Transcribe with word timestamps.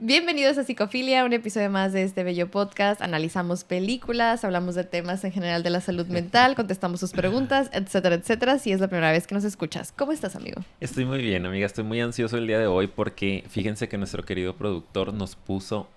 Bienvenidos 0.00 0.58
a 0.58 0.64
Psicofilia, 0.64 1.24
un 1.24 1.32
episodio 1.32 1.70
más 1.70 1.92
de 1.92 2.02
este 2.02 2.24
bello 2.24 2.50
podcast. 2.50 3.00
Analizamos 3.00 3.62
películas, 3.62 4.44
hablamos 4.44 4.74
de 4.74 4.82
temas 4.82 5.22
en 5.22 5.30
general 5.30 5.62
de 5.62 5.70
la 5.70 5.80
salud 5.80 6.06
mental, 6.08 6.54
contestamos 6.56 6.98
sus 6.98 7.12
preguntas, 7.12 7.70
etcétera, 7.72 8.16
etcétera. 8.16 8.58
Si 8.58 8.72
es 8.72 8.80
la 8.80 8.88
primera 8.88 9.12
vez 9.12 9.28
que 9.28 9.36
nos 9.36 9.44
escuchas, 9.44 9.92
¿cómo 9.92 10.10
estás, 10.10 10.34
amigo? 10.34 10.62
Estoy 10.80 11.04
muy 11.04 11.22
bien, 11.22 11.46
amiga. 11.46 11.64
Estoy 11.64 11.84
muy 11.84 12.00
ansioso 12.00 12.36
el 12.36 12.48
día 12.48 12.58
de 12.58 12.66
hoy 12.66 12.88
porque 12.88 13.44
fíjense 13.48 13.88
que 13.88 13.96
nuestro 13.96 14.24
querido 14.24 14.56
productor 14.56 15.14
nos 15.14 15.36
puso 15.36 15.88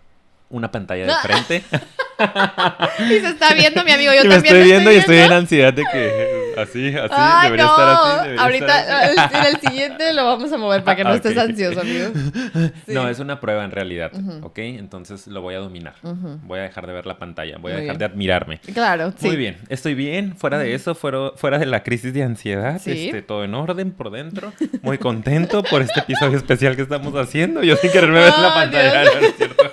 una 0.50 0.72
pantalla 0.72 1.06
de 1.06 1.14
frente. 1.22 1.64
y 2.20 3.20
se 3.20 3.30
está 3.30 3.54
viendo, 3.54 3.84
mi 3.84 3.92
amigo. 3.92 4.12
Yo 4.14 4.22
y 4.26 4.30
también 4.30 4.42
me 4.42 4.48
estoy 4.48 4.64
viendo, 4.64 4.92
y 4.92 4.96
estoy 4.96 5.18
en 5.18 5.32
ansiedad 5.32 5.74
de 5.74 5.84
que 5.92 6.54
así, 6.58 6.88
así, 6.96 7.14
Ay, 7.16 7.46
debería 7.46 7.66
no. 7.66 7.72
estar 7.72 7.90
así. 7.90 8.22
debería 8.24 8.42
Ahorita, 8.44 8.80
estar 9.10 9.26
así. 9.26 9.36
en 9.38 9.46
el 9.56 9.62
siguiente 9.62 10.14
lo 10.14 10.26
vamos 10.26 10.52
a 10.52 10.58
mover 10.58 10.84
para 10.84 10.96
que 10.98 11.04
no 11.04 11.12
Ah, 11.12 11.16
estés 11.16 11.38
ansioso, 11.38 11.82
amigo. 11.82 12.06
Sí. 12.88 12.94
No, 12.94 13.08
es 13.10 13.20
una 13.20 13.40
prueba 13.40 13.64
en 13.66 13.72
realidad, 13.72 14.12
Ujú. 14.14 14.46
¿ok? 14.48 14.58
Entonces 14.60 15.28
lo 15.28 15.42
voy 15.42 15.56
a 15.56 15.60
dominar. 15.60 15.94
Voy 16.02 16.60
a 16.60 16.64
dejar 16.64 16.88
de 16.88 16.94
ver 16.94 17.06
la 17.06 17.18
pantalla, 17.20 17.58
voy 17.60 17.72
a 17.74 17.76
Muy 17.76 17.82
dejar 17.84 17.98
bien. 17.98 18.00
de 18.00 18.06
admirarme. 18.14 18.60
Claro, 18.74 19.14
sí. 19.18 19.28
Muy 19.28 19.36
bien, 19.36 19.58
estoy 19.70 19.94
bien. 19.94 20.36
Fuera 20.38 20.58
de 20.58 20.74
eso, 20.74 20.96
fuera, 20.96 21.32
fuera 21.36 21.60
de 21.60 21.66
la 21.66 21.84
crisis 21.84 22.14
de 22.14 22.24
ansiedad, 22.24 22.80
Sí. 22.82 23.08
este, 23.08 23.22
todo 23.22 23.44
en 23.44 23.54
orden 23.54 23.92
por 23.92 24.10
dentro. 24.12 24.54
Muy 24.82 24.98
contento 24.98 25.62
por 25.64 25.82
este 25.82 26.00
episodio 26.00 26.38
especial 26.38 26.76
que 26.76 26.82
estamos 26.82 27.14
haciendo. 27.16 27.62
Yo 27.64 27.76
sin 27.76 27.92
quererme 27.92 28.20
ver 28.22 28.34
la 28.38 28.48
Oh, 28.50 28.54
pantalla, 28.54 29.02
Dios. 29.02 29.14
¿no 29.22 29.28
es 29.28 29.36
cierto? 29.36 29.64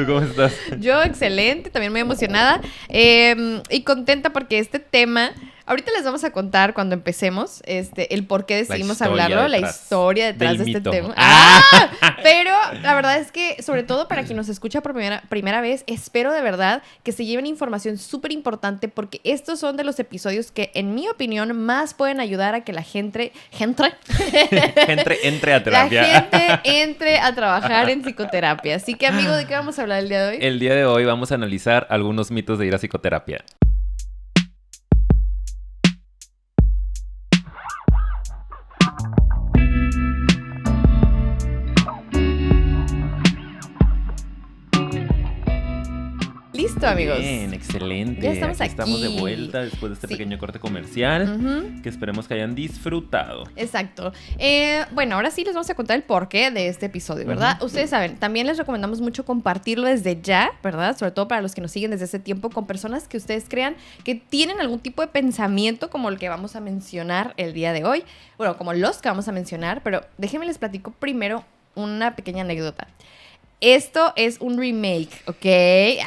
¿Tú 0.00 0.06
cómo 0.06 0.20
estás? 0.20 0.54
Yo 0.78 1.02
excelente, 1.02 1.68
también 1.68 1.92
muy 1.92 2.00
emocionada 2.00 2.62
eh, 2.88 3.60
y 3.68 3.82
contenta 3.82 4.30
porque 4.30 4.58
este 4.58 4.78
tema, 4.78 5.32
ahorita 5.70 5.92
les 5.92 6.04
vamos 6.04 6.24
a 6.24 6.32
contar 6.32 6.74
cuando 6.74 6.94
empecemos 6.94 7.62
este, 7.64 8.12
el 8.12 8.26
por 8.26 8.44
qué 8.44 8.56
decidimos 8.56 9.00
hablarlo, 9.02 9.46
la 9.46 9.58
historia 9.58 10.26
detrás 10.26 10.58
de 10.58 10.64
este 10.64 10.80
tema. 10.80 11.14
Ah. 11.16 11.62
¡Ah! 12.02 12.16
Pero 12.24 12.50
la 12.82 12.92
verdad 12.94 13.18
es 13.18 13.30
que, 13.30 13.62
sobre 13.62 13.84
todo 13.84 14.08
para 14.08 14.24
quien 14.24 14.36
nos 14.36 14.48
escucha 14.48 14.80
por 14.80 14.92
primera, 14.92 15.22
primera 15.28 15.60
vez, 15.60 15.84
espero 15.86 16.32
de 16.32 16.42
verdad 16.42 16.82
que 17.04 17.12
se 17.12 17.24
lleven 17.24 17.46
información 17.46 17.98
súper 17.98 18.32
importante 18.32 18.88
porque 18.88 19.20
estos 19.22 19.60
son 19.60 19.76
de 19.76 19.84
los 19.84 20.00
episodios 20.00 20.50
que, 20.50 20.72
en 20.74 20.92
mi 20.94 21.08
opinión, 21.08 21.56
más 21.56 21.94
pueden 21.94 22.18
ayudar 22.18 22.56
a 22.56 22.62
que 22.62 22.72
la 22.72 22.82
gente, 22.82 23.32
gente, 23.52 23.84
Entre, 24.88 25.28
entre 25.28 25.52
a 25.52 25.58
la 25.58 25.64
terapia. 25.64 26.04
gente 26.04 26.60
entre 26.82 27.18
a 27.20 27.32
trabajar 27.32 27.88
en 27.90 28.02
psicoterapia. 28.02 28.74
Así 28.74 28.94
que, 28.94 29.06
amigo, 29.06 29.32
¿de 29.32 29.46
qué 29.46 29.54
vamos 29.54 29.78
a 29.78 29.82
hablar 29.82 30.00
el 30.00 30.08
día 30.08 30.24
de 30.24 30.30
hoy? 30.30 30.38
El 30.40 30.58
día 30.58 30.74
de 30.74 30.84
hoy 30.84 31.04
vamos 31.04 31.30
a 31.30 31.36
analizar 31.36 31.86
algunos 31.90 32.32
mitos 32.32 32.58
de 32.58 32.66
ir 32.66 32.74
a 32.74 32.78
psicoterapia. 32.78 33.44
Amigos. 47.00 47.18
Bien, 47.20 47.54
excelente. 47.54 48.20
Ya 48.22 48.32
estamos 48.32 48.60
estamos 48.60 49.00
de 49.00 49.08
aquí. 49.08 49.18
vuelta 49.20 49.60
después 49.62 49.90
de 49.90 49.94
este 49.94 50.06
Sí. 50.08 50.14
pequeño 50.14 50.38
corte 50.38 50.58
comercial 50.58 51.80
que 51.82 51.88
esperemos 51.88 52.26
que 52.28 52.34
hayan 52.34 52.54
disfrutado. 52.54 53.44
Exacto. 53.56 54.12
Eh, 54.38 54.84
bueno, 54.92 55.16
ahora 55.16 55.30
sí 55.30 55.44
les 55.44 55.54
vamos 55.54 55.70
a 55.70 55.74
contar 55.74 55.96
el 55.96 56.02
porqué 56.02 56.50
de 56.50 56.68
este 56.68 56.86
episodio, 56.86 57.26
¿verdad? 57.26 57.62
Ustedes 57.62 57.90
saben, 57.90 58.16
también 58.16 58.46
les 58.46 58.58
recomendamos 58.58 59.00
mucho 59.00 59.24
compartirlo 59.24 59.86
desde 59.86 60.20
ya, 60.20 60.50
¿verdad? 60.62 60.96
Sobre 60.96 61.10
todo 61.12 61.28
para 61.28 61.42
los 61.42 61.54
que 61.54 61.60
nos 61.60 61.70
siguen 61.72 61.90
desde 61.90 62.04
ese 62.06 62.18
tiempo 62.18 62.50
con 62.50 62.66
personas 62.66 63.08
que 63.08 63.16
ustedes 63.16 63.46
crean 63.48 63.76
que 64.04 64.14
tienen 64.14 64.60
algún 64.60 64.80
tipo 64.80 65.02
de 65.02 65.08
pensamiento 65.08 65.90
como 65.90 66.08
el 66.08 66.18
que 66.18 66.28
vamos 66.28 66.56
a 66.56 66.60
mencionar 66.60 67.34
el 67.36 67.52
día 67.52 67.72
de 67.72 67.84
hoy. 67.84 68.04
Bueno, 68.38 68.56
como 68.56 68.72
los 68.72 68.98
que 68.98 69.08
vamos 69.08 69.28
a 69.28 69.32
mencionar, 69.32 69.82
pero 69.82 70.02
déjenme 70.18 70.46
les 70.46 70.58
platico 70.58 70.90
primero 70.92 71.44
una 71.74 72.16
pequeña 72.16 72.42
anécdota. 72.42 72.88
Esto 73.60 74.12
es 74.16 74.38
un 74.40 74.58
remake, 74.58 75.10
¿ok? 75.26 75.44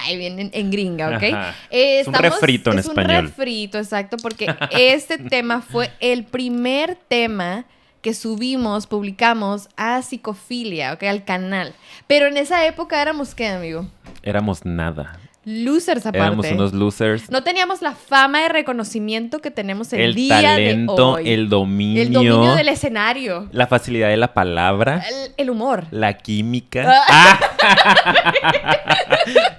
Ahí 0.02 0.18
viene 0.18 0.50
en, 0.52 0.72
gringa, 0.72 1.16
¿ok? 1.16 1.24
Eh, 1.70 2.00
Es 2.00 2.08
un 2.08 2.16
refrito 2.16 2.72
en 2.72 2.80
es 2.80 2.88
español. 2.88 3.26
Un 3.26 3.28
refrito, 3.28 3.78
exacto, 3.78 4.18
porque 4.18 4.48
este 4.72 5.18
tema 5.20 5.62
fue 5.62 5.92
el 6.00 6.24
primer 6.24 6.96
tema 6.96 7.66
que 8.02 8.14
subimos, 8.14 8.88
publicamos 8.88 9.70
a 9.78 10.02
Psicofilia, 10.02 10.94
¿ok? 10.94 11.04
Al 11.04 11.24
canal. 11.24 11.74
Pero 12.08 12.28
en 12.28 12.38
esa 12.38 12.66
época 12.66 13.02
éramos, 13.02 13.36
¿qué, 13.36 13.48
amigo? 13.48 13.88
Éramos 14.24 14.66
nada. 14.66 15.20
Losers 15.46 16.06
aparte. 16.06 16.20
Éramos 16.26 16.46
unos 16.52 16.74
losers. 16.74 17.30
No 17.30 17.44
teníamos 17.44 17.82
la 17.82 17.94
fama 17.94 18.42
de 18.44 18.50
reconocimiento 18.50 19.40
que 19.40 19.52
tenemos 19.52 19.92
el, 19.92 20.00
el 20.02 20.16
día 20.16 20.42
talento, 20.42 20.96
de 20.96 21.02
hoy. 21.24 21.30
el 21.32 21.50
dominio, 21.50 22.02
El 22.02 22.14
dominio 22.14 22.56
del 22.56 22.70
escenario. 22.70 23.50
la 23.52 23.68
facilidad 23.68 24.08
de 24.10 24.16
la 24.18 24.34
palabra, 24.34 25.04
El, 25.10 25.32
el 25.38 25.50
humor. 25.50 25.86
la 25.92 26.14
química, 26.18 27.04
Ah. 27.10 27.40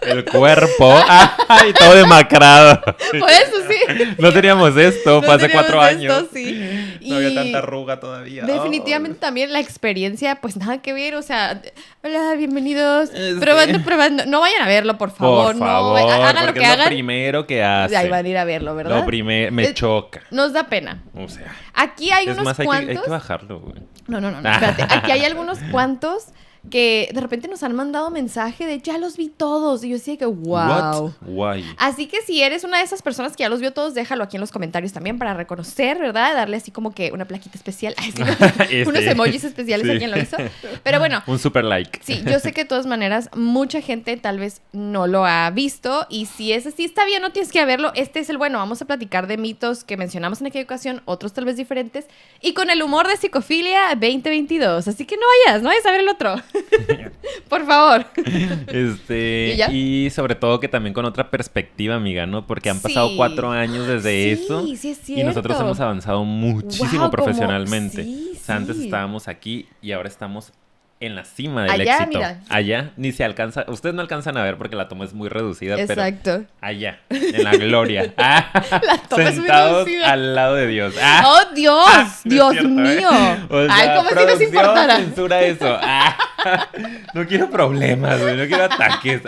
el 0.03 0.25
cuerpo, 0.25 0.95
ah, 1.09 1.37
y 1.69 1.73
todo 1.73 1.95
demacrado. 1.95 2.81
Por 2.83 3.31
eso 3.31 3.57
sí. 3.69 4.15
No 4.19 4.33
teníamos 4.33 4.77
esto, 4.77 5.21
No 5.21 5.33
hace 5.33 5.49
teníamos 5.49 5.67
cuatro 5.71 5.87
esto, 5.87 6.15
años. 6.15 6.27
sí. 6.33 6.99
No 7.03 7.17
había 7.17 7.29
Y- 7.31 7.35
tanta 7.35 7.59
arruga 7.59 8.01
todavía. 8.01 8.45
Definitivamente 8.45 9.19
también 9.19 9.53
la 9.53 9.61
experiencia, 9.61 10.37
pues 10.37 10.57
nada 10.57 10.79
que 10.79 10.93
ver, 10.93 11.15
o 11.17 11.23
sea, 11.23 11.61
hola, 12.03 12.35
bienvenidos, 12.37 13.11
Este- 13.11 13.41
probando, 13.41 13.81
probando, 13.83 14.27
no 14.27 14.41
vayan 14.41 14.63
a 14.63 14.67
verlo, 14.67 14.97
por 14.99 15.11
favor, 15.11 15.53
Por 15.53 15.59
favor, 15.59 15.74
no, 15.83 15.97
hagan 16.25 16.47
lo 16.47 16.55
que 16.55 16.61
es 16.61 16.67
hagan, 16.67 16.79
lo 16.81 16.87
primero 16.87 17.47
que 17.47 17.63
hace. 17.63 17.97
ahí 17.97 18.09
van 18.09 18.25
a 18.25 18.29
ir 18.29 18.39
a 18.39 18.45
verlo, 18.45 18.75
¿verdad? 18.75 18.99
Lo 19.01 19.07
primero, 19.07 19.53
me 19.53 19.65
Eh, 19.65 19.75
choca. 19.75 20.23
Nos 20.31 20.53
da 20.53 20.65
pena. 20.69 21.03
O 21.15 21.29
sea, 21.29 21.55
Aquí 21.75 22.11
hay 22.11 22.27
es 22.27 22.33
unos 22.33 22.45
más, 22.45 22.59
hay 22.61 22.67
que, 22.67 22.73
hay 22.75 22.85
cuantos, 22.85 23.05
que 23.05 23.11
bajarlo, 23.11 23.61
güey. 23.61 23.83
no, 24.07 24.21
no, 24.21 24.31
no, 24.31 24.41
no, 24.41 24.51
espérate, 24.51 24.83
aquí 24.89 25.11
hay 25.11 25.25
algunos 25.25 25.59
cuantos 25.71 26.27
que 26.71 27.11
de 27.13 27.21
repente 27.21 27.47
nos 27.49 27.63
han 27.63 27.75
mandado 27.75 28.11
mensaje 28.11 28.67
de 28.67 28.79
ya 28.81 28.99
los 28.99 29.17
vi 29.17 29.29
todos, 29.29 29.85
y 29.85 29.91
yo 29.91 29.99
sí 29.99 30.17
que 30.17 30.27
wow. 30.27 30.47
What? 30.47 31.11
Why? 31.27 31.65
Así 31.77 32.07
que 32.07 32.23
si 32.23 32.43
eres 32.43 32.65
una 32.65 32.79
de 32.79 32.85
esas 32.85 33.03
personas 33.03 33.37
que 33.37 33.43
ya 33.43 33.49
los 33.49 33.61
vio 33.61 33.73
todos, 33.73 33.95
déjalo 33.95 34.25
aquí 34.25 34.37
en 34.37 34.41
los 34.41 34.51
comentarios 34.51 34.93
también 34.93 35.19
para 35.19 35.35
reconocer, 35.35 35.99
¿verdad? 35.99 36.35
Darle 36.35 36.57
así 36.57 36.71
como 36.71 36.95
que 36.95 37.13
una 37.13 37.27
plaquita 37.27 37.57
especial. 37.57 37.95
Sí, 38.03 38.13
Este. 38.71 38.89
Unos 38.89 39.03
emojis 39.03 39.45
especiales 39.45 39.89
a 39.89 39.93
Sí. 39.93 39.99
quien 39.99 40.11
lo 40.11 40.19
hizo. 40.19 40.37
Pero 40.83 40.99
bueno, 40.99 41.23
Un 41.27 41.39
super 41.39 41.65
like. 41.65 42.01
Sí, 42.03 42.23
yo 42.27 42.39
sé 42.41 42.53
que 42.53 42.63
de 42.63 42.69
todas 42.69 42.87
maneras 42.87 43.29
mucha 43.37 43.81
gente 43.81 44.17
tal 44.17 44.39
vez 44.39 44.61
no 44.73 45.07
lo 45.07 45.25
ha 45.27 45.51
visto 45.51 46.07
y 46.09 46.27
si 46.27 46.53
es 46.53 46.67
así 46.67 46.85
está 46.85 47.05
bien, 47.05 47.23
no 47.23 47.31
tienes 47.33 47.53
que 47.53 47.65
verlo. 47.65 47.93
Este 47.95 48.21
es 48.21 48.31
el 48.31 48.39
bueno, 48.39 48.59
vamos 48.59 48.81
a 48.83 48.85
platicar 48.87 49.27
de 49.27 49.37
mitos 49.37 49.85
que 49.85 49.97
mencionamos 49.97 50.41
en 50.41 50.47
aquella 50.49 50.65
ocasión, 50.65 51.03
otros 51.05 51.33
tal 51.33 51.45
vez 51.45 51.57
diferentes 51.57 52.07
y 52.41 52.55
con 52.55 52.71
el 52.71 52.83
humor 52.83 53.07
de 53.09 53.17
Psicofilia 53.17 53.89
2022. 53.91 54.89
Así 54.89 55.05
que 55.05 55.17
no 55.17 55.23
vayas, 55.47 55.63
no 55.63 55.69
vayas 55.69 55.87
a 55.87 55.91
ver 55.91 56.01
el 56.01 56.09
otro. 56.09 56.35
Por 57.49 57.67
favor. 57.67 58.07
Este, 58.69 59.57
¿Y 59.71 60.11
sobre 60.11 60.35
todo 60.35 60.61
que 60.61 60.69
también 60.69 60.95
con 60.95 61.05
otra 61.05 61.31
perspectiva, 61.31 61.95
amiga, 61.97 62.27
¿no? 62.27 62.47
Porque 62.47 62.71
han 62.71 62.81
pasado 62.81 63.09
Sí. 63.09 63.17
cuatro 63.17 63.51
años 63.51 63.87
desde 63.87 64.11
Sí, 64.37 64.43
eso. 64.45 64.67
sí 64.77 64.91
es 64.91 65.09
Y 65.09 65.23
nosotros 65.25 65.59
hemos 65.61 65.81
avanzado 65.81 66.25
muchísimo 66.25 67.11
profesionalmente. 67.11 68.03
o 68.35 68.37
sea, 68.45 68.57
antes 68.57 68.79
estábamos 68.79 69.29
aquí 69.29 69.69
y 69.83 69.93
ahora 69.93 70.09
estamos 70.09 70.53
en 71.01 71.17
la 71.17 71.25
cima 71.25 71.63
del 71.65 71.73
Allá, 71.73 71.95
éxito. 71.97 72.19
mira. 72.19 72.41
Allá 72.49 72.93
ni 72.97 73.13
se 73.13 73.25
alcanza, 73.25 73.65
ustedes 73.69 73.95
no 73.95 74.01
alcanzan 74.01 74.37
a 74.39 74.43
ver 74.43 74.57
porque 74.57 74.75
la 74.77 74.89
toma 74.89 75.05
es 75.05 75.13
muy 75.13 75.29
reducida, 75.29 75.77
pero 75.77 76.03
Exacto. 76.03 76.45
allá, 76.63 77.01
en 77.11 77.45
la 77.45 77.53
gloria. 77.53 78.15
Ah, 78.19 78.51
La 78.83 78.99
toma 78.99 79.23
es 79.25 79.31
muy 79.35 79.41
sentados 79.41 79.85
reducida. 79.87 80.13
al 80.13 80.35
lado 80.35 80.55
de 80.55 80.67
Dios. 80.67 80.95
Ah, 81.03 81.23
¡Oh, 81.27 81.55
Dios! 81.55 81.87
es 82.07 82.23
¡Dios 82.25 82.53
cierto, 82.53 82.69
¿eh? 82.69 82.97
mío! 82.97 83.11
Ay, 83.71 83.89
como 83.97 84.09
si 84.11 84.27
nos 84.27 84.41
importara. 84.41 84.97
censura 84.97 85.43
eso. 85.43 85.79
No 87.15 87.27
quiero 87.27 87.51
problemas, 87.51 88.21
güey, 88.21 88.37
no 88.37 88.47
quiero 88.47 88.65
ataques. 88.65 89.23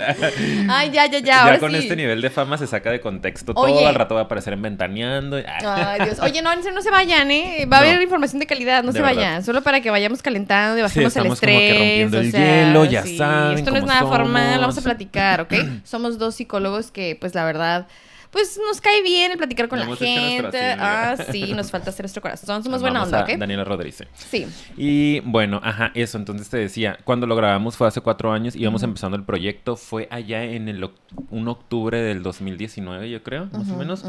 Ay, 0.68 0.90
ya, 0.90 1.06
ya, 1.06 1.18
ya. 1.18 1.20
Ya 1.20 1.42
ahora 1.44 1.58
con 1.58 1.70
sí. 1.72 1.78
este 1.78 1.96
nivel 1.96 2.20
de 2.20 2.30
fama 2.30 2.58
se 2.58 2.66
saca 2.66 2.90
de 2.90 3.00
contexto 3.00 3.52
Oye. 3.56 3.72
todo. 3.74 3.86
Al 3.88 3.94
rato 3.94 4.14
va 4.14 4.22
a 4.22 4.24
aparecer 4.24 4.52
en 4.52 4.62
Ventaneando. 4.62 5.38
Ah, 5.64 5.92
Ay, 5.98 6.04
Dios. 6.04 6.18
Oye, 6.20 6.42
no, 6.42 6.54
no 6.54 6.82
se 6.82 6.90
vayan, 6.90 7.30
¿eh? 7.30 7.66
Va 7.72 7.78
a 7.78 7.80
No. 7.82 7.88
haber 7.88 8.02
información 8.02 8.40
de 8.40 8.46
calidad, 8.46 8.82
no 8.82 8.92
De 8.92 8.98
se 8.98 9.02
verdad. 9.02 9.16
vayan. 9.16 9.44
Solo 9.44 9.62
para 9.62 9.80
que 9.80 9.90
vayamos 9.90 10.22
calentando 10.22 10.76
y 10.76 10.80
Sí, 10.80 10.82
bajemos 10.82 11.16
el 11.16 11.22
estamos 11.22 11.40
como 11.40 11.50
estrés. 11.52 11.72
que 11.72 11.78
rompiendo 11.78 12.16
o 12.18 12.20
el 12.20 12.30
sea, 12.32 12.40
hielo, 12.66 12.84
ya 12.84 13.02
sí. 13.02 13.16
saben 13.18 13.58
Esto 13.58 13.70
no 13.70 13.76
es 13.78 13.84
nada 13.84 14.00
formal, 14.02 14.44
somos. 14.46 14.60
vamos 14.60 14.78
a 14.78 14.82
platicar, 14.82 15.40
¿ok? 15.42 15.54
Somos 15.84 16.18
dos 16.18 16.34
psicólogos 16.34 16.90
que, 16.90 17.16
pues, 17.20 17.34
la 17.34 17.44
verdad... 17.44 17.86
Pues 18.30 18.58
nos 18.66 18.80
cae 18.80 19.02
bien 19.02 19.32
el 19.32 19.38
platicar 19.38 19.68
con 19.68 19.78
la 19.78 19.86
gente. 19.96 20.72
así, 20.72 20.78
Ah, 20.80 21.16
sí, 21.30 21.52
nos 21.54 21.70
falta 21.70 21.90
hacer 21.90 22.04
nuestro 22.04 22.22
corazón. 22.22 22.62
Somos 22.62 22.80
buena 22.80 23.02
onda, 23.02 23.20
a 23.20 23.24
¿ok? 23.24 23.30
Daniela 23.38 23.64
Rodríguez. 23.64 24.04
Sí. 24.14 24.46
Y 24.76 25.20
bueno, 25.20 25.60
ajá, 25.62 25.90
eso. 25.94 26.18
Entonces 26.18 26.48
te 26.48 26.56
decía, 26.58 26.98
cuando 27.04 27.26
lo 27.26 27.36
grabamos 27.36 27.76
fue 27.76 27.86
hace 27.88 28.00
cuatro 28.00 28.32
años, 28.32 28.54
íbamos 28.56 28.82
empezando 28.82 29.16
el 29.16 29.24
proyecto. 29.24 29.76
Fue 29.76 30.08
allá 30.10 30.44
en 30.44 30.68
el 30.68 30.88
un 31.30 31.48
octubre 31.48 32.00
del 32.02 32.22
2019, 32.22 33.10
yo 33.10 33.22
creo, 33.22 33.48
más 33.52 33.68
o 33.70 33.76
menos. 33.76 34.04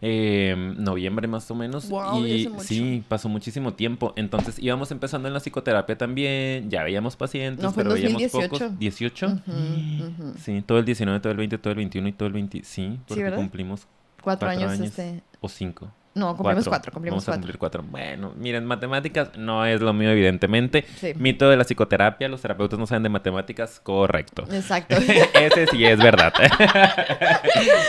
Eh, 0.00 0.54
noviembre 0.76 1.26
más 1.28 1.50
o 1.50 1.54
menos. 1.54 1.88
Ya 1.88 2.18
y 2.18 2.48
mucho. 2.48 2.64
sí, 2.64 3.02
pasó 3.08 3.28
muchísimo 3.28 3.74
tiempo. 3.74 4.12
Entonces 4.16 4.58
íbamos 4.58 4.90
empezando 4.90 5.28
en 5.28 5.34
la 5.34 5.40
psicoterapia 5.40 5.96
también. 5.96 6.70
Ya 6.70 6.82
veíamos 6.82 7.16
pacientes, 7.16 7.62
No, 7.64 7.72
fue 7.72 7.82
en 7.82 7.88
pero 7.88 7.94
veíamos 8.00 8.22
2018. 8.32 8.50
pocos. 8.50 8.78
¿18? 8.78 9.42
Ujú, 9.46 10.22
ujú. 10.30 10.34
Sí, 10.38 10.62
todo 10.66 10.78
el 10.78 10.84
19, 10.84 11.20
todo 11.20 11.32
el 11.32 11.38
20, 11.38 11.58
todo 11.58 11.70
el 11.72 11.76
21 11.76 12.08
y 12.08 12.12
todo 12.12 12.26
el 12.26 12.32
20. 12.34 12.60
Sí, 12.64 12.98
porque 13.06 13.22
¿verdad? 13.22 13.38
cumplimos 13.38 13.69
Cuatro, 14.22 14.46
Cuatro 14.46 14.48
años, 14.48 14.72
años. 14.72 14.86
este... 14.88 15.22
o 15.40 15.48
cinco. 15.48 15.90
No, 16.12 16.36
cumplimos 16.36 16.68
cuatro, 16.68 16.90
cumplimos 16.92 17.18
Vamos 17.18 17.24
a 17.24 17.26
cuatro. 17.30 17.40
cumplir 17.42 17.58
cuatro. 17.58 17.82
Bueno, 17.88 18.32
miren, 18.36 18.64
matemáticas 18.64 19.30
no 19.38 19.64
es 19.64 19.80
lo 19.80 19.92
mío, 19.92 20.10
evidentemente. 20.10 20.84
Sí. 20.96 21.12
Mito 21.16 21.48
de 21.48 21.56
la 21.56 21.62
psicoterapia, 21.64 22.28
los 22.28 22.42
terapeutas 22.42 22.78
no 22.80 22.86
saben 22.86 23.04
de 23.04 23.08
matemáticas, 23.10 23.78
correcto. 23.80 24.44
Exacto. 24.52 24.96
Ese 25.34 25.66
sí 25.68 25.84
es 25.84 25.98
verdad. 25.98 26.32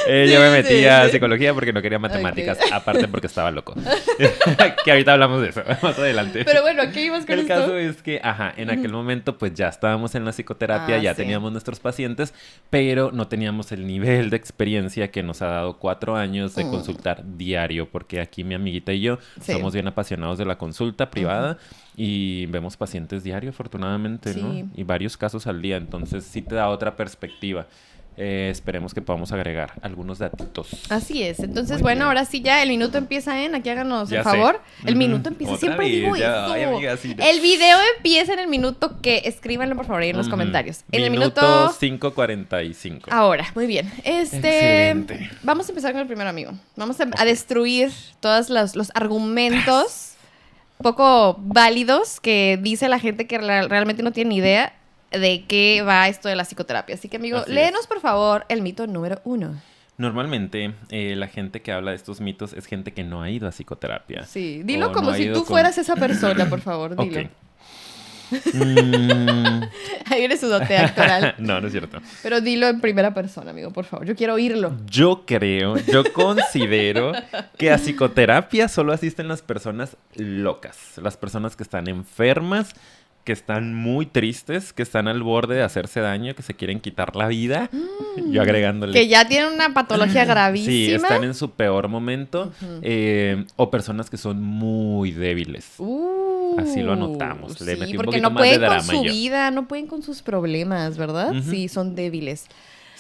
Eh, 0.08 0.30
yo 0.34 0.40
me 0.40 0.50
metí 0.50 0.80
sí, 0.80 0.86
a 0.86 1.08
psicología 1.10 1.54
porque 1.54 1.72
no 1.74 1.82
quería 1.82 2.00
matemáticas, 2.00 2.58
aparte 2.72 3.08
porque 3.08 3.28
estaba 3.28 3.52
loco. 3.52 3.76
que 4.86 4.92
ahorita 4.92 5.14
hablamos 5.14 5.42
de 5.42 5.50
eso, 5.50 5.62
más 5.82 5.98
adelante. 5.98 6.44
Pero 6.46 6.62
bueno, 6.62 6.84
¿qué 6.94 7.06
ibas 7.06 7.26
con 7.26 7.34
El 7.34 7.42
esto? 7.42 7.54
caso 7.54 7.78
es 7.78 8.02
que, 8.02 8.20
ajá, 8.24 8.54
en 8.58 8.70
aquel 8.70 8.92
momento 8.92 9.38
pues 9.38 9.54
ya 9.54 9.68
estábamos 9.68 10.16
en 10.16 10.26
la 10.26 10.32
psicoterapia, 10.32 10.96
Ah, 10.96 11.00
ya 11.00 11.14
teníamos 11.16 11.52
nuestros 11.52 11.80
pacientes, 11.80 12.34
pero 12.70 13.12
no 13.12 13.28
teníamos 13.28 13.72
el 13.72 13.86
nivel 13.88 14.30
de 14.30 14.38
experiencia 14.38 15.12
que 15.12 15.24
nos 15.24 15.42
ha 15.42 15.48
dado 15.48 15.78
cuatro 15.78 16.16
años 16.16 16.56
de 16.56 16.66
Mm. 16.66 16.72
consultar 16.72 17.22
diario, 17.38 17.90
porque 17.90 18.11
aquí 18.20 18.44
mi 18.44 18.56
amiguita 18.56 18.92
y 18.94 19.02
yo 19.02 19.20
Sí. 19.40 19.54
somos 19.54 19.74
bien 19.74 19.88
apasionados 19.88 20.38
de 20.38 20.46
la 20.46 20.58
consulta 20.58 21.10
privada 21.10 21.58
y 21.96 22.46
vemos 22.48 22.78
pacientes 22.78 23.24
diario, 23.24 23.52
afortunadamente, 23.52 24.34
Sí. 24.34 24.42
¿no? 24.42 24.70
Y 24.76 24.84
varios 24.84 25.16
casos 25.18 25.48
al 25.48 25.62
día, 25.62 25.78
entonces 25.78 26.24
sí 26.26 26.42
te 26.42 26.56
da 26.56 26.68
otra 26.70 26.96
perspectiva. 26.96 27.68
Eh, 28.18 28.50
esperemos 28.52 28.94
que 28.94 29.02
podamos 29.02 29.32
agregar 29.32 29.74
algunos 29.82 30.20
datitos. 30.20 30.68
Así 30.90 31.24
es. 31.24 31.40
Entonces, 31.40 31.78
Muy 31.78 31.82
bueno, 31.84 32.00
bien. 32.00 32.08
ahora 32.08 32.26
sí 32.26 32.42
ya 32.42 32.62
el 32.62 32.70
minuto 32.70 32.98
empieza 32.98 33.42
en, 33.44 33.56
aquí 33.56 33.70
háganos 33.70 34.10
Ya 34.10 34.20
el 34.20 34.24
sé. 34.26 34.30
favor. 34.30 34.62
El 34.86 34.96
minuto 34.98 35.30
empieza, 35.30 35.54
Otra 35.54 35.60
siempre 35.68 35.86
vez, 35.88 35.96
digo 35.96 36.16
ya. 36.18 36.44
eso. 36.46 36.54
Ay, 36.54 36.64
amiga, 36.64 36.98
sí, 36.98 37.16
ya. 37.18 37.30
El 37.30 37.40
video 37.40 37.78
empieza 37.98 38.34
en 38.34 38.40
el 38.40 38.48
minuto 38.48 39.00
que 39.02 39.22
escríbanlo 39.26 39.76
por 39.78 39.86
favor 39.86 40.02
ahí 40.02 40.10
en 40.10 40.18
los 40.18 40.28
comentarios. 40.30 40.82
En 40.92 41.04
el 41.04 41.10
Minuto 41.12 41.42
minuto 41.42 42.10
5.45. 42.14 43.04
Ahora, 43.10 43.48
muy 43.56 43.66
bien. 43.66 43.92
Este, 44.04 44.90
Excelente. 44.90 45.30
vamos 45.42 45.68
a 45.68 45.72
empezar 45.72 45.94
con 45.94 46.02
el 46.02 46.08
primero, 46.08 46.30
amigo. 46.30 46.52
Vamos 46.76 47.00
a, 47.00 47.08
a 47.18 47.26
destruir 47.26 47.92
todos 48.20 48.50
los, 48.50 48.76
los 48.76 48.92
argumentos 48.94 50.10
poco 50.78 51.36
válidos 51.40 52.20
que 52.20 52.60
dice 52.62 52.90
la 52.90 53.00
gente 53.00 53.28
que 53.28 53.38
realmente 53.38 54.04
no 54.04 54.12
tiene 54.12 54.30
ni 54.30 54.38
idea 54.38 54.74
de 55.12 55.46
qué 55.48 55.84
va 55.88 56.08
esto 56.08 56.28
de 56.30 56.36
la 56.36 56.44
psicoterapia. 56.44 56.96
Así 56.96 57.10
que, 57.10 57.18
amigo, 57.18 57.40
Así 57.40 57.52
léenos 57.52 57.88
por 57.88 58.00
favor 58.00 58.46
el 58.50 58.62
mito 58.62 58.88
número 58.88 59.22
uno. 59.24 59.62
Normalmente 59.98 60.74
eh, 60.90 61.16
la 61.16 61.28
gente 61.28 61.62
que 61.62 61.72
habla 61.72 61.92
de 61.92 61.98
estos 61.98 62.22
mitos 62.22 62.54
es 62.54 62.66
gente 62.66 62.92
que 62.94 63.04
no 63.04 63.22
ha 63.22 63.30
ido 63.30 63.48
a 63.48 63.52
psicoterapia. 63.52 64.24
Sí, 64.26 64.62
dilo 64.64 64.92
como 64.92 65.12
no 65.12 65.16
si 65.18 65.28
tú 65.28 65.40
con- 65.40 65.46
fueras 65.48 65.78
esa 65.78 65.96
persona, 65.96 66.50
por 66.50 66.62
favor, 66.62 66.96
dilo. 66.96 67.22
Ok. 67.22 67.28
Mm, 68.54 69.64
Ahí 70.10 70.20
viene 70.20 70.38
su 70.38 70.48
dote 70.48 70.78
actoral. 70.78 71.36
no, 71.40 71.60
no 71.60 71.68
es 71.68 71.74
cierto. 71.74 72.00
Pero 72.24 72.42
dilo 72.42 72.68
en 72.68 72.80
primera 72.82 73.14
persona, 73.14 73.52
amigo, 73.52 73.72
por 73.72 73.86
favor. 73.86 74.06
Yo 74.08 74.16
quiero 74.16 74.36
oírlo. 74.36 74.76
Yo 74.86 75.24
creo, 75.26 75.76
yo 75.78 76.04
considero 76.14 77.12
que 77.58 77.72
a 77.72 77.78
psicoterapia 77.78 78.68
solo 78.70 78.94
asisten 78.94 79.28
las 79.28 79.42
personas 79.42 79.98
locas, 80.16 80.94
las 80.98 81.18
personas 81.18 81.56
que 81.56 81.64
están 81.64 81.88
enfermas, 81.88 82.74
que 83.24 83.32
están 83.34 83.74
muy 83.76 84.06
tristes, 84.06 84.74
que 84.74 84.82
están 84.84 85.08
al 85.08 85.22
borde 85.24 85.56
de 85.56 85.62
hacerse 85.64 86.00
daño, 86.00 86.34
que 86.36 86.42
se 86.42 86.54
quieren 86.56 86.80
quitar 86.80 87.16
la 87.16 87.28
vida. 87.28 87.70
Yo 88.30 88.42
agregándole. 88.42 88.92
Mm. 88.92 88.96
Que 88.96 89.08
ya 89.08 89.28
tienen 89.28 89.54
una 89.54 89.74
patología 89.74 90.26
gravísima. 90.26 90.72
Sí, 90.72 90.92
están 90.92 91.24
en 91.24 91.34
su 91.34 91.52
peor 91.52 91.88
momento. 91.88 92.52
eh, 92.82 93.46
o 93.56 93.70
personas 93.70 94.10
que 94.10 94.18
son 94.18 94.42
muy 94.42 95.12
débiles. 95.12 95.76
Uh, 95.78 96.60
Así 96.60 96.82
lo 96.82 96.94
anotamos. 96.94 97.62
Le 97.62 97.76
sí, 97.76 97.80
metí 97.80 97.92
un 97.98 98.04
porque 98.04 98.20
no 98.22 98.32
más 98.32 98.44
de 98.44 98.58
pueden 98.58 98.70
con 98.70 98.84
su 98.84 99.04
yo. 99.06 99.12
vida, 99.12 99.52
no 99.52 99.68
pueden 99.68 99.88
con 99.88 100.02
sus 100.04 100.22
problemas, 100.22 100.98
¿verdad? 100.98 101.34
Sí, 101.50 101.68
son 101.68 101.96
débiles. 101.96 102.46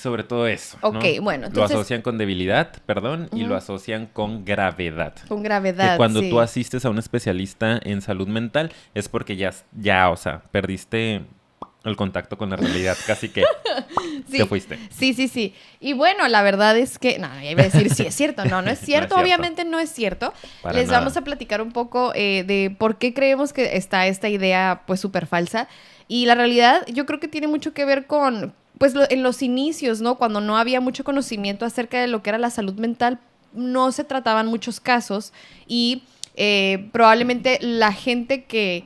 Sobre 0.01 0.23
todo 0.23 0.47
eso. 0.47 0.77
¿no? 0.81 0.89
Ok, 0.89 1.05
bueno, 1.21 1.47
Lo 1.53 1.63
asocian 1.63 2.01
con 2.01 2.17
debilidad, 2.17 2.71
perdón, 2.85 3.29
y 3.33 3.43
lo 3.43 3.55
asocian 3.55 4.07
con 4.07 4.45
gravedad. 4.45 5.13
Con 5.27 5.43
gravedad. 5.43 5.91
que 5.91 5.97
cuando 5.97 6.21
sí. 6.21 6.29
tú 6.29 6.39
asistes 6.39 6.83
a 6.85 6.89
un 6.89 6.97
especialista 6.97 7.79
en 7.83 8.01
salud 8.01 8.27
mental 8.27 8.71
es 8.95 9.07
porque 9.09 9.35
ya, 9.35 9.51
ya, 9.73 10.09
o 10.09 10.17
sea, 10.17 10.41
perdiste 10.51 11.21
el 11.83 11.95
contacto 11.95 12.37
con 12.37 12.49
la 12.51 12.55
realidad, 12.57 12.95
casi 13.07 13.29
que 13.29 13.43
Sí. 14.29 14.37
te 14.37 14.45
fuiste. 14.45 14.77
Sí, 14.91 15.13
sí, 15.13 15.27
sí. 15.27 15.55
Y 15.79 15.93
bueno, 15.93 16.27
la 16.27 16.41
verdad 16.43 16.77
es 16.77 16.99
que, 16.99 17.17
no, 17.17 17.27
ya 17.41 17.51
iba 17.51 17.61
a 17.61 17.65
decir 17.65 17.93
sí 17.93 18.03
es 18.03 18.13
cierto, 18.15 18.45
no, 18.45 18.61
no 18.63 18.69
es 18.69 18.79
cierto, 18.79 19.15
cierto. 19.15 19.15
obviamente 19.23 19.65
no 19.65 19.79
es 19.79 19.91
cierto. 19.91 20.31
Para 20.61 20.77
Les 20.77 20.87
nada. 20.87 20.99
vamos 20.99 21.17
a 21.17 21.21
platicar 21.23 21.61
un 21.61 21.71
poco 21.71 22.11
eh, 22.15 22.43
de 22.45 22.75
por 22.77 22.97
qué 22.97 23.13
creemos 23.13 23.51
que 23.53 23.77
está 23.77 24.05
esta 24.07 24.29
idea 24.29 24.83
pues 24.85 24.99
súper 24.99 25.25
falsa. 25.25 25.67
Y 26.13 26.25
la 26.25 26.35
realidad 26.35 26.85
yo 26.93 27.05
creo 27.05 27.21
que 27.21 27.29
tiene 27.29 27.47
mucho 27.47 27.73
que 27.73 27.85
ver 27.85 28.05
con, 28.05 28.53
pues 28.77 28.93
lo- 28.95 29.09
en 29.09 29.23
los 29.23 29.41
inicios, 29.41 30.01
¿no? 30.01 30.15
Cuando 30.15 30.41
no 30.41 30.57
había 30.57 30.81
mucho 30.81 31.05
conocimiento 31.05 31.65
acerca 31.65 32.01
de 32.01 32.07
lo 32.07 32.21
que 32.21 32.31
era 32.31 32.37
la 32.37 32.49
salud 32.49 32.73
mental, 32.73 33.17
no 33.53 33.93
se 33.93 34.03
trataban 34.03 34.47
muchos 34.47 34.81
casos 34.81 35.31
y 35.67 36.03
eh, 36.35 36.89
probablemente 36.91 37.59
la 37.61 37.93
gente 37.93 38.43
que 38.43 38.83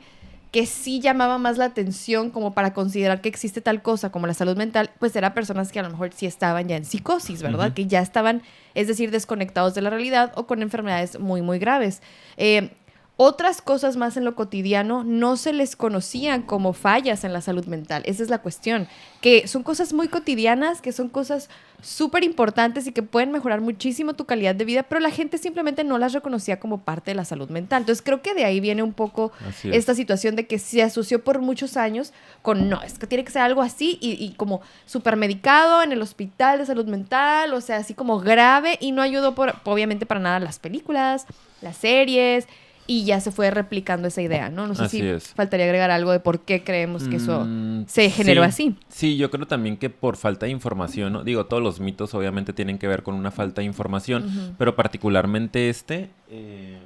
que 0.52 0.66
sí 0.66 1.02
llamaba 1.02 1.38
más 1.38 1.58
la 1.58 1.66
atención 1.66 2.30
como 2.30 2.54
para 2.54 2.74
considerar 2.74 3.20
que 3.20 3.28
existe 3.28 3.60
tal 3.60 3.82
cosa 3.82 4.10
como 4.12 4.26
la 4.26 4.34
salud 4.34 4.56
mental, 4.56 4.90
pues 5.00 5.14
eran 5.18 5.34
personas 5.34 5.70
que 5.70 5.80
a 5.80 5.84
lo 5.84 5.90
mejor 5.90 6.12
sí 6.16 6.26
estaban 6.28 6.70
ya 6.70 6.78
en 6.78 6.86
psicosis, 6.86 7.42
¿verdad? 7.42 7.74
Que 7.74 7.88
ya 7.88 8.00
estaban, 8.02 8.42
es 8.74 8.88
decir, 8.88 9.12
desconectados 9.12 9.74
de 9.76 9.82
la 9.82 9.90
realidad 9.90 10.32
o 10.36 10.48
con 10.48 10.62
enfermedades 10.62 11.20
muy, 11.20 11.42
muy 11.42 11.60
graves. 11.60 12.02
Eh, 12.38 12.70
otras 13.18 13.62
cosas 13.62 13.96
más 13.96 14.18
en 14.18 14.26
lo 14.26 14.36
cotidiano 14.36 15.04
no 15.06 15.38
se 15.38 15.54
les 15.54 15.78
conocían 15.78 16.42
como 16.42 16.74
fallas 16.74 17.24
en 17.24 17.32
la 17.32 17.40
salud 17.40 17.66
mental. 17.66 18.04
Esa 18.06 18.24
es 18.24 18.30
la 18.30 18.40
cuestión. 18.40 18.88
Que 19.22 19.48
son 19.48 19.64
cosas 19.64 19.94
muy 19.94 20.10
cotidianas, 20.10 20.82
que 20.82 20.92
son 20.92 21.08
cosas 21.08 21.50
súper 21.82 22.24
importantes 22.24 22.88
y 22.88 22.92
que 22.92 23.04
pueden 23.04 23.32
mejorar 23.32 23.62
muchísimo 23.62 24.16
tu 24.16 24.26
calidad 24.26 24.56
de 24.56 24.66
vida, 24.66 24.84
pero 24.84 25.00
la 25.00 25.12
gente 25.12 25.38
simplemente 25.38 25.84
no 25.84 25.98
las 25.98 26.14
reconocía 26.14 26.60
como 26.60 26.82
parte 26.82 27.12
de 27.12 27.16
la 27.16 27.26
salud 27.26 27.50
mental. 27.50 27.84
Entonces 27.84 28.04
creo 28.04 28.22
que 28.22 28.34
de 28.34 28.44
ahí 28.44 28.60
viene 28.60 28.84
un 28.84 28.94
poco 28.94 29.32
es. 29.64 29.76
esta 29.76 29.94
situación 29.94 30.36
de 30.36 30.46
que 30.46 30.60
se 30.60 30.84
asoció 30.84 31.24
por 31.24 31.40
muchos 31.40 31.78
años 31.78 32.12
con 32.42 32.70
no, 32.70 32.82
es 32.82 32.98
que 32.98 33.08
tiene 33.08 33.24
que 33.24 33.32
ser 33.32 33.44
algo 33.44 33.62
así 33.62 33.98
y, 34.02 34.12
y 34.14 34.34
como 34.34 34.62
supermedicado 34.86 35.84
en 35.84 35.92
el 35.92 36.02
hospital 36.02 36.60
de 36.60 36.66
salud 36.66 36.88
mental, 36.88 37.54
o 37.54 37.62
sea, 37.62 37.78
así 37.78 37.94
como 37.94 38.20
grave 38.20 38.78
y 38.82 38.92
no 38.92 39.02
ayudó 39.02 39.36
por, 39.36 39.54
obviamente 39.64 40.06
para 40.06 40.20
nada 40.20 40.40
las 40.40 40.60
películas, 40.60 41.28
las 41.62 41.78
series 41.78 42.48
y 42.88 43.04
ya 43.06 43.20
se 43.20 43.32
fue 43.32 43.50
replicando 43.52 44.08
esa 44.08 44.22
idea, 44.22 44.50
¿no? 44.50 44.68
No 44.68 44.76
sé 44.76 44.84
Así 44.84 45.00
si 45.00 45.08
es. 45.08 45.30
faltaría 45.34 45.66
agregar 45.66 45.90
algo 45.92 46.12
de 46.12 46.20
por 46.20 46.42
qué 46.42 46.64
creemos 46.64 47.08
que 47.08 47.16
eso 47.18 47.44
Mm, 47.46 47.86
se 47.88 48.10
generó 48.10 48.44
sí. 48.44 48.48
así. 48.48 48.76
Sí, 48.90 49.18
yo 49.18 49.32
creo 49.32 49.48
también 49.48 49.78
que 49.78 49.90
por 49.90 50.18
falta 50.18 50.46
de 50.46 50.52
información, 50.52 51.14
¿no? 51.14 51.24
digo, 51.24 51.46
todos 51.48 51.64
los 51.64 51.80
mitos 51.80 52.14
obviamente 52.14 52.54
tienen 52.54 52.78
que 52.78 52.88
ver 52.88 53.02
con 53.04 53.16
una 53.16 53.32
falta 53.32 53.62
de 53.62 53.66
información, 53.66 54.56
pero 54.58 54.76
particularmente 54.76 55.70
este... 55.70 56.10
eh, 56.30 56.78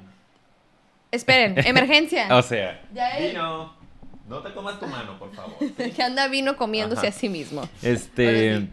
Esperen, 1.10 1.54
emergencia. 1.66 2.28
O 2.36 2.42
sea, 2.42 2.80
Ya 2.94 3.18
vino, 3.18 3.74
no 4.28 4.38
te 4.42 4.52
comas 4.52 4.78
tu 4.78 4.86
mano, 4.86 5.18
por 5.18 5.32
favor. 5.34 5.54
que 5.96 6.02
anda 6.02 6.28
vino 6.28 6.56
comiéndose 6.56 7.00
Ajá. 7.06 7.08
a 7.08 7.12
sí 7.18 7.28
mismo. 7.28 7.62
Este, 7.82 8.58
sí. 8.58 8.68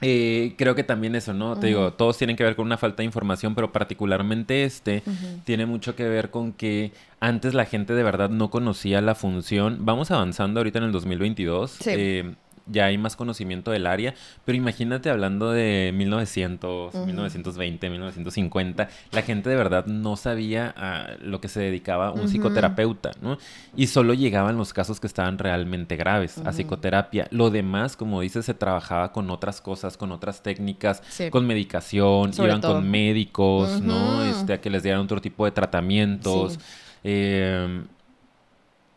Eh, 0.00 0.54
creo 0.56 0.74
que 0.74 0.84
también 0.84 1.14
eso, 1.14 1.32
¿no? 1.34 1.58
Te 1.58 1.68
digo, 1.68 1.92
todos 1.92 2.18
tienen 2.18 2.36
que 2.36 2.44
ver 2.44 2.56
con 2.56 2.66
una 2.66 2.76
falta 2.78 2.98
de 2.98 3.04
información, 3.04 3.54
pero 3.54 3.72
particularmente 3.72 4.64
este 4.64 5.02
tiene 5.44 5.66
mucho 5.66 5.94
que 5.96 6.04
ver 6.08 6.30
con 6.30 6.52
que 6.52 6.92
antes 7.20 7.54
la 7.54 7.64
gente 7.64 7.94
de 7.94 8.02
verdad 8.02 8.30
no 8.30 8.50
conocía 8.50 9.00
la 9.00 9.14
función. 9.14 9.78
Vamos 9.80 10.10
avanzando 10.10 10.60
ahorita 10.60 10.78
en 10.78 10.84
el 10.84 10.92
2022. 10.92 11.70
Sí. 11.70 11.90
eh, 11.92 12.34
ya 12.70 12.86
hay 12.86 12.98
más 12.98 13.16
conocimiento 13.16 13.70
del 13.70 13.86
área, 13.86 14.14
pero 14.44 14.56
imagínate 14.56 15.10
hablando 15.10 15.50
de 15.50 15.92
1900, 15.94 16.94
Ujú. 16.94 17.06
1920, 17.06 17.90
1950, 17.90 18.88
la 19.12 19.22
gente 19.22 19.50
de 19.50 19.56
verdad 19.56 19.86
no 19.86 20.16
sabía 20.16 20.74
a 20.76 21.16
lo 21.20 21.40
que 21.40 21.48
se 21.48 21.60
dedicaba 21.60 22.12
un 22.12 22.28
psicoterapeuta, 22.28 23.10
¿no? 23.22 23.38
Y 23.76 23.86
solo 23.88 24.14
llegaban 24.14 24.56
los 24.56 24.72
casos 24.72 25.00
que 25.00 25.06
estaban 25.06 25.38
realmente 25.38 25.96
graves 25.96 26.38
a 26.44 26.50
psicoterapia. 26.52 27.28
Lo 27.30 27.50
demás, 27.50 27.96
como 27.96 28.20
dices, 28.20 28.44
se 28.44 28.54
trabajaba 28.54 29.12
con 29.12 29.30
otras 29.30 29.60
cosas, 29.60 29.96
con 29.96 30.12
otras 30.12 30.42
técnicas, 30.42 31.02
Sí. 31.08 31.30
con 31.30 31.46
medicación, 31.46 32.32
Sobre 32.32 32.48
iban 32.50 32.60
todo. 32.60 32.74
con 32.74 32.90
médicos, 32.90 33.80
¿no? 33.80 34.22
Este, 34.24 34.52
a 34.54 34.60
que 34.60 34.70
les 34.70 34.82
dieran 34.82 35.00
otro 35.00 35.20
tipo 35.20 35.44
de 35.44 35.50
tratamientos. 35.52 36.54
Sí. 36.54 36.58
Eh, 37.04 37.82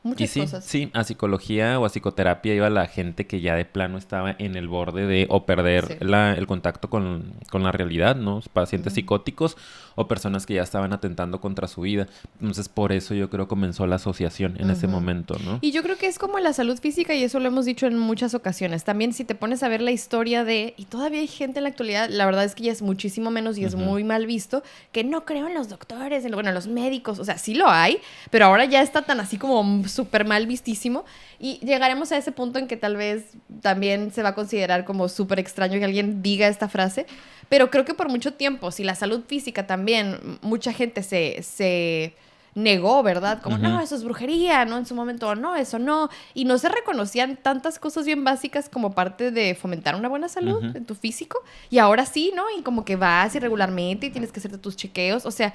y 0.03 0.07
Muchas 0.07 0.29
sí, 0.31 0.39
cosas. 0.39 0.65
sí, 0.65 0.89
a 0.93 1.03
psicología 1.03 1.79
o 1.79 1.85
a 1.85 1.89
psicoterapia 1.89 2.55
iba 2.55 2.69
la 2.71 2.87
gente 2.87 3.27
que 3.27 3.39
ya 3.39 3.55
de 3.55 3.65
plano 3.65 3.97
estaba 3.99 4.35
en 4.39 4.55
el 4.55 4.67
borde 4.67 5.05
de 5.05 5.27
o 5.29 5.45
perder 5.45 5.85
Sí. 5.87 5.93
la- 5.99 6.33
el 6.33 6.47
contacto 6.47 6.89
con, 6.89 7.33
con 7.51 7.63
la 7.63 7.71
realidad, 7.71 8.15
¿no? 8.15 8.41
Pacientes 8.53 8.93
psicóticos 8.93 9.57
o 9.95 10.07
personas 10.07 10.45
que 10.45 10.55
ya 10.55 10.63
estaban 10.63 10.93
atentando 10.93 11.39
contra 11.41 11.67
su 11.67 11.81
vida. 11.81 12.07
Entonces, 12.39 12.67
por 12.69 12.91
eso 12.93 13.13
yo 13.13 13.29
creo 13.29 13.47
comenzó 13.47 13.85
la 13.85 13.97
asociación 13.97 14.55
en 14.59 14.69
ese 14.71 14.87
momento, 14.87 15.35
¿no? 15.45 15.59
Y 15.61 15.71
yo 15.71 15.83
creo 15.83 15.97
que 15.97 16.07
es 16.07 16.17
como 16.17 16.39
la 16.39 16.53
salud 16.53 16.79
física 16.79 17.13
y 17.13 17.23
eso 17.23 17.39
lo 17.39 17.47
hemos 17.47 17.65
dicho 17.65 17.85
en 17.85 17.99
muchas 17.99 18.33
ocasiones. 18.33 18.83
También 18.85 19.13
si 19.13 19.23
te 19.25 19.35
pones 19.35 19.61
a 19.63 19.67
ver 19.67 19.81
la 19.81 19.91
historia 19.91 20.43
de, 20.43 20.73
y 20.77 20.85
todavía 20.85 21.19
hay 21.19 21.27
gente 21.27 21.59
en 21.59 21.63
la 21.63 21.69
actualidad, 21.69 22.09
la 22.09 22.25
verdad 22.25 22.45
es 22.45 22.55
que 22.55 22.63
ya 22.63 22.71
es 22.71 22.81
muchísimo 22.81 23.29
menos 23.31 23.57
y 23.59 23.65
es 23.65 23.75
muy 23.75 24.03
mal 24.03 24.25
visto, 24.25 24.63
que 24.91 25.03
no 25.03 25.25
creo 25.25 25.47
en 25.47 25.53
los 25.53 25.69
doctores, 25.69 26.25
en, 26.25 26.31
bueno, 26.31 26.49
en 26.49 26.55
los 26.55 26.67
médicos, 26.67 27.19
o 27.19 27.25
sea, 27.25 27.37
sí 27.37 27.53
lo 27.53 27.67
hay, 27.69 27.97
pero 28.31 28.45
ahora 28.45 28.65
ya 28.65 28.81
está 28.81 29.01
tan 29.03 29.19
así 29.19 29.37
como 29.37 29.61
súper 29.91 30.25
mal 30.25 30.47
vistísimo 30.47 31.05
y 31.39 31.59
llegaremos 31.65 32.11
a 32.11 32.17
ese 32.17 32.31
punto 32.31 32.59
en 32.59 32.67
que 32.67 32.77
tal 32.77 32.95
vez 32.95 33.25
también 33.61 34.11
se 34.11 34.23
va 34.23 34.29
a 34.29 34.35
considerar 34.35 34.85
como 34.85 35.09
súper 35.09 35.39
extraño 35.39 35.79
que 35.79 35.85
alguien 35.85 36.21
diga 36.21 36.47
esta 36.47 36.69
frase. 36.69 37.05
Pero 37.49 37.69
creo 37.69 37.83
que 37.83 37.93
por 37.93 38.09
mucho 38.09 38.33
tiempo, 38.33 38.71
si 38.71 38.83
la 38.83 38.95
salud 38.95 39.23
física 39.27 39.67
también, 39.67 40.39
mucha 40.41 40.71
gente 40.71 41.03
se, 41.03 41.43
se 41.43 42.15
negó, 42.55 43.03
¿verdad? 43.03 43.41
Como, 43.41 43.57
no, 43.57 43.79
eso 43.79 43.95
es 43.95 44.03
brujería, 44.03 44.65
¿no? 44.65 44.77
En 44.77 44.85
su 44.85 44.95
momento, 44.95 45.35
no, 45.35 45.55
eso 45.55 45.79
no. 45.79 46.09
Y 46.33 46.45
no 46.45 46.57
se 46.57 46.69
reconocían 46.69 47.37
tantas 47.37 47.79
cosas 47.79 48.05
bien 48.05 48.23
básicas 48.23 48.69
como 48.69 48.91
parte 48.93 49.31
de 49.31 49.55
fomentar 49.55 49.95
una 49.95 50.09
buena 50.09 50.27
salud 50.29 50.63
en 50.75 50.85
tu 50.85 50.95
físico. 50.95 51.39
Y 51.69 51.79
ahora 51.79 52.05
sí, 52.05 52.31
¿no? 52.35 52.43
Y 52.57 52.61
como 52.61 52.85
que 52.85 52.95
vas 52.95 53.35
irregularmente 53.35 54.07
y 54.07 54.09
tienes 54.11 54.31
que 54.31 54.39
hacerte 54.39 54.57
tus 54.57 54.75
chequeos. 54.75 55.25
O 55.25 55.31
sea, 55.31 55.53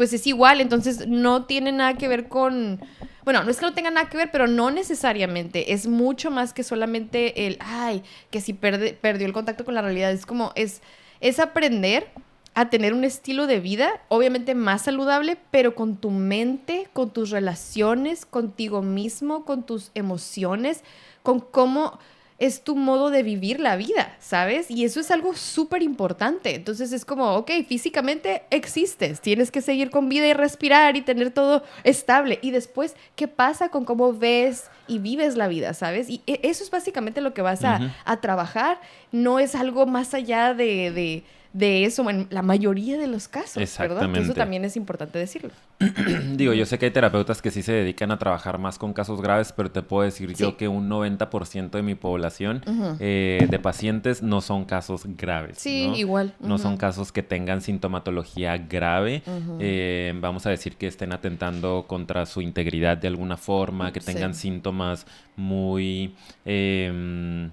pues 0.00 0.14
es 0.14 0.26
igual. 0.26 0.62
Entonces, 0.62 1.06
no 1.08 1.44
tiene 1.44 1.72
nada 1.72 1.98
que 1.98 2.08
ver 2.08 2.26
con... 2.26 2.80
Bueno, 3.22 3.44
no 3.44 3.50
es 3.50 3.58
que 3.58 3.66
no 3.66 3.74
tenga 3.74 3.90
nada 3.90 4.08
que 4.08 4.16
ver, 4.16 4.30
pero 4.32 4.46
no 4.46 4.70
necesariamente. 4.70 5.74
Es 5.74 5.86
mucho 5.86 6.30
más 6.30 6.54
que 6.54 6.62
solamente 6.62 7.46
el, 7.46 7.58
ay, 7.60 8.02
que 8.30 8.40
si 8.40 8.54
perdió 8.54 9.26
el 9.26 9.34
contacto 9.34 9.66
con 9.66 9.74
la 9.74 9.82
realidad. 9.82 10.10
Es 10.10 10.24
como, 10.24 10.52
es, 10.54 10.80
es 11.20 11.38
aprender 11.38 12.08
a 12.54 12.70
tener 12.70 12.94
un 12.94 13.04
estilo 13.04 13.46
de 13.46 13.60
vida, 13.60 14.00
obviamente 14.08 14.54
más 14.54 14.80
saludable, 14.80 15.36
pero 15.50 15.74
con 15.74 15.98
tu 15.98 16.10
mente, 16.10 16.88
con 16.94 17.10
tus 17.10 17.28
relaciones, 17.28 18.24
contigo 18.24 18.80
mismo, 18.80 19.44
con 19.44 19.66
tus 19.66 19.90
emociones, 19.94 20.82
con 21.22 21.40
cómo 21.40 21.98
es 22.40 22.62
tu 22.62 22.74
modo 22.74 23.10
de 23.10 23.22
vivir 23.22 23.60
la 23.60 23.76
vida, 23.76 24.16
¿sabes? 24.18 24.70
Y 24.70 24.84
eso 24.84 24.98
es 24.98 25.10
algo 25.10 25.34
súper 25.34 25.82
importante. 25.82 26.54
Entonces 26.54 26.90
es 26.90 27.04
como, 27.04 27.34
ok, 27.34 27.50
físicamente 27.68 28.42
existes, 28.50 29.20
tienes 29.20 29.50
que 29.50 29.60
seguir 29.60 29.90
con 29.90 30.08
vida 30.08 30.26
y 30.26 30.32
respirar 30.32 30.96
y 30.96 31.02
tener 31.02 31.30
todo 31.30 31.62
estable. 31.84 32.38
Y 32.40 32.50
después, 32.50 32.96
¿qué 33.14 33.28
pasa 33.28 33.68
con 33.68 33.84
cómo 33.84 34.14
ves 34.14 34.64
y 34.88 34.98
vives 34.98 35.36
la 35.36 35.48
vida, 35.48 35.74
¿sabes? 35.74 36.08
Y 36.08 36.22
e, 36.26 36.40
eso 36.42 36.64
es 36.64 36.70
básicamente 36.70 37.20
lo 37.20 37.34
que 37.34 37.42
vas 37.42 37.62
a, 37.62 37.92
trabajar. 38.22 38.80
No 39.12 39.38
es 39.38 39.54
algo 39.54 39.86
más 39.86 40.14
allá 40.14 40.54
de 40.54 40.90
de 40.90 41.24
eso 41.58 42.08
en 42.08 42.26
la 42.30 42.42
mayoría 42.42 42.96
de 42.96 43.06
los 43.06 43.28
casos, 43.28 43.78
¿verdad? 43.78 44.16
eso 44.16 44.34
también 44.34 44.64
es 44.64 44.76
importante 44.76 45.18
decirlo. 45.18 45.50
Digo, 46.34 46.52
yo 46.52 46.66
sé 46.66 46.78
que 46.78 46.86
hay 46.86 46.90
terapeutas 46.92 47.42
que 47.42 47.50
sí 47.50 47.62
se 47.62 47.72
dedican 47.72 48.10
a 48.12 48.18
trabajar 48.18 48.58
más 48.58 48.78
con 48.78 48.92
casos 48.92 49.20
graves, 49.20 49.52
pero 49.52 49.70
te 49.70 49.82
puedo 49.82 50.04
decir 50.04 50.34
yo 50.34 50.56
que 50.56 50.68
un 50.68 50.88
90% 50.88 51.70
de 51.70 51.82
mi 51.82 51.94
población 51.94 52.62
eh, 53.00 53.46
de 53.50 53.58
pacientes 53.58 54.22
no 54.22 54.40
son 54.40 54.64
casos 54.64 55.02
graves. 55.16 55.58
Sí, 55.58 55.90
igual. 55.96 56.34
No 56.38 56.58
son 56.58 56.76
casos 56.76 57.12
que 57.12 57.22
tengan 57.22 57.62
sintomatología 57.62 58.56
grave. 58.58 59.22
Eh, 59.58 60.12
vamos 60.20 60.46
a 60.46 60.50
decir 60.50 60.76
que 60.76 60.86
estén 60.86 61.12
atentando 61.12 61.86
contra 61.86 62.26
su 62.26 62.42
integridad 62.42 62.96
de 62.96 63.08
alguna 63.08 63.36
forma, 63.36 63.92
que 63.92 64.00
tengan 64.00 64.34
síntomas 64.34 65.06
muy... 65.36 66.14
Em, 66.44 67.50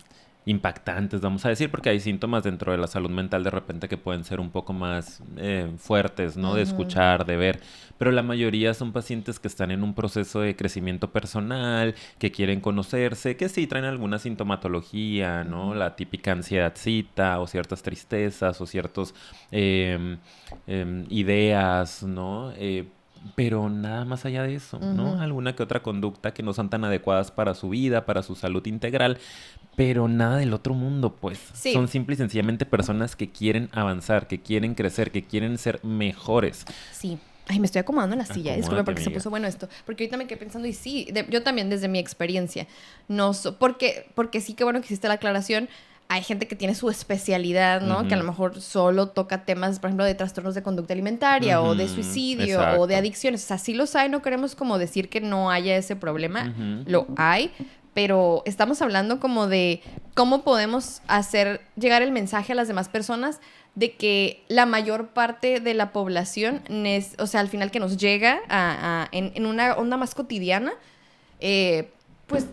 impactantes, 0.47 1.19
vamos 1.19 1.45
a 1.45 1.49
decir, 1.49 1.69
porque 1.69 1.89
hay 1.89 1.99
síntomas 1.99 2.41
dentro 2.41 2.71
de 2.71 2.77
la 2.77 2.87
salud 2.87 3.09
mental 3.09 3.43
de 3.43 3.49
repente 3.49 3.89
que 3.89 3.97
pueden 3.97 4.23
ser 4.23 4.39
un 4.39 4.49
poco 4.49 4.71
más 4.71 5.21
eh, 5.35 5.69
fuertes, 5.77 6.37
¿no? 6.37 6.55
De 6.55 6.61
escuchar, 6.61 7.25
de 7.25 7.35
ver, 7.35 7.59
pero 7.97 8.11
la 8.13 8.23
mayoría 8.23 8.73
son 8.73 8.93
pacientes 8.93 9.39
que 9.39 9.49
están 9.49 9.71
en 9.71 9.83
un 9.83 9.93
proceso 9.93 10.39
de 10.39 10.55
crecimiento 10.55 11.11
personal, 11.11 11.95
que 12.17 12.31
quieren 12.31 12.61
conocerse, 12.61 13.35
que 13.35 13.49
sí 13.49 13.67
traen 13.67 13.83
alguna 13.83 14.19
sintomatología, 14.19 15.43
¿no? 15.43 15.75
La 15.75 15.97
típica 15.97 16.31
ansiedadcita 16.31 17.41
o 17.41 17.47
ciertas 17.47 17.83
tristezas 17.83 18.61
o 18.61 18.65
ciertas 18.65 19.13
em, 19.51 20.17
em, 20.65 21.05
ideas, 21.09 22.03
¿no? 22.03 22.53
Pero 23.35 23.69
nada 23.69 24.05
más 24.05 24.25
allá 24.25 24.43
de 24.43 24.55
eso, 24.55 24.79
¿no? 24.79 25.19
Alguna 25.21 25.55
que 25.55 25.63
otra 25.63 25.81
conducta 25.81 26.33
que 26.33 26.43
no 26.43 26.53
son 26.53 26.69
tan 26.69 26.83
adecuadas 26.85 27.31
para 27.31 27.53
su 27.53 27.69
vida, 27.69 28.05
para 28.05 28.23
su 28.23 28.35
salud 28.35 28.65
integral, 28.65 29.17
pero 29.75 30.07
nada 30.07 30.37
del 30.37 30.53
otro 30.53 30.73
mundo, 30.73 31.15
pues. 31.15 31.39
Son 31.53 31.87
simple 31.87 32.15
y 32.15 32.17
sencillamente 32.17 32.65
personas 32.65 33.15
que 33.15 33.29
quieren 33.31 33.69
avanzar, 33.71 34.27
que 34.27 34.41
quieren 34.41 34.75
crecer, 34.75 35.11
que 35.11 35.23
quieren 35.23 35.57
ser 35.57 35.83
mejores. 35.83 36.65
Sí. 36.91 37.17
Ay, 37.49 37.61
me 37.61 37.65
estoy 37.65 37.79
acomodando 37.79 38.13
en 38.13 38.19
la 38.19 38.25
silla, 38.25 38.57
disculpe 38.57 38.83
porque 38.83 39.01
se 39.01 39.09
puso 39.09 39.29
bueno 39.29 39.47
esto. 39.47 39.69
Porque 39.85 40.03
ahorita 40.03 40.17
me 40.17 40.27
quedé 40.27 40.37
pensando, 40.37 40.67
y 40.67 40.73
sí, 40.73 41.07
yo 41.29 41.43
también 41.43 41.69
desde 41.69 41.87
mi 41.87 41.97
experiencia, 41.97 42.67
no 43.07 43.31
porque, 43.57 44.09
porque 44.15 44.41
sí 44.41 44.53
que 44.53 44.65
bueno 44.65 44.81
que 44.81 44.87
hiciste 44.87 45.07
la 45.07 45.13
aclaración, 45.13 45.69
hay 46.09 46.23
gente 46.23 46.47
que 46.47 46.55
tiene 46.55 46.73
su 46.73 46.89
especialidad, 46.89 47.81
¿no? 47.81 48.07
Que 48.07 48.13
a 48.13 48.17
lo 48.17 48.23
mejor 48.23 48.61
solo 48.61 49.09
toca 49.09 49.43
temas, 49.43 49.79
por 49.79 49.89
ejemplo, 49.89 50.05
de 50.05 50.15
trastornos 50.15 50.55
de 50.55 50.63
conducta 50.63 50.93
alimentaria 50.93 51.61
o 51.61 51.75
de 51.75 51.87
suicidio 51.89 52.61
o 52.79 52.87
de 52.87 52.95
adicciones. 52.95 53.43
O 53.43 53.47
sea, 53.47 53.57
sí 53.57 53.73
los 53.73 53.95
hay, 53.95 54.07
no 54.07 54.21
queremos 54.21 54.55
como 54.55 54.77
decir 54.77 55.09
que 55.09 55.19
no 55.19 55.51
haya 55.51 55.75
ese 55.75 55.95
problema, 55.97 56.53
lo 56.85 57.07
hay, 57.17 57.51
pero 57.93 58.41
estamos 58.45 58.81
hablando 58.81 59.19
como 59.19 59.47
de 59.47 59.81
cómo 60.13 60.43
podemos 60.43 61.01
hacer 61.07 61.61
llegar 61.75 62.01
el 62.01 62.11
mensaje 62.11 62.53
a 62.53 62.55
las 62.55 62.69
demás 62.69 62.87
personas 62.87 63.41
de 63.75 63.95
que 63.95 64.43
la 64.47 64.65
mayor 64.65 65.09
parte 65.09 65.59
de 65.59 65.73
la 65.73 65.91
población, 65.91 66.61
o 67.19 67.27
sea, 67.27 67.41
al 67.41 67.49
final 67.49 67.69
que 67.69 67.79
nos 67.79 67.97
llega 67.97 68.39
a, 68.49 69.07
en, 69.11 69.45
una 69.45 69.73
onda 69.73 69.97
más 69.97 70.15
cotidiana, 70.15 70.73
eh, 71.41 71.89
pues 72.27 72.47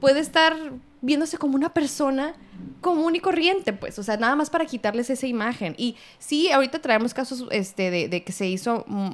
puede 0.00 0.20
estar 0.20 0.56
viéndose 1.02 1.38
como 1.38 1.56
una 1.56 1.74
persona 1.74 2.34
común 2.80 3.16
y 3.16 3.20
corriente, 3.20 3.72
pues, 3.72 3.98
o 3.98 4.02
sea, 4.02 4.16
nada 4.16 4.36
más 4.36 4.50
para 4.50 4.66
quitarles 4.66 5.10
esa 5.10 5.26
imagen. 5.26 5.74
Y 5.76 5.96
sí, 6.18 6.50
ahorita 6.50 6.80
traemos 6.80 7.14
casos 7.14 7.46
este, 7.50 7.90
de, 7.90 8.22
que 8.22 8.32
se 8.32 8.46
hizo 8.46 8.84
mm, 8.86 9.10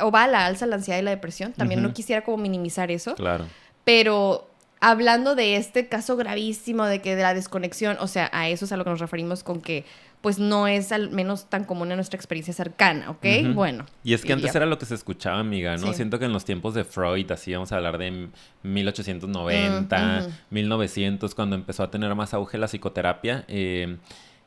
o 0.00 0.10
va 0.10 0.24
a 0.24 0.28
la 0.28 0.46
alza 0.46 0.66
la 0.66 0.76
ansiedad 0.76 0.98
y 0.98 1.02
la 1.02 1.10
depresión, 1.10 1.52
también 1.52 1.82
no 1.82 1.92
quisiera 1.92 2.22
como 2.22 2.38
minimizar 2.38 2.90
eso. 2.90 3.14
Claro. 3.14 3.46
Pero 3.84 4.48
hablando 4.80 5.34
de 5.34 5.56
este 5.56 5.88
caso 5.88 6.16
gravísimo 6.16 6.86
de 6.86 7.00
que 7.00 7.14
de 7.16 7.22
la 7.22 7.34
desconexión, 7.34 7.96
o 8.00 8.06
sea, 8.06 8.30
a 8.32 8.48
eso 8.48 8.64
es 8.64 8.72
a 8.72 8.76
lo 8.76 8.84
que 8.84 8.90
nos 8.90 9.00
referimos 9.00 9.44
con 9.44 9.60
que 9.60 9.84
pues 10.20 10.38
no 10.38 10.66
es 10.66 10.92
al 10.92 11.10
menos 11.10 11.48
tan 11.48 11.64
común 11.64 11.90
en 11.90 11.96
nuestra 11.96 12.16
experiencia 12.16 12.52
cercana, 12.52 13.10
¿ok? 13.10 13.54
Bueno. 13.54 13.86
Y 14.04 14.12
es 14.12 14.22
que 14.22 14.32
antes 14.32 14.54
era 14.54 14.66
lo 14.66 14.78
que 14.78 14.84
se 14.84 14.94
escuchaba, 14.94 15.38
amiga, 15.38 15.76
¿no? 15.76 15.92
Siento 15.94 16.18
que 16.18 16.26
en 16.26 16.32
los 16.32 16.44
tiempos 16.44 16.74
de 16.74 16.84
Freud, 16.84 17.30
así 17.32 17.52
vamos 17.52 17.72
a 17.72 17.76
hablar 17.76 17.96
de 17.96 18.28
1890, 18.62 20.28
1900, 20.50 21.34
cuando 21.34 21.56
empezó 21.56 21.82
a 21.84 21.90
tener 21.90 22.14
más 22.14 22.34
auge 22.34 22.58
la 22.58 22.66
psicoterapia, 22.66 23.44
eh, 23.48 23.96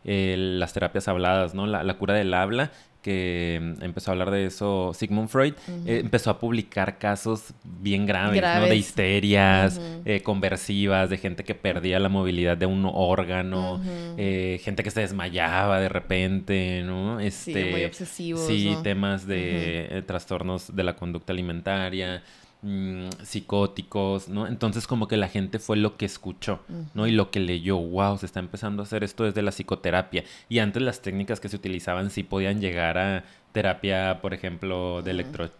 eh, 0.05 0.35
las 0.37 0.73
terapias 0.73 1.07
habladas, 1.07 1.53
¿no? 1.53 1.65
La, 1.65 1.83
la, 1.83 1.93
cura 1.95 2.13
del 2.13 2.33
habla, 2.33 2.71
que 3.03 3.59
mm, 3.61 3.83
empezó 3.83 4.09
a 4.09 4.13
hablar 4.13 4.31
de 4.31 4.45
eso 4.45 4.93
Sigmund 4.95 5.29
Freud, 5.29 5.53
eh, 5.85 5.99
empezó 6.01 6.31
a 6.31 6.39
publicar 6.39 6.97
casos 6.97 7.53
bien 7.63 8.07
graves, 8.07 8.41
¿no? 8.41 8.65
De 8.65 8.75
histerias 8.75 9.79
eh, 10.05 10.21
conversivas, 10.23 11.11
de 11.11 11.17
gente 11.17 11.43
que 11.43 11.53
perdía 11.53 11.99
la 11.99 12.09
movilidad 12.09 12.57
de 12.57 12.65
un 12.65 12.89
órgano, 12.91 13.79
eh, 14.17 14.59
gente 14.63 14.81
que 14.83 14.89
se 14.89 15.01
desmayaba 15.01 15.79
de 15.79 15.89
repente, 15.89 16.81
¿no? 16.83 17.19
Este, 17.19 17.65
sí, 17.65 17.69
muy 17.69 17.83
obsesivos. 17.83 18.47
Sí, 18.47 18.75
temas 18.81 19.27
de 19.27 20.03
trastornos 20.07 20.75
de 20.75 20.83
la 20.83 20.95
conducta 20.95 21.33
alimentaria. 21.33 22.23
Mm, 22.65 23.09
psicóticos, 23.23 24.29
¿no? 24.29 24.47
Entonces 24.47 24.87
como 24.87 25.09
que 25.09 25.17
la 25.17 25.27
gente 25.27 25.59
fue 25.59 25.75
lo 25.75 25.97
que 25.97 26.05
escuchó, 26.05 26.61
¿no? 26.93 27.07
Y 27.07 27.11
lo 27.11 27.29
que 27.29 27.41
leyó, 27.41 27.75
wow, 27.77 28.17
se 28.17 28.25
está 28.25 28.39
empezando 28.39 28.81
a 28.81 28.85
hacer 28.85 29.03
esto 29.03 29.25
desde 29.25 29.41
la 29.41 29.51
psicoterapia. 29.51 30.23
Y 30.47 30.59
antes 30.59 30.81
las 30.81 31.01
técnicas 31.01 31.41
que 31.41 31.49
se 31.49 31.57
utilizaban 31.57 32.09
sí 32.09 32.23
podían 32.23 32.61
llegar 32.61 32.97
a 32.97 33.25
terapia, 33.51 34.19
por 34.21 34.33
ejemplo, 34.33 35.01
de 35.01 35.11
electroshock, 35.11 35.51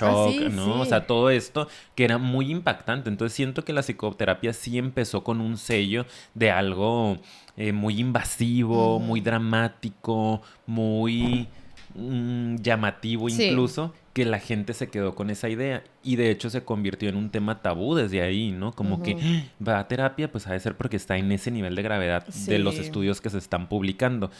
ah, 0.00 0.48
¿no? 0.50 0.80
O 0.80 0.84
sea, 0.84 1.06
todo 1.06 1.30
esto 1.30 1.68
que 1.94 2.02
era 2.02 2.18
muy 2.18 2.50
impactante. 2.50 3.08
Entonces 3.08 3.36
siento 3.36 3.64
que 3.64 3.72
la 3.72 3.82
psicoterapia 3.82 4.52
sí 4.52 4.78
empezó 4.78 5.22
con 5.22 5.40
un 5.40 5.58
sello 5.58 6.06
de 6.34 6.50
algo 6.50 7.18
eh, 7.56 7.70
muy 7.70 8.00
invasivo, 8.00 8.98
muy 8.98 9.20
dramático, 9.20 10.42
muy 10.66 11.46
mm, 11.94 12.56
llamativo 12.56 13.28
incluso 13.28 13.94
que 14.12 14.24
la 14.24 14.40
gente 14.40 14.74
se 14.74 14.88
quedó 14.88 15.14
con 15.14 15.30
esa 15.30 15.48
idea 15.48 15.84
y 16.02 16.16
de 16.16 16.30
hecho 16.30 16.50
se 16.50 16.64
convirtió 16.64 17.08
en 17.08 17.16
un 17.16 17.30
tema 17.30 17.62
tabú 17.62 17.94
desde 17.94 18.20
ahí, 18.22 18.50
¿no? 18.50 18.72
Como 18.72 19.02
que 19.02 19.16
ah, 19.20 19.64
va 19.64 19.78
a 19.78 19.88
terapia, 19.88 20.30
pues 20.30 20.46
ha 20.46 20.52
de 20.52 20.60
ser 20.60 20.76
porque 20.76 20.96
está 20.96 21.16
en 21.16 21.30
ese 21.30 21.50
nivel 21.50 21.74
de 21.76 21.82
gravedad 21.82 22.26
de 22.26 22.58
los 22.58 22.78
estudios 22.78 23.20
que 23.20 23.30
se 23.30 23.38
están 23.38 23.68
publicando. 23.68 24.30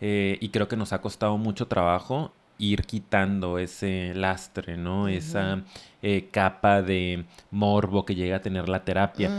Eh, 0.00 0.38
y 0.40 0.48
creo 0.48 0.68
que 0.68 0.76
nos 0.76 0.92
ha 0.92 1.00
costado 1.00 1.38
mucho 1.38 1.66
trabajo 1.66 2.32
ir 2.58 2.82
quitando 2.82 3.58
ese 3.58 4.12
lastre, 4.14 4.76
¿no? 4.76 5.08
Esa 5.08 5.62
eh, 6.02 6.28
capa 6.30 6.82
de 6.82 7.24
morbo 7.50 8.04
que 8.04 8.16
llega 8.16 8.36
a 8.36 8.42
tener 8.42 8.68
la 8.68 8.84
terapia. 8.84 9.30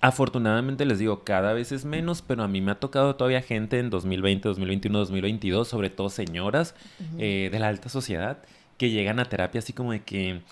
Afortunadamente 0.00 0.86
les 0.86 1.00
digo, 1.00 1.24
cada 1.24 1.52
vez 1.52 1.72
es 1.72 1.84
menos, 1.84 2.22
pero 2.22 2.44
a 2.44 2.48
mí 2.48 2.60
me 2.60 2.70
ha 2.70 2.76
tocado 2.76 3.16
todavía 3.16 3.42
gente 3.42 3.80
en 3.80 3.90
2020, 3.90 4.48
2021, 4.48 4.98
2022, 4.98 5.68
sobre 5.68 5.90
todo 5.90 6.08
señoras 6.08 6.74
eh, 7.18 7.48
de 7.50 7.58
la 7.58 7.68
alta 7.68 7.88
sociedad, 7.88 8.38
que 8.76 8.90
llegan 8.90 9.18
a 9.18 9.24
terapia 9.24 9.58
así 9.58 9.72
como 9.72 9.92
de 9.92 10.02
que, 10.02 10.42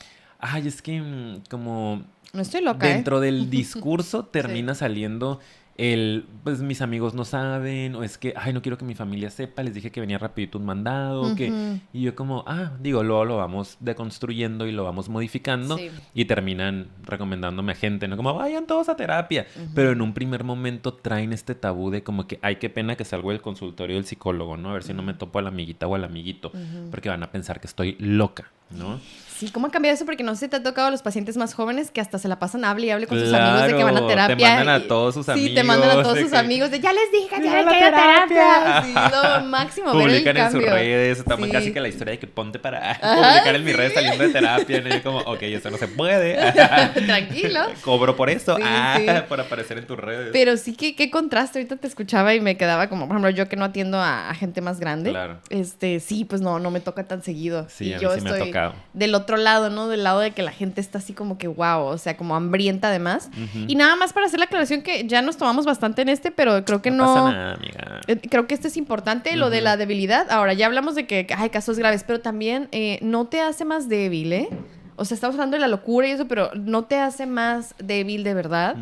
ay, 0.41 0.67
es 0.67 0.83
que 0.83 1.01
mm, 1.01 1.45
como... 1.49 2.03
No 2.33 2.43
estoy 2.43 2.61
loca. 2.61 2.89
Dentro 2.89 3.21
del 3.21 3.51
discurso 3.51 4.25
termina 4.25 4.75
saliendo 4.75 5.39
el, 5.79 6.25
pues 6.43 6.61
mis 6.63 6.81
amigos 6.81 7.15
no 7.15 7.25
saben, 7.25 7.95
o 7.97 8.03
es 8.03 8.19
que, 8.19 8.33
ay, 8.37 8.53
no 8.53 8.63
quiero 8.63 8.79
que 8.79 8.85
mi 8.85 8.95
familia 8.95 9.31
sepa, 9.31 9.63
les 9.63 9.75
dije 9.75 9.91
que 9.91 10.01
venía 10.01 10.19
rapidito 10.19 10.59
un 10.59 10.65
mandado, 10.65 11.35
que... 11.35 11.79
Y 11.93 12.03
yo 12.03 12.15
como, 12.15 12.45
ah, 12.47 12.73
digo, 12.81 13.03
luego 13.03 13.25
lo 13.25 13.37
vamos 13.37 13.77
deconstruyendo 13.81 14.67
y 14.67 14.73
lo 14.73 14.85
vamos 14.85 15.09
modificando 15.09 15.77
Sí. 15.77 15.91
y 16.15 16.25
terminan 16.25 16.89
recomendándome 17.05 17.73
a 17.73 17.75
gente, 17.75 18.09
¿no? 18.09 18.17
Como, 18.17 18.35
vayan 18.35 18.67
todos 18.67 18.89
a 18.89 18.97
terapia. 18.97 19.47
Pero 19.75 19.93
en 19.93 20.01
un 20.01 20.15
primer 20.15 20.45
momento 20.45 20.95
traen 20.95 21.33
este 21.33 21.55
tabú 21.55 21.91
de 21.91 22.03
como 22.03 22.27
que, 22.27 22.39
ay, 22.43 22.57
qué 22.57 22.71
pena 22.71 22.97
que 22.97 23.05
salgo 23.05 23.31
del 23.31 23.41
consultorio 23.41 23.97
del 23.97 24.07
psicólogo, 24.07 24.57
¿no? 24.57 24.71
A 24.71 24.75
ver 24.75 24.83
si 24.83 24.95
no 24.95 25.03
me 25.03 25.15
topo 25.15 25.39
a 25.39 25.43
la 25.43 25.49
amiguita 25.49 25.87
o 25.87 25.95
al 25.95 26.05
amiguito, 26.05 26.53
porque 26.91 27.09
van 27.09 27.23
a 27.23 27.31
pensar 27.31 27.61
que 27.61 27.67
estoy 27.67 27.97
loca, 27.99 28.51
¿no? 28.71 28.99
Sí, 29.39 29.51
¿cómo 29.51 29.67
ha 29.67 29.71
cambiado 29.71 29.95
eso? 29.95 30.05
Porque 30.07 30.23
no 30.23 30.35
sé 30.35 30.47
si 30.47 30.49
te 30.49 30.57
ha 30.57 30.63
tocado 30.63 30.89
a 30.89 30.91
los 30.91 31.03
pacientes 31.03 31.37
más 31.37 31.53
jóvenes 31.55 31.91
que 31.91 32.01
hasta 32.01 32.19
se 32.19 32.27
la 32.29 32.39
pasan 32.39 32.65
hable 32.65 32.87
y 32.87 32.91
hable 32.91 33.07
con 33.07 33.19
sus 33.21 33.33
amigos 33.33 33.67
de 33.67 33.77
que 33.77 33.85
van 33.85 33.97
a 33.97 34.07
terapia. 34.07 34.37
te 34.37 34.43
mandan 34.55 34.69
a 34.69 34.89
todos 34.89 35.15
sus 35.15 35.27
Sí, 35.27 35.55
te 35.55 35.63
mandan 35.63 35.89
a 35.91 35.93
amigos, 35.93 36.03
todos 36.05 36.17
de 36.17 36.23
sus 36.23 36.31
que- 36.33 36.37
amigos 36.39 36.71
de 36.71 36.81
ya 36.81 36.93
les 36.93 37.13
dije 37.13 37.29
que 37.29 37.41
Mira 37.41 37.51
tienen 37.53 37.65
la 37.67 37.73
que 37.73 37.79
ir 37.79 37.85
a 37.85 38.27
terapia. 38.29 38.83
Sí, 38.83 38.93
lo 39.41 39.45
máximo, 39.47 39.93
ver 39.93 40.03
el 40.09 40.09
Publican 40.23 40.37
en 40.39 40.53
sus 40.53 40.63
redes, 40.63 41.19
Sí. 41.19 41.51
casi 41.53 41.73
que 41.73 41.81
la 41.81 41.89
historia 41.89 42.13
de 42.13 42.19
que 42.19 42.27
ponte 42.27 42.59
para 42.59 42.93
Ajá, 42.93 42.99
publicar 43.15 43.55
en 43.57 43.65
mis 43.65 43.73
sí. 43.73 43.77
redes 43.77 43.93
saliendo 43.95 44.25
de 44.25 44.31
terapia. 44.33 44.79
Y 44.79 44.91
yo 44.91 45.03
como, 45.03 45.19
ok, 45.19 45.43
eso 45.43 45.71
no 45.71 45.77
se 45.77 45.89
puede. 45.89 46.37
Tranquilo. 47.07 47.61
Cobro 47.83 48.17
por 48.17 48.31
eso, 48.31 48.57
Sí, 48.57 48.63
ah, 48.65 48.97
sí. 48.99 49.07
por 49.29 49.41
aparecer 49.41 49.79
en 49.79 49.87
tus 49.87 49.99
redes. 49.99 50.31
Pero 50.33 50.57
sí 50.57 50.75
que 50.75 50.95
qué 50.97 51.11
contraste. 51.11 51.59
Ahorita 51.59 51.77
te 51.77 51.87
escuchaba 51.87 52.35
y 52.35 52.41
me 52.41 52.57
quedaba 52.57 52.89
como, 52.89 53.07
por 53.07 53.17
ejemplo, 53.17 53.31
yo 53.31 53.49
que 53.49 53.57
no 53.57 53.65
atiendo 53.67 53.99
a, 53.99 54.31
a 54.31 54.35
gente 54.35 54.61
más 54.61 54.81
grande. 54.81 55.11
Claro. 55.11 55.39
Este, 55.51 56.01
sí, 56.01 56.25
pues 56.25 56.41
no, 56.41 56.59
no 56.59 56.71
me 56.71 56.81
toca 56.81 57.05
tan 57.05 57.23
seguido. 57.23 57.67
Sí, 57.69 57.87
y 57.89 57.93
a 57.95 57.97
mí 57.97 58.03
yo 58.03 58.15
sí 58.15 58.21
me 58.23 58.31
ha 58.31 58.33
estoy 58.35 58.49
tocado. 58.49 58.75
del 58.93 59.15
otro 59.15 59.26
lado, 59.37 59.69
¿no? 59.69 59.89
Del 59.89 60.05
lado 60.05 60.21
de 60.21 60.31
que 60.31 60.43
la 60.43 60.53
gente 60.53 60.81
está 60.81 60.99
así 60.99 61.13
como 61.13 61.39
que 61.39 61.49
wow, 61.49 61.87
o 61.87 61.99
sea, 61.99 62.17
como 62.17 62.37
hambrienta 62.37 62.89
además. 62.89 63.31
Y 63.67 63.75
nada 63.75 63.97
más 63.97 64.13
para 64.13 64.27
hacer 64.27 64.39
la 64.39 64.45
aclaración 64.45 64.83
que 64.83 65.09
ya 65.09 65.23
nos 65.23 65.37
tomamos 65.37 65.65
bastante 65.67 66.03
en 66.03 66.09
este, 66.09 66.31
pero 66.31 66.65
creo 66.65 66.81
que 66.83 66.93
no. 66.93 67.05
pasa 67.07 67.33
nada, 67.33 67.55
amiga. 67.55 68.01
Eh, 68.07 68.21
Creo 68.31 68.47
que 68.47 68.55
esto 68.55 68.69
es 68.69 68.77
importante, 68.77 69.35
lo 69.35 69.51
de 69.51 69.61
la 69.61 69.77
debilidad. 69.77 70.31
Ahora, 70.31 70.53
ya 70.53 70.67
hablamos 70.67 70.95
de 70.95 71.09
que 71.09 71.27
hay 71.37 71.51
casos 71.51 71.79
graves, 71.79 72.05
pero 72.07 72.21
también 72.21 72.69
eh, 72.71 73.01
no 73.03 73.27
te 73.27 73.41
hace 73.41 73.65
más 73.65 73.89
débil, 73.89 74.33
¿eh? 74.33 74.49
O 74.95 75.05
sea, 75.05 75.17
estamos 75.17 75.35
hablando 75.35 75.57
de 75.57 75.61
la 75.61 75.69
locura 75.69 76.07
y 76.07 76.13
eso, 76.13 76.29
pero 76.29 76.51
no 76.55 76.85
te 76.85 76.99
hace 76.99 77.27
más 77.27 77.75
débil 77.79 78.23
de 78.23 78.35
verdad. 78.35 78.77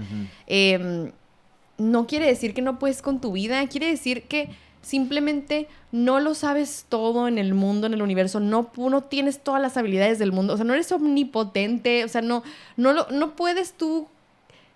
Eh, 0.46 1.10
no 1.78 2.06
quiere 2.06 2.26
decir 2.26 2.54
que 2.54 2.62
no 2.62 2.78
puedes 2.78 3.02
con 3.02 3.20
tu 3.20 3.32
vida, 3.32 3.66
quiere 3.66 3.88
decir 3.88 4.22
que 4.24 4.48
simplemente 4.84 5.66
no 5.92 6.20
lo 6.20 6.34
sabes 6.34 6.86
todo 6.88 7.26
en 7.26 7.38
el 7.38 7.54
mundo, 7.54 7.86
en 7.86 7.94
el 7.94 8.02
universo, 8.02 8.40
no, 8.40 8.70
no 8.76 9.02
tienes 9.02 9.40
todas 9.42 9.60
las 9.60 9.76
habilidades 9.76 10.18
del 10.18 10.32
mundo, 10.32 10.54
o 10.54 10.56
sea, 10.56 10.64
no 10.64 10.74
eres 10.74 10.92
omnipotente, 10.92 12.04
o 12.04 12.08
sea, 12.08 12.22
no, 12.22 12.42
no, 12.76 12.92
lo, 12.92 13.08
no 13.10 13.34
puedes 13.34 13.72
tú 13.72 14.08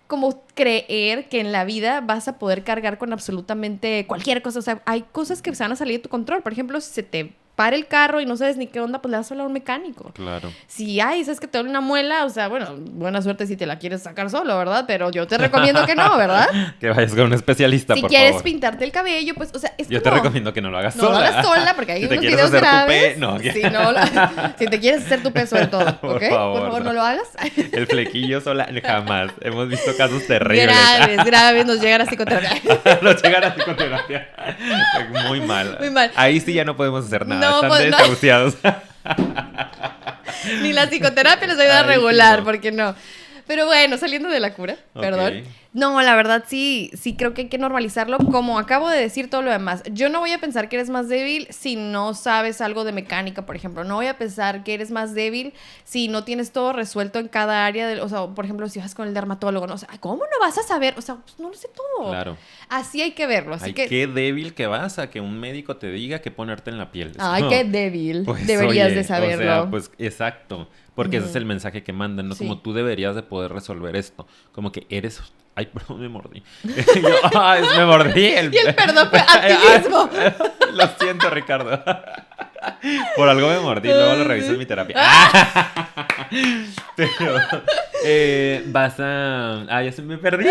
como 0.07 0.41
creer 0.55 1.29
que 1.29 1.39
en 1.39 1.51
la 1.51 1.65
vida 1.65 2.01
vas 2.01 2.27
a 2.27 2.39
poder 2.39 2.63
cargar 2.63 2.97
con 2.97 3.13
absolutamente 3.13 4.07
cualquier 4.07 4.41
cosa, 4.41 4.59
o 4.59 4.63
sea, 4.63 4.81
hay 4.85 5.03
cosas 5.03 5.41
que 5.41 5.53
se 5.53 5.63
van 5.63 5.71
a 5.71 5.75
salir 5.75 5.97
de 5.97 6.03
tu 6.03 6.09
control, 6.09 6.41
por 6.41 6.51
ejemplo, 6.51 6.81
si 6.81 6.91
se 6.91 7.03
te 7.03 7.33
para 7.59 7.75
el 7.75 7.87
carro 7.87 8.21
y 8.21 8.25
no 8.25 8.37
sabes 8.37 8.55
ni 8.55 8.67
qué 8.67 8.79
onda, 8.79 9.01
pues 9.01 9.11
le 9.11 9.17
vas 9.17 9.29
a 9.29 9.33
hablar 9.33 9.43
a 9.43 9.47
un 9.47 9.51
mecánico. 9.53 10.13
Claro. 10.13 10.49
Si 10.67 11.01
hay, 11.01 11.25
sabes 11.25 11.41
que 11.41 11.47
te 11.47 11.57
duele 11.57 11.69
una 11.69 11.81
muela, 11.81 12.23
o 12.23 12.29
sea, 12.29 12.47
bueno, 12.47 12.67
buena 12.77 13.21
suerte 13.21 13.45
si 13.47 13.57
te 13.57 13.65
la 13.65 13.79
quieres 13.79 14.01
sacar 14.01 14.29
solo, 14.29 14.57
¿verdad? 14.57 14.85
Pero 14.87 15.11
yo 15.11 15.27
te 15.27 15.37
recomiendo 15.37 15.85
que 15.85 15.93
no, 15.93 16.15
¿verdad? 16.17 16.47
Que 16.79 16.87
vayas 16.89 17.11
con 17.11 17.25
un 17.25 17.33
especialista, 17.33 17.95
si 17.95 17.99
por 18.01 18.09
quieres 18.09 18.29
favor. 18.29 18.43
pintarte 18.43 18.85
el 18.85 18.93
cabello, 18.93 19.33
pues, 19.35 19.51
o 19.53 19.59
sea, 19.59 19.73
es 19.77 19.89
Yo 19.89 20.01
te 20.01 20.09
recomiendo 20.09 20.53
que 20.53 20.61
no 20.61 20.69
lo 20.71 20.77
hagas 20.77 20.95
No 20.95 21.03
sola. 21.03 21.19
lo 21.19 21.25
hagas 21.25 21.45
sola, 21.45 21.73
porque 21.75 21.91
hay 21.95 21.99
Si 22.03 22.07
unos 22.07 22.21
videos 22.21 22.51
graves. 22.51 23.17
no. 23.17 23.37
Si, 23.39 23.61
no 23.63 23.91
lo- 23.91 23.99
si 24.57 24.65
te 24.67 24.79
quieres 24.79 25.05
hacer 25.05 25.21
tu 25.21 25.33
peso 25.33 25.57
de 25.57 25.67
todo, 25.67 25.81
¿ok? 25.81 25.99
Por 25.99 26.19
Por 26.19 26.29
favor, 26.29 26.61
favor, 26.61 26.79
no. 26.79 26.85
no 26.85 26.93
lo 26.93 27.01
hagas. 27.01 27.27
El 27.73 27.87
flequillo 27.87 28.39
sola, 28.39 28.69
jamás. 28.81 29.31
Hemos 29.41 29.67
visto 29.67 29.91
casos 29.97 30.25
terribles. 30.27 30.65
Graves, 30.65 31.25
graves, 31.25 31.65
nos 31.65 31.81
llega 31.81 31.97
la 31.97 32.05
psicoterapia. 32.05 32.79
no 33.01 33.11
llegar 33.11 33.43
a 33.43 33.53
psicoterapia. 33.53 34.29
Muy 35.27 35.41
mal. 35.41 35.75
Muy 35.77 35.89
mal. 35.89 36.09
Ahí 36.15 36.39
sí 36.39 36.53
ya 36.53 36.63
no 36.63 36.77
podemos 36.77 37.05
hacer 37.05 37.27
nada. 37.27 37.48
No, 37.49 37.55
Están 37.55 37.69
pues, 37.69 37.89
no. 37.91 37.97
desahuciados. 37.97 38.55
Ni 40.61 40.73
la 40.73 40.87
psicoterapia 40.87 41.47
les 41.47 41.59
ayuda 41.59 41.79
a 41.79 41.83
regular, 41.83 42.43
porque 42.43 42.71
no. 42.71 42.95
Pero 43.47 43.65
bueno, 43.65 43.97
saliendo 43.97 44.29
de 44.29 44.39
la 44.39 44.53
cura, 44.53 44.75
perdón. 44.93 45.43
No, 45.79 46.01
la 46.01 46.15
verdad 46.15 46.43
sí, 46.45 46.91
sí 46.93 47.15
creo 47.15 47.33
que 47.33 47.43
hay 47.43 47.47
que 47.47 47.57
normalizarlo. 47.57 48.17
Como 48.17 48.59
acabo 48.59 48.89
de 48.89 48.99
decir 48.99 49.29
todo 49.29 49.41
lo 49.41 49.51
demás, 49.51 49.81
yo 49.91 50.09
no 50.09 50.19
voy 50.19 50.33
a 50.33 50.39
pensar 50.39 50.67
que 50.67 50.75
eres 50.75 50.89
más 50.89 51.07
débil 51.07 51.47
si 51.51 51.77
no 51.77 52.13
sabes 52.13 52.59
algo 52.59 52.83
de 52.83 52.91
mecánica, 52.91 53.45
por 53.45 53.55
ejemplo. 53.55 53.85
No 53.85 53.95
voy 53.95 54.07
a 54.07 54.17
pensar 54.17 54.63
que 54.63 54.73
eres 54.73 54.91
más 54.91 55.15
débil 55.15 55.53
si 55.85 56.09
no 56.09 56.25
tienes 56.25 56.51
todo 56.51 56.73
resuelto 56.73 57.19
en 57.19 57.29
cada 57.29 57.65
área. 57.65 57.87
Del, 57.87 58.01
o 58.01 58.09
sea, 58.09 58.27
por 58.27 58.43
ejemplo, 58.43 58.67
si 58.67 58.79
vas 58.79 58.93
con 58.93 59.07
el 59.07 59.13
dermatólogo, 59.13 59.67
no 59.67 59.75
o 59.75 59.77
sea, 59.77 59.89
¿cómo 60.01 60.23
no 60.23 60.39
vas 60.41 60.57
a 60.57 60.63
saber? 60.63 60.95
O 60.97 61.01
sea, 61.01 61.15
pues, 61.15 61.39
no 61.39 61.47
lo 61.47 61.55
sé 61.55 61.69
todo. 61.73 62.09
Claro. 62.09 62.37
Así 62.67 63.01
hay 63.01 63.11
que 63.11 63.25
verlo. 63.25 63.55
Así 63.55 63.67
Ay, 63.67 63.73
que. 63.73 63.87
qué 63.87 64.07
débil 64.07 64.53
que 64.53 64.67
vas 64.67 64.99
a 64.99 65.09
que 65.09 65.21
un 65.21 65.39
médico 65.39 65.77
te 65.77 65.89
diga 65.89 66.19
que 66.19 66.29
ponerte 66.29 66.69
en 66.71 66.77
la 66.77 66.91
piel. 66.91 67.13
Ay, 67.19 67.43
qué 67.47 67.63
débil. 67.63 68.23
pues, 68.25 68.45
Deberías 68.45 68.87
oye, 68.87 68.95
de 68.95 69.03
saberlo. 69.05 69.43
O 69.43 69.61
sea, 69.61 69.69
pues 69.69 69.91
exacto. 69.97 70.67
Porque 70.93 71.17
ese 71.17 71.27
es 71.27 71.35
el 71.37 71.45
mensaje 71.45 71.81
que 71.81 71.93
mandan, 71.93 72.27
¿no? 72.27 72.35
Sí. 72.35 72.43
Como 72.43 72.59
tú 72.59 72.73
deberías 72.73 73.15
de 73.15 73.23
poder 73.23 73.53
resolver 73.53 73.95
esto. 73.95 74.27
Como 74.51 74.73
que 74.73 74.85
eres... 74.89 75.21
Ay, 75.55 75.65
perdón, 75.73 75.99
me 75.99 76.09
mordí. 76.09 76.43
Yo, 76.63 77.39
ay, 77.39 77.63
me 77.77 77.85
mordí. 77.85 78.25
El... 78.27 78.53
Y 78.53 78.57
el 78.57 78.75
perdón 78.75 79.09
fue 79.09 79.19
a 79.27 79.47
ti 79.47 79.53
mismo. 79.79 80.09
Lo 80.73 80.87
siento, 80.99 81.29
Ricardo. 81.29 81.83
Por 83.15 83.27
algo 83.29 83.47
me 83.47 83.59
mordí, 83.59 83.87
luego 83.89 84.15
lo 84.15 84.23
reviso 84.25 84.51
en 84.51 84.57
mi 84.59 84.65
terapia. 84.65 84.95
Pero 86.95 87.35
eh, 88.03 88.63
vas 88.67 88.99
a... 88.99 89.61
Ah, 89.69 89.83
ya 89.83 89.91
se 89.91 90.01
me 90.01 90.17
perdí. 90.17 90.45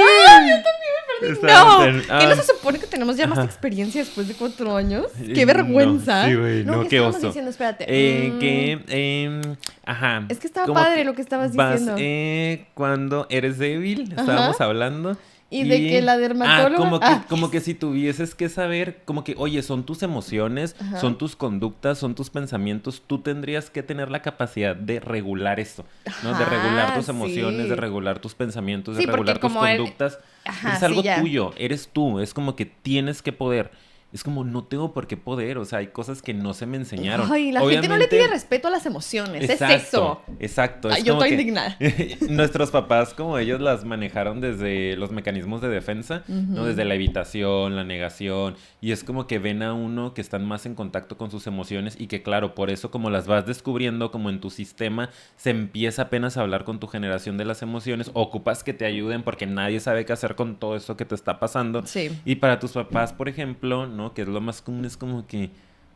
No, 1.43 1.85
en- 1.85 2.01
¿que 2.03 2.07
no 2.09 2.15
ah. 2.15 2.37
se 2.37 2.43
supone 2.45 2.79
que 2.79 2.87
tenemos 2.87 3.17
ya 3.17 3.27
más 3.27 3.45
experiencia 3.45 4.01
después 4.03 4.29
de 4.29 4.35
cuatro 4.35 4.77
años? 4.77 5.07
Eh, 5.21 5.33
¡Qué 5.35 5.45
vergüenza! 5.45 6.23
no, 6.23 6.29
sí, 6.29 6.35
güey, 6.37 6.65
no, 6.65 6.83
¿qué 6.83 6.89
qué 6.89 7.01
oso. 7.01 7.27
diciendo? 7.27 7.51
Espérate. 7.51 7.85
Eh, 7.89 8.31
Mm, 8.33 8.39
que, 8.39 8.79
em, 8.89 9.43
ajá. 9.85 10.25
Es 10.29 10.39
que 10.39 10.47
estaba 10.47 10.73
padre 10.73 11.05
lo 11.05 11.15
que 11.15 11.23
estabas 11.23 11.55
vas, 11.57 11.73
diciendo. 11.81 11.97
eh, 11.99 12.67
cuando 12.75 13.27
eres 13.31 13.59
débil, 13.59 14.13
Ajá. 14.13 14.21
estábamos 14.23 14.61
hablando. 14.61 15.17
Y 15.51 15.65
de 15.65 15.79
que 15.89 16.03
la 16.03 16.19
dermatóloga- 16.19 16.75
Ah, 16.75 16.77
como 16.77 17.01
que, 17.01 17.07
ah. 17.07 17.25
como 17.29 17.51
que 17.51 17.61
si 17.61 17.73
tuvieses 17.75 18.35
que 18.35 18.49
saber, 18.51 19.01
como 19.07 19.25
que, 19.25 19.35
oye, 19.39 19.63
son 19.63 19.85
tus 19.85 20.03
emociones, 20.03 20.77
Ajá. 20.79 21.01
son 21.01 21.17
tus 21.17 21.37
conductas, 21.37 21.97
son 21.99 22.15
tus 22.15 22.29
pensamientos, 22.29 23.03
tú 23.07 23.19
tendrías 23.21 23.71
que 23.71 23.83
tener 23.83 24.11
la 24.11 24.21
capacidad 24.21 24.77
de 24.77 25.01
regular 25.01 25.59
esto, 25.59 25.87
¿no? 26.23 26.31
de 26.37 26.45
Ajá, 26.45 26.51
regular 26.55 26.95
tus 26.95 27.09
emociones, 27.09 27.63
sí. 27.63 27.69
de 27.71 27.77
regular 27.77 28.19
tus 28.19 28.35
pensamientos, 28.35 28.97
de 28.97 29.03
Sí, 29.03 29.07
regular 29.11 29.39
tus 29.39 29.51
él- 29.53 29.59
conductas. 29.59 30.19
Ajá, 30.45 30.77
es 30.77 30.83
algo 30.83 31.03
tuyo, 31.21 31.53
eres 31.57 31.89
tú, 31.93 32.21
es 32.21 32.35
como 32.35 32.55
que 32.55 32.67
tienes 32.67 33.23
que 33.23 33.33
poder. 33.33 33.71
Es 34.11 34.25
como, 34.25 34.43
no 34.43 34.65
tengo 34.65 34.95
por 34.95 35.07
qué 35.07 35.19
poder, 35.19 35.59
o 35.59 35.67
sea, 35.67 35.81
hay 35.81 35.89
cosas 35.89 36.23
que 36.23 36.33
no 36.33 36.55
se 36.55 36.65
me 36.65 36.79
enseñaron. 36.79 37.31
Ay, 37.31 37.53
la 37.53 37.61
gente 37.61 37.75
no 37.89 37.97
le 37.97 38.05
Obviamente- 38.07 38.17
tiene 38.17 38.29
respeto 38.29 38.69
a 38.69 38.71
las 38.71 38.87
emociones. 38.87 39.43
Exacto, 39.51 39.75
Es 39.77 39.83
eso. 39.89 40.23
Exacto. 40.41 40.89
Ay, 40.91 41.01
es 41.01 41.05
yo 41.05 41.13
como 41.15 41.25
estoy 41.25 41.39
indignada. 41.41 41.77
Nuestros 42.31 42.71
papás, 42.71 43.13
como 43.13 43.37
ellos 43.39 43.61
las 43.61 43.85
manejaron 43.85 44.41
desde 44.41 44.97
los 44.97 45.11
mecanismos 45.11 45.61
de 45.61 45.69
defensa, 45.69 46.23
¿no? 46.27 46.65
Desde 46.65 46.87
la 46.87 46.95
evitación, 46.95 47.77
la 47.77 47.85
negación, 47.85 48.57
y 48.81 48.93
es 48.93 49.05
como 49.05 49.27
que 49.27 49.39
ven 49.39 49.63
a 49.63 49.75
uno 49.75 50.15
que 50.15 50.21
están 50.23 50.47
más 50.47 50.65
en 50.65 50.75
contacto 50.75 51.19
con 51.19 51.31
sus 51.31 51.47
emociones 51.47 51.95
y 51.99 52.07
que 52.07 52.23
claro, 52.23 52.55
por 52.55 52.71
eso 52.71 52.91
como 52.91 53.11
las 53.11 53.27
vas 53.27 53.45
descubriendo 53.47 54.11
como 54.11 54.31
en 54.31 54.41
tu 54.41 54.49
sistema, 54.51 55.11
se 55.37 55.51
empieza 55.51 56.03
apenas 56.03 56.37
a 56.37 56.41
hablar 56.43 56.65
con 56.65 56.81
tu 56.81 56.87
generación 56.87 57.37
de 57.37 57.45
las 57.45 57.61
emociones, 57.61 58.11
ocupas 58.15 58.65
que 58.65 58.73
te 58.73 58.87
ayuden 58.87 59.23
porque 59.23 59.47
nadie 59.47 59.81
sabe 59.81 60.07
qué 60.07 60.13
hacer 60.15 60.35
con 60.35 60.57
todo 60.57 60.77
esto 60.77 60.97
que 60.97 61.05
te 61.05 61.15
está 61.15 61.39
pasando. 61.39 61.85
Sí. 61.87 62.11
Y 62.25 62.37
para 62.37 62.59
tus 62.59 62.73
papás, 62.73 63.13
por 63.13 63.29
ejemplo, 63.29 63.87
¿no? 63.99 64.15
Que 64.15 64.23
es 64.23 64.29
lo 64.29 64.41
más 64.41 64.63
común, 64.63 64.85
es 64.87 64.97
como 64.97 65.27
que, 65.27 65.51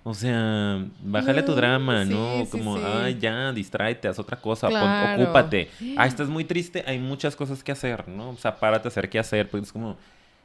o 0.05 0.13
sea, 0.15 0.85
bájale 1.01 1.43
tu 1.43 1.53
Mm, 1.53 1.57
drama, 1.57 2.05
sí, 2.05 2.11
¿no? 2.11 2.45
sí, 2.45 2.51
como, 2.51 2.77
sí. 2.77 2.83
ay, 2.85 3.19
ya, 3.19 3.53
distráete, 3.53 4.09
haz 4.09 4.19
otra 4.19 4.41
cosa, 4.41 4.69
pon- 4.69 4.77
Claro. 4.91 5.23
ocúpate. 5.23 5.71
Ah, 5.97 6.07
estás 6.07 6.29
muy 6.29 6.45
triste, 6.45 6.85
hay 6.87 6.99
muchas 6.99 7.37
cosas 7.37 7.63
que 7.65 7.73
hacer, 7.73 8.09
¿no? 8.09 8.31
O 8.31 8.37
sea, 8.37 8.59
párate 8.61 8.89
a 8.89 8.91
hacer 8.91 9.09
qué 9.09 9.19
hacer, 9.19 9.49
pues 9.51 9.63
es 9.65 9.73
como... 9.73 9.97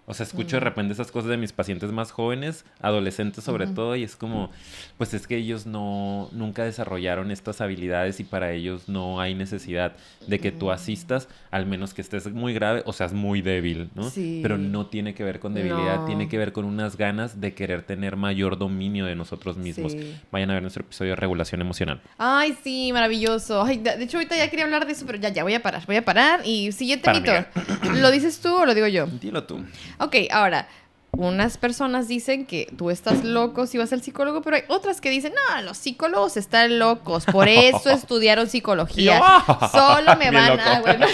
O 0.09 0.13
sea, 0.13 0.25
escucho 0.25 0.55
de 0.55 0.61
repente 0.61 0.93
esas 0.93 1.11
cosas 1.11 1.29
de 1.29 1.35
mis 1.35 1.51
pacientes 1.51 1.91
más 1.91 2.11
jóvenes, 2.11 2.63
adolescentes 2.81 3.43
sobre 3.43 3.67
todo, 3.67 3.93
y 3.97 4.03
es 4.03 4.15
como, 4.15 4.49
pues 4.97 5.13
es 5.13 5.27
que 5.27 5.35
ellos 5.35 5.65
no, 5.65 6.29
nunca 6.31 6.63
desarrollaron 6.63 7.29
estas 7.29 7.59
habilidades 7.59 8.21
y 8.21 8.23
para 8.23 8.53
ellos 8.53 8.87
no 8.87 9.19
hay 9.19 9.35
necesidad 9.35 9.97
de 10.25 10.39
que 10.39 10.53
tú 10.53 10.71
asistas, 10.71 11.27
al 11.51 11.65
menos 11.65 11.93
que 11.93 12.01
estés 12.01 12.31
muy 12.31 12.53
grave 12.53 12.83
o 12.85 12.93
seas 12.93 13.11
muy 13.11 13.41
débil, 13.41 13.89
¿no? 13.95 14.09
Sí. 14.09 14.39
Pero 14.41 14.57
no 14.57 14.85
tiene 14.85 15.13
que 15.13 15.25
ver 15.25 15.41
con 15.41 15.53
debilidad, 15.53 15.97
No. 15.97 16.05
tiene 16.05 16.29
que 16.29 16.37
ver 16.37 16.53
con 16.53 16.63
unas 16.63 16.95
ganas 16.95 17.41
de 17.41 17.53
querer 17.53 17.83
tener 17.83 18.15
mayor 18.15 18.57
dominio 18.57 19.05
de 19.05 19.15
nosotros 19.15 19.57
mismos. 19.57 19.91
Sí. 19.91 20.15
Vayan 20.31 20.49
a 20.51 20.53
ver 20.53 20.61
nuestro 20.61 20.83
episodio 20.85 21.11
de 21.11 21.15
regulación 21.17 21.59
emocional. 21.59 21.99
Ay, 22.17 22.57
sí, 22.63 22.91
maravilloso. 22.93 23.61
Ay, 23.61 23.79
de 23.79 24.01
hecho, 24.01 24.17
ahorita 24.17 24.37
ya 24.37 24.49
quería 24.49 24.63
hablar 24.63 24.85
de 24.85 24.93
eso, 24.93 25.05
pero 25.05 25.17
ya, 25.17 25.29
ya 25.29 25.43
voy 25.43 25.53
a 25.53 25.61
parar. 25.61 25.85
Voy 25.85 25.97
a 25.97 26.05
parar. 26.05 26.41
Y 26.45 26.71
siguiente 26.71 27.03
Para, 27.03 27.19
mito. 27.19 27.91
¿Lo 28.01 28.09
dices 28.09 28.39
tú 28.39 28.55
o 28.55 28.65
lo 28.65 28.73
digo 28.73 28.87
yo? 28.87 29.05
Dilo 29.07 29.43
tú. 29.43 29.59
Ok, 29.99 30.15
ahora, 30.31 30.67
unas 31.11 31.57
personas 31.57 32.07
dicen 32.07 32.45
que 32.45 32.71
tú 32.77 32.89
estás 32.91 33.23
loco 33.23 33.65
si 33.65 33.77
vas 33.77 33.91
al 33.93 34.01
psicólogo, 34.01 34.41
pero 34.41 34.57
hay 34.57 34.63
otras 34.67 35.01
que 35.01 35.09
dicen, 35.09 35.33
no, 35.33 35.61
los 35.63 35.77
psicólogos 35.77 36.37
están 36.37 36.79
locos, 36.79 37.25
por 37.25 37.47
eso 37.47 37.89
estudiaron 37.89 38.47
psicología. 38.47 39.19
Yo, 39.19 39.67
Solo 39.69 40.15
me 40.17 40.31
van 40.31 40.59
a... 40.59 40.81
Bueno, 40.81 41.05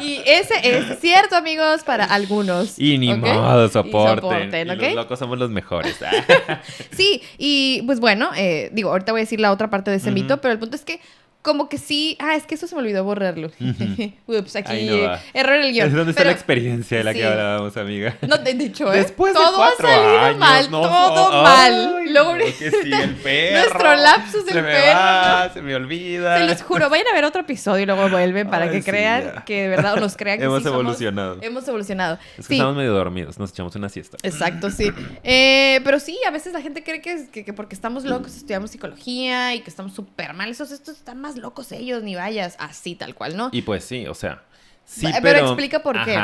y 0.00 0.20
ese 0.26 0.54
es 0.62 1.00
cierto, 1.00 1.36
amigos, 1.36 1.82
para 1.84 2.04
algunos. 2.04 2.78
Y 2.78 2.98
ni 2.98 3.14
modo, 3.14 3.66
Y 3.66 3.70
soporten. 3.70 4.54
Y 4.54 4.64
los 4.64 4.94
locos 4.94 5.18
somos 5.18 5.38
los 5.38 5.50
mejores. 5.50 5.96
Sí, 6.90 7.22
y 7.38 7.82
pues 7.86 8.00
bueno, 8.00 8.30
eh, 8.36 8.70
digo, 8.72 8.90
ahorita 8.90 9.12
voy 9.12 9.20
a 9.20 9.24
decir 9.24 9.40
la 9.40 9.52
otra 9.52 9.68
parte 9.70 9.90
de 9.90 9.98
ese 9.98 10.10
mito, 10.10 10.40
pero 10.40 10.52
el 10.52 10.58
punto 10.58 10.76
es 10.76 10.84
que 10.84 11.00
como 11.44 11.68
que 11.68 11.76
sí, 11.78 12.16
ah, 12.20 12.34
es 12.36 12.44
que 12.46 12.54
eso 12.54 12.66
se 12.66 12.74
me 12.74 12.80
olvidó 12.80 13.04
borrarlo. 13.04 13.50
Ups, 14.26 14.56
aquí 14.56 14.72
Ahí 14.72 14.86
no 14.88 14.98
va. 15.08 15.20
error 15.34 15.56
en 15.56 15.62
el 15.66 15.72
guion. 15.72 15.88
Es 15.88 15.94
donde 15.94 16.10
está 16.12 16.20
Pero- 16.22 16.30
la 16.30 16.34
experiencia 16.34 16.98
de 16.98 17.04
la 17.04 17.12
sí. 17.12 17.18
que 17.18 17.26
hablábamos, 17.26 17.76
amiga. 17.76 18.16
No 18.26 18.40
te 18.40 18.50
he 18.50 18.54
dicho, 18.54 18.92
¿eh? 18.92 18.96
Después 18.98 19.34
de 19.34 19.38
todo 19.40 19.56
cuatro 19.56 19.86
ha 19.88 19.92
salido 19.92 20.18
años, 20.20 20.38
mal, 20.38 20.70
no, 20.70 20.80
todo 20.80 21.42
mal. 21.42 21.96
ay, 21.98 22.52
que 22.58 22.70
sí, 22.70 22.92
el 22.92 23.14
perro. 23.16 23.58
Nuestro 23.60 23.94
lapsus 23.94 24.44
del 24.46 24.54
se 24.54 24.62
me 24.62 24.72
perro. 24.72 24.98
va, 24.98 25.50
se 25.52 25.62
me 25.62 25.74
olvida. 25.74 26.38
Se 26.38 26.44
los 26.46 26.62
juro, 26.62 26.88
vayan 26.88 27.08
a 27.08 27.12
ver 27.14 27.24
otro 27.24 27.42
episodio 27.42 27.82
y 27.82 27.86
luego 27.86 28.08
vuelven 28.08 28.48
para 28.48 28.64
Ay, 28.64 28.70
que 28.70 28.82
sí, 28.82 28.90
crean 28.90 29.24
ya. 29.34 29.44
que 29.44 29.62
de 29.64 29.68
verdad 29.68 29.94
o 29.94 30.00
nos 30.00 30.16
crean 30.16 30.38
que 30.38 30.44
Hemos 30.46 30.58
sí 30.62 30.64
somos- 30.68 30.80
evolucionado. 30.80 31.38
hemos 31.42 31.68
evolucionado. 31.68 32.18
Es 32.38 32.48
que 32.48 32.54
estamos 32.54 32.74
medio 32.76 32.92
dormidos, 32.94 33.38
nos 33.38 33.50
echamos 33.50 33.74
una 33.76 33.88
siesta. 33.90 34.16
Exacto, 34.22 34.70
sí. 34.70 34.90
Eh, 35.22 35.80
pero 35.84 36.00
sí, 36.00 36.18
a 36.26 36.30
veces 36.30 36.52
la 36.54 36.62
gente 36.62 36.82
cree 36.82 37.02
que, 37.02 37.12
es- 37.12 37.28
que, 37.28 37.44
que 37.44 37.52
porque 37.52 37.74
estamos 37.74 38.04
locos 38.04 38.34
estudiamos 38.34 38.70
psicología 38.70 39.54
y 39.54 39.60
que 39.60 39.68
estamos 39.70 39.92
súper 39.92 40.32
mal. 40.32 40.50
Esos 40.50 40.70
estos 40.72 40.96
están 40.96 41.20
más 41.20 41.33
locos 41.36 41.72
ellos, 41.72 42.02
ni 42.02 42.14
vayas. 42.14 42.56
Así, 42.58 42.94
tal 42.94 43.14
cual, 43.14 43.36
¿no? 43.36 43.48
Y 43.52 43.62
pues 43.62 43.84
sí, 43.84 44.06
o 44.06 44.14
sea, 44.14 44.42
sí, 44.84 45.06
Pero 45.06 45.22
pero... 45.22 45.46
explica 45.46 45.82
por 45.82 46.04
qué. 46.04 46.18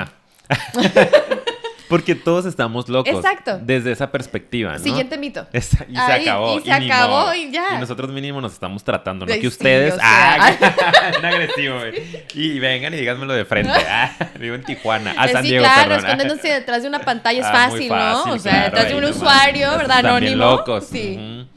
Porque 1.90 2.14
todos 2.14 2.46
estamos 2.46 2.88
locos. 2.88 3.12
Exacto. 3.12 3.58
Desde 3.60 3.90
esa 3.90 4.12
perspectiva, 4.12 4.74
¿no? 4.74 4.78
Siguiente 4.78 5.18
mito. 5.18 5.48
Esa- 5.52 5.84
y 5.88 5.96
se 5.96 6.00
acabó. 6.00 6.56
y 6.56 6.62
se 6.62 6.78
ni 6.78 6.88
acabó, 6.88 7.20
modo. 7.22 7.34
y 7.34 7.50
ya. 7.50 7.64
Y 7.74 7.78
nosotros 7.80 8.10
mínimo 8.12 8.40
nos 8.40 8.52
estamos 8.52 8.84
tratando, 8.84 9.26
no 9.26 9.32
que 9.34 9.40
sí, 9.40 9.46
ustedes. 9.48 9.94
sea. 9.94 10.02
ah, 10.04 11.10
bien 11.10 11.24
agresivo, 11.24 11.78
güey. 11.80 12.24
Y 12.34 12.60
vengan 12.60 12.94
y 12.94 12.96
díganmelo 12.96 13.32
de 13.34 13.44
frente. 13.44 13.72
Ah, 13.88 14.12
vivo 14.38 14.54
en 14.54 14.62
Tijuana. 14.62 15.14
Ah, 15.18 15.26
San 15.26 15.42
sí, 15.42 15.48
Diego, 15.48 15.64
claro, 15.64 15.96
escondiéndose 15.96 16.46
detrás 16.46 16.82
de 16.82 16.88
una 16.88 17.00
pantalla 17.00 17.40
es 17.40 17.46
Ah, 17.46 17.52
fácil, 17.70 17.88
fácil, 17.88 18.24
¿no? 18.28 18.34
O 18.34 18.38
sea, 18.38 18.52
claro, 18.52 18.64
detrás 18.70 18.88
de 18.88 18.94
un 18.96 19.04
usuario, 19.06 19.70
¿verdad? 19.76 20.06
Anónimo. 20.06 20.36
locos. 20.36 20.86
Sí. 20.86 21.48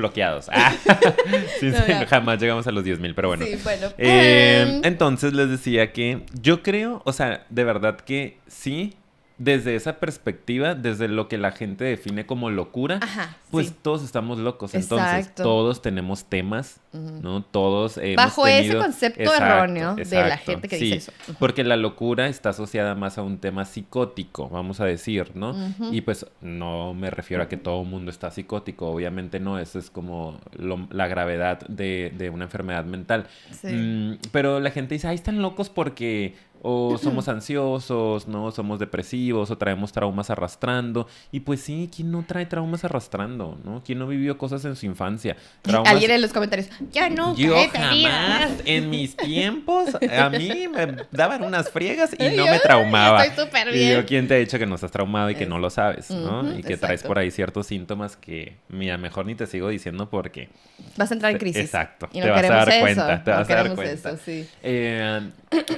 Bloqueados. 0.00 0.48
Ah. 0.52 0.72
Sí, 1.60 1.66
No, 1.66 1.78
sí, 1.78 1.84
ya. 1.88 2.06
jamás 2.06 2.40
llegamos 2.40 2.66
a 2.66 2.72
los 2.72 2.82
10 2.84 2.98
mil, 3.00 3.14
pero 3.14 3.28
bueno. 3.28 3.44
Sí, 3.46 3.56
bueno. 3.62 3.88
Eh, 3.98 4.64
Em, 4.66 4.80
entonces 4.84 5.32
les 5.32 5.48
decía 5.50 5.92
que 5.92 6.22
yo 6.40 6.62
creo, 6.62 7.02
o 7.04 7.12
sea, 7.12 7.44
de 7.50 7.64
verdad 7.64 7.96
que 8.00 8.38
sí, 8.46 8.94
desde 9.40 9.74
esa 9.74 9.98
perspectiva, 9.98 10.74
desde 10.74 11.08
lo 11.08 11.26
que 11.26 11.38
la 11.38 11.50
gente 11.50 11.82
define 11.84 12.26
como 12.26 12.50
locura, 12.50 13.00
Ajá, 13.02 13.38
pues 13.50 13.68
sí. 13.68 13.74
todos 13.80 14.04
estamos 14.04 14.38
locos. 14.38 14.74
Entonces, 14.74 15.08
Exacto. 15.16 15.42
todos 15.44 15.80
tenemos 15.82 16.26
temas. 16.26 16.78
¿no? 16.92 17.44
Todos 17.44 17.98
hemos 17.98 18.16
Bajo 18.16 18.46
ese 18.48 18.62
tenido- 18.62 18.80
concepto 18.82 19.20
Exacto, 19.22 19.44
erróneo 19.44 19.94
de 19.94 20.04
la 20.10 20.36
gente 20.36 20.66
que 20.66 20.76
sí, 20.76 20.84
dice 20.86 20.96
eso. 20.96 21.12
Ujú. 21.28 21.36
Porque 21.38 21.62
la 21.62 21.76
locura 21.76 22.26
está 22.26 22.48
asociada 22.48 22.96
más 22.96 23.16
a 23.16 23.22
un 23.22 23.38
tema 23.38 23.64
psicótico, 23.64 24.48
vamos 24.48 24.80
a 24.80 24.86
decir, 24.86 25.30
¿no? 25.36 25.54
Y 25.92 26.00
pues 26.00 26.26
no 26.40 26.92
me 26.94 27.08
refiero 27.10 27.44
a 27.44 27.48
que 27.48 27.56
todo 27.56 27.82
el 27.82 27.88
mundo 27.88 28.10
está 28.10 28.32
psicótico, 28.32 28.88
obviamente 28.88 29.38
no, 29.38 29.60
eso 29.60 29.78
es 29.78 29.88
como 29.88 30.40
lo- 30.58 30.88
la 30.90 31.06
gravedad 31.06 31.60
de, 31.68 32.12
de 32.18 32.28
una 32.28 32.44
enfermedad 32.46 32.84
mental. 32.84 33.28
Sí. 33.52 33.68
Mm, 33.68 34.18
pero 34.32 34.58
la 34.58 34.72
gente 34.72 34.94
dice, 34.96 35.06
ay, 35.06 35.14
están 35.14 35.40
locos 35.40 35.70
porque 35.70 36.34
o 36.62 36.98
somos 36.98 37.26
ansiosos, 37.28 38.28
¿no? 38.28 38.50
Somos 38.50 38.78
depresivos 38.78 39.50
o 39.50 39.56
traemos 39.58 39.92
traumas 39.92 40.28
arrastrando. 40.30 41.06
Y 41.32 41.40
pues 41.40 41.60
sí, 41.60 41.88
¿quién 41.94 42.10
no 42.12 42.24
trae 42.26 42.46
traumas 42.46 42.84
arrastrando, 42.84 43.58
¿no? 43.64 43.82
¿Quién 43.84 43.98
no 43.98 44.06
vivió 44.06 44.36
cosas 44.36 44.64
en 44.64 44.76
su 44.76 44.86
infancia? 44.86 45.36
Traumas... 45.62 45.90
Alguien 45.92 46.10
en 46.10 46.22
los 46.22 46.32
comentarios, 46.32 46.68
yo 46.92 47.08
nunca 47.10 47.40
Yo 47.40 47.56
he 47.56 47.68
tenido". 47.68 48.10
jamás, 48.10 48.50
en 48.64 48.90
mis 48.90 49.16
tiempos, 49.16 49.88
a 49.94 50.28
mí 50.30 50.68
me 50.68 50.96
daban 51.10 51.42
unas 51.42 51.70
friegas 51.70 52.14
y 52.18 52.22
no 52.36 52.44
yo 52.44 52.46
me 52.46 52.58
traumaba. 52.58 53.24
estoy 53.24 53.46
súper 53.46 53.68
Y 53.68 53.72
bien. 53.78 53.92
yo, 54.00 54.06
¿quién 54.06 54.28
te 54.28 54.34
ha 54.34 54.38
dicho 54.38 54.58
que 54.58 54.66
no 54.66 54.74
estás 54.74 54.90
traumado 54.90 55.30
y 55.30 55.34
que 55.34 55.46
no 55.46 55.58
lo 55.58 55.70
sabes, 55.70 56.10
no? 56.10 56.40
Ujú, 56.40 56.58
y 56.58 56.62
que 56.62 56.76
traes 56.76 57.00
exacto. 57.00 57.08
por 57.08 57.18
ahí 57.18 57.30
ciertos 57.30 57.66
síntomas 57.66 58.16
que, 58.16 58.56
mira, 58.68 58.98
mejor 58.98 59.24
ni 59.26 59.34
te 59.34 59.46
sigo 59.46 59.68
diciendo 59.68 60.10
porque... 60.10 60.48
Vas 60.96 61.10
a 61.10 61.14
entrar 61.14 61.32
en 61.32 61.38
crisis. 61.38 61.62
Exacto, 61.62 62.08
Y 62.12 62.20
te 62.20 62.26
no 62.26 62.32
vas 62.34 62.44
a 62.44 62.48
dar 62.48 62.68
eso. 62.68 62.80
cuenta, 62.80 63.24
te 63.24 63.30
no 63.30 63.36
vas 63.38 63.50
a 63.50 63.54
dar 63.54 63.74
cuenta. 63.74 64.10
eso, 64.10 64.18
sí. 64.24 64.46
Eh, 64.62 65.30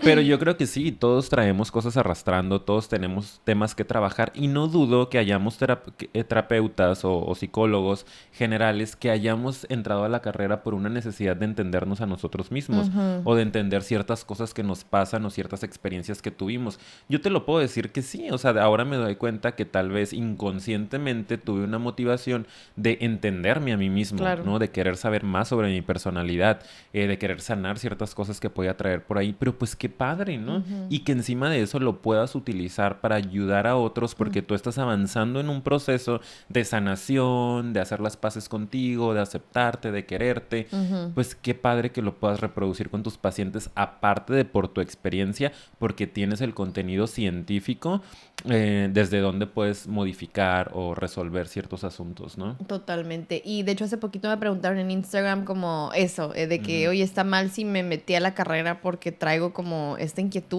pero 0.02 0.20
yo 0.20 0.38
creo 0.38 0.56
que 0.56 0.66
sí, 0.72 0.92
todos 0.92 1.28
traemos 1.28 1.70
cosas 1.70 1.96
arrastrando, 1.96 2.60
todos 2.62 2.88
tenemos 2.88 3.40
temas 3.44 3.74
que 3.74 3.84
trabajar 3.84 4.32
y 4.34 4.48
no 4.48 4.68
dudo 4.68 5.08
que 5.08 5.18
hayamos 5.18 5.58
que- 5.96 6.10
eh, 6.14 6.24
terapeutas 6.24 7.04
o, 7.04 7.24
o 7.24 7.34
psicólogos 7.34 8.06
generales 8.32 8.96
que 8.96 9.10
hayamos 9.10 9.66
entrado 9.68 10.04
a 10.04 10.08
la 10.08 10.20
carrera 10.22 10.62
por 10.62 10.74
una 10.74 10.88
necesidad 10.88 11.36
de 11.36 11.44
entendernos 11.44 12.00
a 12.00 12.06
nosotros 12.06 12.50
mismos 12.50 12.90
o 13.24 13.34
de 13.34 13.42
entender 13.42 13.82
ciertas 13.82 14.24
cosas 14.24 14.54
que 14.54 14.62
nos 14.62 14.84
pasan 14.84 15.24
o 15.24 15.30
ciertas 15.30 15.62
experiencias 15.62 16.22
que 16.22 16.30
tuvimos. 16.30 16.80
Yo 17.08 17.20
te 17.20 17.30
lo 17.30 17.44
puedo 17.44 17.60
decir 17.60 17.92
que 17.92 18.02
sí, 18.02 18.30
o 18.30 18.38
sea, 18.38 18.50
ahora 18.62 18.84
me 18.84 18.96
doy 18.96 19.16
cuenta 19.16 19.52
que 19.52 19.64
tal 19.64 19.90
vez 19.90 20.12
inconscientemente 20.12 21.38
tuve 21.38 21.64
una 21.64 21.78
motivación 21.78 22.46
de 22.76 22.98
entenderme 23.00 23.72
a 23.72 23.76
mí 23.76 23.90
mismo, 23.90 24.18
Claro. 24.18 24.44
¿no? 24.44 24.58
De 24.58 24.70
querer 24.70 24.96
saber 24.96 25.24
más 25.24 25.48
sobre 25.48 25.68
mi 25.70 25.82
personalidad, 25.82 26.60
eh, 26.92 27.06
de 27.06 27.18
querer 27.18 27.40
sanar 27.40 27.78
ciertas 27.78 28.14
cosas 28.14 28.40
que 28.40 28.50
podía 28.50 28.76
traer 28.76 29.04
por 29.04 29.18
ahí, 29.18 29.34
pero 29.38 29.56
pues 29.58 29.76
qué 29.76 29.88
padre, 29.88 30.38
¿no? 30.38 30.61
Y 30.88 31.00
que 31.00 31.12
encima 31.12 31.50
de 31.50 31.62
eso 31.62 31.78
lo 31.78 32.00
puedas 32.02 32.34
utilizar 32.34 33.00
para 33.00 33.16
ayudar 33.16 33.66
a 33.66 33.76
otros 33.76 34.14
porque 34.14 34.42
tú 34.42 34.54
estás 34.54 34.78
avanzando 34.78 35.40
en 35.40 35.48
un 35.48 35.62
proceso 35.62 36.20
de 36.48 36.64
sanación, 36.64 37.72
de 37.72 37.80
hacer 37.80 38.00
las 38.00 38.16
paces 38.16 38.48
contigo, 38.48 39.14
de 39.14 39.20
aceptarte, 39.20 39.92
de 39.92 40.06
quererte. 40.06 40.66
Pues 41.14 41.34
qué 41.34 41.54
padre 41.54 41.92
que 41.92 42.02
lo 42.02 42.14
puedas 42.14 42.40
reproducir 42.40 42.90
con 42.90 43.02
tus 43.02 43.18
pacientes, 43.18 43.70
aparte 43.74 44.32
de 44.32 44.44
por 44.44 44.68
tu 44.68 44.80
experiencia, 44.80 45.52
porque 45.78 46.06
tienes 46.06 46.40
el 46.40 46.54
contenido 46.54 47.06
científico 47.06 48.02
eh, 48.48 48.88
desde 48.92 49.20
donde 49.20 49.46
puedes 49.46 49.86
modificar 49.86 50.72
o 50.74 50.96
resolver 50.96 51.46
ciertos 51.46 51.84
asuntos, 51.84 52.38
¿no? 52.38 52.56
Totalmente. 52.66 53.40
Y 53.44 53.62
de 53.62 53.72
hecho 53.72 53.84
hace 53.84 53.98
poquito 53.98 54.28
me 54.28 54.36
preguntaron 54.36 54.78
en 54.78 54.90
Instagram 54.90 55.44
como 55.44 55.90
eso, 55.94 56.34
eh, 56.34 56.48
de 56.48 56.60
que, 56.60 56.88
oye, 56.88 57.04
está 57.04 57.22
mal 57.22 57.50
si 57.50 57.64
me 57.64 57.84
metí 57.84 58.14
a 58.14 58.20
la 58.20 58.34
carrera 58.34 58.80
porque 58.80 59.12
traigo 59.12 59.52
como 59.52 59.96
esta 59.98 60.20
inquietud. 60.20 60.51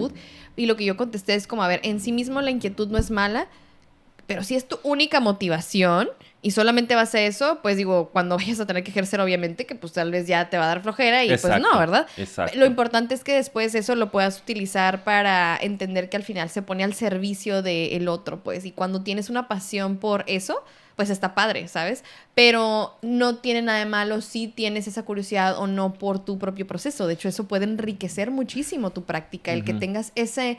Y 0.55 0.65
lo 0.65 0.75
que 0.75 0.85
yo 0.85 0.97
contesté 0.97 1.35
es 1.35 1.47
como, 1.47 1.63
a 1.63 1.67
ver, 1.67 1.79
en 1.83 1.99
sí 1.99 2.11
mismo 2.11 2.41
la 2.41 2.51
inquietud 2.51 2.87
no 2.87 2.97
es 2.97 3.11
mala, 3.11 3.47
pero 4.27 4.43
si 4.43 4.55
es 4.55 4.67
tu 4.67 4.79
única 4.83 5.19
motivación 5.19 6.09
y 6.41 6.51
solamente 6.51 6.95
vas 6.95 7.15
a 7.15 7.21
eso, 7.21 7.59
pues 7.61 7.77
digo, 7.77 8.09
cuando 8.11 8.35
vayas 8.37 8.59
a 8.59 8.65
tener 8.65 8.83
que 8.83 8.91
ejercer, 8.91 9.19
obviamente, 9.21 9.65
que 9.65 9.75
pues 9.75 9.93
tal 9.93 10.11
vez 10.11 10.27
ya 10.27 10.49
te 10.49 10.57
va 10.57 10.65
a 10.65 10.67
dar 10.67 10.81
flojera 10.81 11.23
y 11.23 11.29
pues 11.29 11.59
no, 11.59 11.77
¿verdad? 11.77 12.07
Exacto. 12.17 12.57
Lo 12.57 12.65
importante 12.65 13.15
es 13.15 13.23
que 13.23 13.33
después 13.33 13.73
eso 13.75 13.95
lo 13.95 14.11
puedas 14.11 14.39
utilizar 14.39 15.03
para 15.03 15.57
entender 15.59 16.09
que 16.09 16.17
al 16.17 16.23
final 16.23 16.49
se 16.49 16.61
pone 16.61 16.83
al 16.83 16.93
servicio 16.93 17.61
del 17.61 18.07
otro, 18.07 18.43
pues, 18.43 18.65
y 18.65 18.71
cuando 18.71 19.03
tienes 19.03 19.29
una 19.29 19.47
pasión 19.47 19.97
por 19.97 20.23
eso, 20.27 20.63
pues 20.95 21.09
está 21.09 21.33
padre, 21.33 21.67
¿sabes? 21.67 22.03
Pero 22.35 22.97
no 23.01 23.37
tiene 23.37 23.61
nada 23.61 23.79
de 23.79 23.85
malo 23.85 24.21
si 24.21 24.47
tienes 24.47 24.87
esa 24.87 25.03
curiosidad 25.03 25.57
o 25.57 25.67
no 25.67 25.93
por 25.93 26.19
tu 26.19 26.37
propio 26.37 26.67
proceso. 26.67 27.07
De 27.07 27.13
hecho, 27.13 27.29
eso 27.29 27.47
puede 27.47 27.65
enriquecer 27.65 28.31
muchísimo 28.31 28.91
tu 28.91 29.03
práctica, 29.03 29.51
el 29.51 29.63
que 29.63 29.73
tengas 29.73 30.11
ese... 30.15 30.57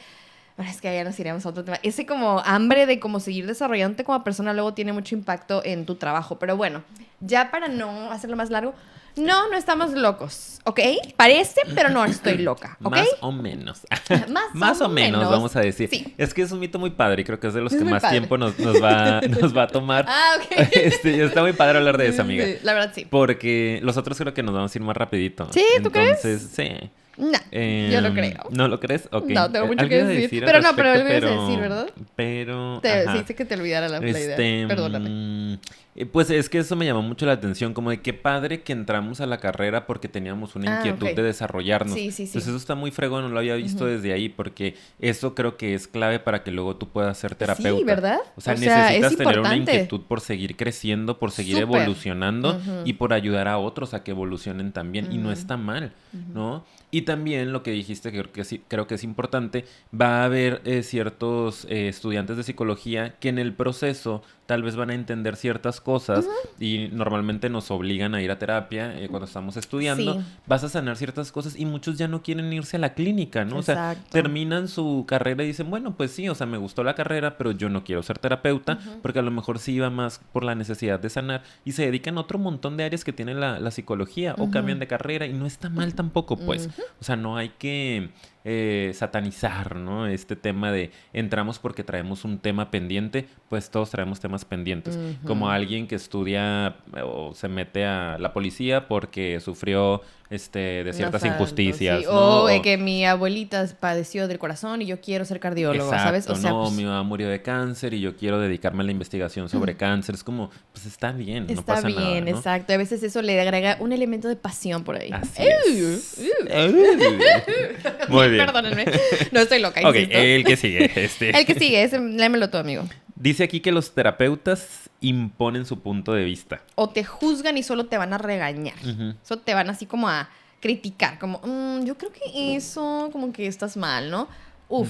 Bueno, 0.57 0.71
Es 0.71 0.81
que 0.81 0.95
ya 0.95 1.03
nos 1.03 1.19
iríamos 1.19 1.45
a 1.47 1.49
otro 1.49 1.65
tema. 1.65 1.81
Ese 1.83 2.07
como 2.07 2.39
hambre 2.45 2.87
de 2.87 3.01
como 3.01 3.19
seguir 3.19 3.45
desarrollándote 3.47 4.05
como 4.05 4.23
persona 4.23 4.53
luego 4.53 4.73
tiene 4.73 4.93
mucho 4.93 5.17
impacto 5.17 5.65
en 5.65 5.85
tu 5.85 5.97
trabajo. 5.97 6.39
Pero 6.39 6.57
bueno, 6.57 6.85
ya 7.21 7.51
para 7.51 7.67
no 7.67 8.13
hacerlo 8.13 8.37
más 8.37 8.51
largo, 8.51 8.73
no, 9.17 9.49
no 9.49 9.57
estamos 9.57 9.93
locos, 9.93 10.61
¿ok? 10.65 10.81
Parece, 11.17 11.61
pero 11.75 11.89
no 11.91 12.05
estoy 12.05 12.39
loca, 12.39 12.77
¿ok? 12.83 12.93
Más 12.97 13.09
o 13.21 13.33
menos. 13.33 13.83
Más, 14.29 14.55
Más 14.55 14.81
o 14.81 14.89
menos, 14.89 15.31
vamos 15.31 15.55
a 15.57 15.61
decir. 15.61 15.89
Sí. 15.89 16.15
Es 16.19 16.35
que 16.35 16.43
es 16.43 16.51
un 16.53 16.59
mito 16.61 16.79
muy 16.79 16.91
padre 16.91 17.23
y 17.23 17.25
creo 17.25 17.39
que 17.39 17.47
es 17.49 17.55
de 17.55 17.61
los 17.61 17.73
Es 17.73 17.79
que 17.79 17.85
más 17.85 18.03
padre. 18.03 18.19
tiempo 18.19 18.37
nos, 18.39 18.59
nos 18.59 18.83
va, 18.83 19.21
nos 19.41 19.57
va 19.57 19.63
a 19.65 19.67
tomar. 19.69 20.05
Ah, 20.09 20.37
ok. 20.39 20.59
Este, 20.73 21.25
está 21.25 21.43
muy 21.43 21.53
padre 21.53 21.79
hablar 21.79 21.97
de 21.99 22.09
eso, 22.09 22.23
amiga. 22.23 22.45
Sí, 22.45 22.57
la 22.63 22.75
verdad 22.75 22.93
sí. 22.95 23.07
Porque 23.09 23.81
los 23.83 23.97
otros 23.97 24.19
creo 24.19 24.35
que 24.35 24.43
nos 24.43 24.55
vamos 24.55 24.75
a 24.75 24.79
ir 24.79 24.83
más 24.85 24.97
rapidito. 24.97 25.49
¿Sí? 25.53 25.65
¿Tú 25.83 25.91
crees? 25.91 26.25
Entonces, 26.25 26.51
sí. 26.55 26.91
No, 27.17 27.39
Eh, 27.53 27.91
yo 27.93 28.01
no 28.01 28.13
creo. 28.13 28.43
¿No 28.51 28.67
lo 28.67 28.81
crees? 28.81 29.09
Ok. 29.13 29.27
No, 29.29 29.49
tengo 29.51 29.69
mucho 29.69 29.89
que 29.89 30.03
decir. 30.03 30.43
Pero 30.45 30.61
no, 30.61 30.75
pero 30.75 30.91
algo 30.91 31.09
ibas 31.09 31.23
a 31.23 31.43
decir, 31.43 31.61
¿verdad? 31.61 31.87
Pero... 32.17 32.81
Te, 32.83 33.07
ajá. 33.07 33.25
sí, 33.25 33.35
que 33.35 33.45
te 33.45 33.55
olvidara 33.55 33.89
la, 33.89 34.01
la 34.01 34.09
idea. 34.09 34.31
Este, 34.31 34.65
Perdóname. 34.67 35.61
Eh, 35.97 36.07
Pues 36.07 36.31
es 36.31 36.49
que 36.49 36.59
eso 36.59 36.77
me 36.77 36.85
llamó 36.85 37.03
mucho 37.03 37.27
la 37.27 37.33
atención, 37.33 37.75
como 37.75 37.91
de 37.91 38.01
qué 38.01 38.13
padre 38.13 38.63
que 38.63 38.73
entramos 38.73 39.21
a 39.21 39.27
la 39.27 39.39
carrera 39.39 39.87
porque 39.87 40.09
teníamos 40.09 40.57
una 40.57 40.75
Ah, 40.75 40.77
inquietud 40.79 41.15
de 41.15 41.23
desarrollarnos. 41.23 41.95
Sí, 41.95 42.11
sí, 42.11 42.13
sí. 42.13 42.23
Entonces 42.25 42.49
eso 42.49 42.57
está 42.57 42.75
muy 42.75 42.91
fregón, 42.91 43.23
no 43.23 43.29
lo 43.29 43.39
había 43.39 43.55
visto 43.55 43.87
desde 43.87 44.13
ahí, 44.13 44.29
porque 44.29 44.75
eso 44.99 45.35
creo 45.35 45.57
que 45.57 45.75
es 45.75 45.87
clave 45.89 46.19
para 46.21 46.43
que 46.43 46.51
luego 46.51 46.77
tú 46.77 46.89
puedas 46.89 47.17
ser 47.19 47.35
terapeuta. 47.35 47.79
Sí, 47.79 47.85
¿verdad? 47.85 48.19
O 48.37 48.41
sea, 48.41 48.55
O 48.55 48.57
sea, 48.57 48.95
es 48.95 49.01
necesitas 49.03 49.17
tener 49.17 49.41
una 49.41 49.57
inquietud 49.57 50.01
por 50.03 50.21
seguir 50.21 50.57
creciendo, 50.57 51.19
por 51.19 51.31
seguir 51.31 51.59
Súper. 51.61 51.77
evolucionando 51.83 52.61
y 52.85 52.95
por 52.95 53.13
ayudar 53.13 53.49
a 53.49 53.59
otros 53.59 53.95
a 53.95 54.03
que 54.03 54.11
evolucionen 54.13 54.73
también. 54.73 55.13
Y 55.13 55.19
no 55.19 55.31
está 55.33 55.57
mal, 55.57 55.93
¿no? 56.33 56.65
Y 56.95 57.03
también 57.03 57.53
lo 57.53 57.65
que 57.65 57.73
dijiste, 57.73 58.13
que 58.13 58.21
creo 58.21 58.33
que, 58.33 58.45
sí, 58.45 58.63
creo 58.69 58.87
que 58.87 58.95
es 58.95 59.03
importante, 59.03 59.65
va 59.93 60.21
a 60.23 60.25
haber 60.27 60.61
eh, 60.65 60.85
ciertos 60.85 61.65
eh, 61.69 61.89
estudiantes 61.89 62.37
de 62.37 62.45
psicología 62.45 63.17
que 63.19 63.31
en 63.31 63.41
el 63.41 63.53
proceso 63.53 64.23
tal 64.47 64.63
vez 64.63 64.77
van 64.77 64.91
a 64.91 64.95
entender 64.95 65.37
ciertas 65.37 65.81
cosas 65.81 66.27
y 66.61 66.89
normalmente 66.93 67.49
nos 67.49 67.71
obligan 67.71 68.15
a 68.15 68.21
ir 68.23 68.31
a 68.31 68.39
terapia 68.39 68.97
eh, 69.01 69.09
cuando 69.09 69.25
estamos 69.27 69.57
estudiando, 69.57 70.15
Sí. 70.15 70.21
vas 70.47 70.63
a 70.65 70.69
sanar 70.69 70.97
ciertas 70.99 71.33
cosas 71.33 71.59
y 71.59 71.65
muchos 71.65 71.97
ya 71.97 72.09
no 72.09 72.23
quieren 72.23 72.53
irse 72.53 72.77
a 72.77 72.81
la 72.81 72.93
clínica, 72.95 73.45
¿no? 73.47 73.57
O 73.57 73.63
sea, 73.63 73.97
terminan 74.11 74.69
su 74.69 75.05
carrera 75.09 75.43
y 75.43 75.47
dicen, 75.49 75.71
bueno, 75.71 75.97
pues 75.97 76.11
sí, 76.13 76.29
o 76.29 76.35
sea, 76.35 76.47
me 76.47 76.59
gustó 76.59 76.85
la 76.85 76.95
carrera, 76.95 77.39
pero 77.39 77.53
yo 77.53 77.71
no 77.71 77.83
quiero 77.85 78.03
ser 78.03 78.19
terapeuta 78.19 78.79
porque 79.03 79.19
a 79.19 79.23
lo 79.23 79.31
mejor 79.31 79.59
sí 79.59 79.73
iba 79.73 79.89
más 79.91 80.21
por 80.33 80.45
la 80.45 80.55
necesidad 80.55 81.01
de 81.01 81.09
sanar 81.11 81.43
y 81.65 81.73
se 81.73 81.87
dedican 81.87 82.19
a 82.19 82.21
otro 82.21 82.39
montón 82.39 82.77
de 82.77 82.85
áreas 82.85 83.03
que 83.03 83.15
tiene 83.15 83.35
la, 83.35 83.59
la 83.59 83.71
psicología 83.73 84.35
o 84.39 84.51
cambian 84.51 84.79
de 84.79 84.87
carrera 84.87 85.27
y 85.27 85.33
no 85.33 85.47
está 85.47 85.71
mal 85.71 85.95
tampoco, 85.95 86.37
pues. 86.37 86.69
O 87.01 87.05
sea, 87.05 87.17
no 87.17 87.37
hay 87.37 87.51
que 87.51 88.11
eh, 88.45 88.93
satanizar, 88.95 89.77
¿no? 89.77 90.07
Este 90.07 90.37
tema 90.37 90.71
de 90.71 90.91
entramos 91.13 91.59
porque 91.59 91.83
traemos 91.83 92.25
un 92.25 92.39
tema 92.39 92.71
pendiente, 92.71 93.27
pues 93.49 93.71
todos 93.71 93.91
traemos 93.91 94.21
temas 94.21 94.45
pendientes. 94.45 94.99
Como 95.27 95.49
alguien 95.51 95.87
que 95.87 95.95
estudia 95.95 96.77
eh, 96.97 97.01
o 97.03 97.35
se 97.35 97.49
mete 97.49 97.85
a 97.87 98.19
la 98.19 98.33
policía 98.35 98.87
porque 98.87 99.41
sufrió 99.41 100.03
este, 100.31 100.85
de 100.85 100.93
ciertas 100.93 101.25
injusticias. 101.25 102.01
sí. 102.01 102.05
¿no? 102.07 102.43
O 102.45 102.49
eh, 102.49 102.59
O- 102.59 102.63
que 102.63 102.77
mi 102.77 103.05
abuelita 103.07 103.65
padeció 103.79 104.27
del 104.29 104.39
corazón 104.39 104.83
y 104.83 104.87
yo 104.87 105.01
quiero 105.01 105.25
ser 105.25 105.39
cardiólogo, 105.41 105.85
Exacto, 105.85 106.05
¿sabes? 106.07 106.29
O 106.29 106.35
sea, 106.35 106.51
no, 106.51 106.63
pues, 106.65 106.75
mi 106.75 106.85
mamá 106.85 107.03
murió 107.03 107.29
de 107.29 107.41
cáncer 107.43 107.95
y 107.95 108.01
yo 108.01 108.17
quiero 108.17 108.39
dedicarme 108.41 108.83
a 108.83 108.87
la 108.87 108.93
investigación 108.93 109.49
sobre 109.49 109.77
cáncer. 109.77 110.15
Es 110.17 110.25
como, 110.25 110.51
pues 110.73 110.87
está 110.87 111.13
bien, 111.13 111.47
no 111.47 111.53
está 111.53 111.75
pasa 111.77 111.87
bien, 111.87 111.99
nada. 112.01 112.21
¿no? 112.23 112.29
exacto. 112.29 112.73
A 112.73 112.77
veces 112.77 113.03
eso 113.03 113.23
le 113.23 113.41
agrega 113.41 113.77
un 113.81 113.93
elemento 113.93 114.29
de 114.29 114.37
pasión 114.37 114.83
por 114.85 114.97
ahí. 114.97 115.11
Así 115.13 115.43
es. 115.43 116.19
Muy 118.09 118.29
bien. 118.31 118.34
Perdónenme. 118.39 118.85
No 119.33 119.41
estoy 119.41 119.61
loca, 119.61 119.81
Ok, 119.89 119.95
insisto. 119.97 120.19
el 120.19 120.45
que 120.45 120.57
sigue. 120.57 120.93
Este. 121.05 121.31
El 121.39 121.47
que 121.47 121.55
sigue, 121.55 121.83
ese, 121.83 121.99
léemelo 122.01 122.51
tú, 122.51 122.59
amigo. 122.59 122.85
Dice 123.17 123.45
aquí 123.45 123.61
que 123.61 123.73
los 123.73 123.95
terapeutas 123.95 124.91
imponen 125.01 125.67
su 125.67 125.81
punto 125.81 126.13
de 126.13 126.25
vista. 126.25 126.63
O 126.75 126.89
te 126.89 127.05
juzgan 127.05 127.57
y 127.59 127.63
solo 127.63 127.87
te 127.87 127.99
van 127.99 128.13
a 128.13 128.19
regañar. 128.19 128.75
Eso 129.23 129.39
te 129.39 129.55
van 129.55 129.71
así 129.71 129.87
como 129.87 130.09
a 130.09 130.29
criticar, 130.61 131.19
como, 131.19 131.41
"Mm, 131.45 131.85
yo 131.85 131.97
creo 131.99 132.11
que 132.11 132.57
eso, 132.57 133.11
como 133.13 133.33
que 133.33 133.47
estás 133.47 133.77
mal, 133.77 134.11
¿no? 134.11 134.29
Uf. 134.69 134.89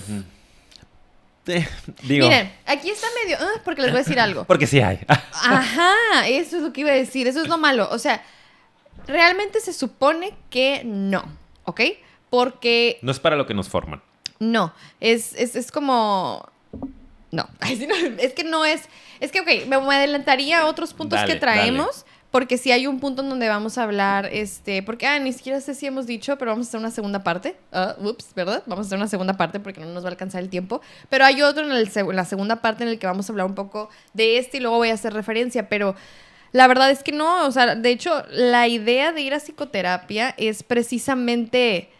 Eh, 1.46 1.66
digo, 2.04 2.26
Miren, 2.26 2.50
aquí 2.64 2.88
está 2.88 3.06
medio, 3.22 3.36
ah, 3.38 3.60
porque 3.64 3.82
les 3.82 3.90
voy 3.90 4.00
a 4.00 4.02
decir 4.02 4.18
algo. 4.18 4.44
porque 4.46 4.66
sí 4.66 4.80
hay. 4.80 5.00
Ajá, 5.32 5.92
eso 6.28 6.56
es 6.56 6.62
lo 6.62 6.72
que 6.72 6.82
iba 6.82 6.90
a 6.90 6.94
decir, 6.94 7.26
eso 7.26 7.42
es 7.42 7.48
lo 7.48 7.58
malo. 7.58 7.88
O 7.90 7.98
sea, 7.98 8.22
realmente 9.06 9.60
se 9.60 9.72
supone 9.72 10.34
que 10.48 10.82
no, 10.84 11.24
¿ok? 11.64 11.80
Porque 12.34 12.98
No 13.00 13.12
es 13.12 13.20
para 13.20 13.36
lo 13.36 13.46
que 13.46 13.54
nos 13.54 13.68
forman. 13.68 14.02
no, 14.40 14.74
es, 15.00 15.34
es, 15.34 15.54
es 15.54 15.70
como... 15.70 16.48
No. 17.30 17.48
Es 18.18 18.32
que 18.32 18.42
no 18.42 18.64
es... 18.64 18.82
Es 19.20 19.30
que, 19.30 19.40
ok, 19.40 19.66
me, 19.68 19.76
adelantaría 19.76 20.60
a 20.60 20.66
otros 20.66 20.94
puntos 20.94 21.20
Dale, 21.20 21.32
que 21.32 21.38
traemos. 21.38 22.04
Porque 22.32 22.58
si 22.58 22.72
hay 22.72 22.88
un 22.88 22.98
punto 22.98 23.22
en 23.22 23.28
donde 23.28 23.48
vamos 23.48 23.78
a 23.78 23.84
hablar, 23.84 24.28
este, 24.32 24.82
porque, 24.82 25.06
ah, 25.06 25.20
ni 25.20 25.32
siquiera 25.32 25.60
sé 25.60 25.76
si 25.76 25.86
hemos 25.86 26.08
dicho, 26.08 26.36
pero 26.36 26.50
vamos 26.50 26.66
a 26.66 26.68
hacer 26.70 26.80
una 26.80 26.90
segunda 26.90 27.22
parte. 27.22 27.56
Ah, 27.72 27.94
ups, 28.00 28.34
¿verdad? 28.34 28.64
Vamos 28.66 28.86
a 28.86 28.88
hacer 28.88 28.98
una 28.98 29.06
segunda 29.06 29.34
parte 29.34 29.60
porque 29.60 29.78
no 29.78 29.86
nos 29.86 30.02
va 30.02 30.08
a 30.08 30.10
alcanzar 30.10 30.42
el 30.42 30.48
tiempo. 30.48 30.80
Pero 31.08 31.24
hay 31.24 31.42
otro 31.42 31.64
en, 31.64 31.70
el 31.70 31.88
en 31.94 32.16
la 32.16 32.24
segunda 32.24 32.56
parte 32.56 32.82
en 32.82 32.90
el 32.90 32.98
que 32.98 33.06
vamos 33.06 33.28
a 33.28 33.32
hablar 33.32 33.46
un 33.46 33.54
poco 33.54 33.88
de 34.12 34.38
este 34.38 34.56
y 34.56 34.60
luego 34.60 34.78
voy 34.78 34.88
a 34.88 34.94
hacer 34.94 35.12
referencia, 35.12 35.68
pero 35.68 35.94
la 36.54 36.68
verdad 36.68 36.92
es 36.92 37.02
que 37.02 37.10
no, 37.10 37.46
o 37.46 37.50
sea, 37.50 37.74
de 37.74 37.90
hecho, 37.90 38.24
la 38.30 38.68
idea 38.68 39.10
de 39.10 39.22
ir 39.22 39.34
a 39.34 39.40
psicoterapia 39.40 40.36
es 40.38 40.62
precisamente 40.62 41.90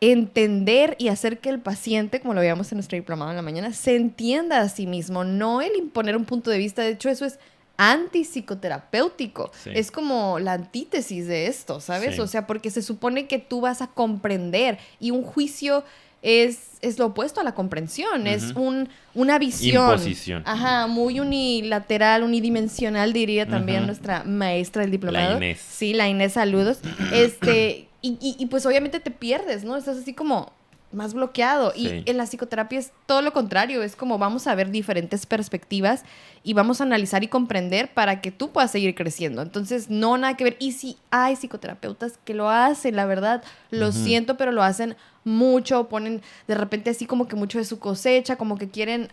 entender 0.00 0.96
y 0.98 1.08
hacer 1.08 1.38
que 1.38 1.48
el 1.48 1.60
paciente, 1.60 2.20
como 2.20 2.34
lo 2.34 2.40
veíamos 2.40 2.70
en 2.72 2.76
nuestro 2.76 2.96
diplomado 2.96 3.30
en 3.30 3.36
la 3.36 3.42
mañana, 3.42 3.72
se 3.72 3.96
entienda 3.96 4.60
a 4.60 4.68
sí 4.68 4.86
mismo, 4.86 5.24
no 5.24 5.62
el 5.62 5.76
imponer 5.76 6.16
un 6.16 6.24
punto 6.24 6.50
de 6.50 6.58
vista. 6.58 6.82
De 6.82 6.90
hecho, 6.90 7.08
eso 7.08 7.24
es 7.24 7.38
antipsicoterapéutico. 7.76 9.50
Sí. 9.62 9.70
Es 9.74 9.90
como 9.90 10.38
la 10.38 10.52
antítesis 10.52 11.26
de 11.26 11.46
esto, 11.46 11.80
¿sabes? 11.80 12.16
Sí. 12.16 12.20
O 12.20 12.26
sea, 12.26 12.46
porque 12.46 12.70
se 12.70 12.82
supone 12.82 13.26
que 13.26 13.38
tú 13.38 13.60
vas 13.60 13.82
a 13.82 13.88
comprender 13.88 14.78
y 15.00 15.10
un 15.10 15.22
juicio 15.22 15.84
es, 16.24 16.78
es 16.80 16.98
lo 16.98 17.06
opuesto 17.06 17.40
a 17.40 17.44
la 17.44 17.54
comprensión, 17.54 18.26
es 18.26 18.52
un, 18.56 18.88
una 19.14 19.38
visión. 19.38 19.90
Imposición. 19.90 20.42
Ajá, 20.46 20.86
muy 20.86 21.20
unilateral, 21.20 22.22
unidimensional, 22.22 23.12
diría 23.12 23.46
también 23.46 23.84
nuestra 23.84 24.24
maestra 24.24 24.82
del 24.82 24.90
diplomado. 24.90 25.36
Inés. 25.36 25.60
Sí, 25.60 25.92
la 25.92 26.08
Inés, 26.08 26.32
saludos. 26.32 26.78
Este, 27.12 27.88
y, 28.06 28.18
y- 28.20 28.36
y 28.38 28.46
pues 28.46 28.66
obviamente 28.66 29.00
te 29.00 29.10
pierdes, 29.10 29.64
¿no? 29.64 29.76
Estás 29.76 29.96
así 29.98 30.12
como 30.14 30.52
más 30.92 31.12
bloqueado. 31.14 31.72
Sí. 31.72 32.02
Y 32.06 32.10
en 32.10 32.16
la 32.16 32.24
psicoterapia 32.26 32.78
es 32.78 32.92
todo 33.06 33.20
lo 33.20 33.32
contrario, 33.32 33.82
es 33.82 33.96
como 33.96 34.16
vamos 34.18 34.46
a 34.46 34.54
ver 34.54 34.70
diferentes 34.70 35.26
perspectivas 35.26 36.04
y 36.44 36.52
vamos 36.54 36.80
a 36.80 36.84
analizar 36.84 37.24
y 37.24 37.28
comprender 37.28 37.92
para 37.92 38.20
que 38.20 38.30
tú 38.30 38.50
puedas 38.52 38.70
seguir 38.70 38.94
creciendo. 38.94 39.42
Entonces, 39.42 39.90
no 39.90 40.16
nada 40.18 40.36
que 40.36 40.44
ver. 40.44 40.56
Y 40.60 40.70
si 40.72 40.96
hay 41.10 41.34
psicoterapeutas 41.34 42.18
que 42.24 42.32
lo 42.34 42.48
hacen, 42.48 42.94
la 42.94 43.06
verdad, 43.06 43.42
lo 43.70 43.90
siento, 43.90 44.36
pero 44.36 44.52
lo 44.52 44.62
hacen 44.62 44.94
mucho, 45.24 45.88
ponen 45.88 46.22
de 46.46 46.54
repente 46.54 46.90
así 46.90 47.06
como 47.06 47.26
que 47.26 47.34
mucho 47.34 47.58
de 47.58 47.64
su 47.64 47.78
cosecha, 47.80 48.36
como 48.36 48.56
que 48.56 48.68
quieren 48.68 49.08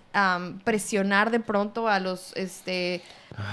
presionar 0.63 1.31
de 1.31 1.39
pronto 1.39 1.87
a 1.87 1.99
los 1.99 2.33
este 2.35 3.01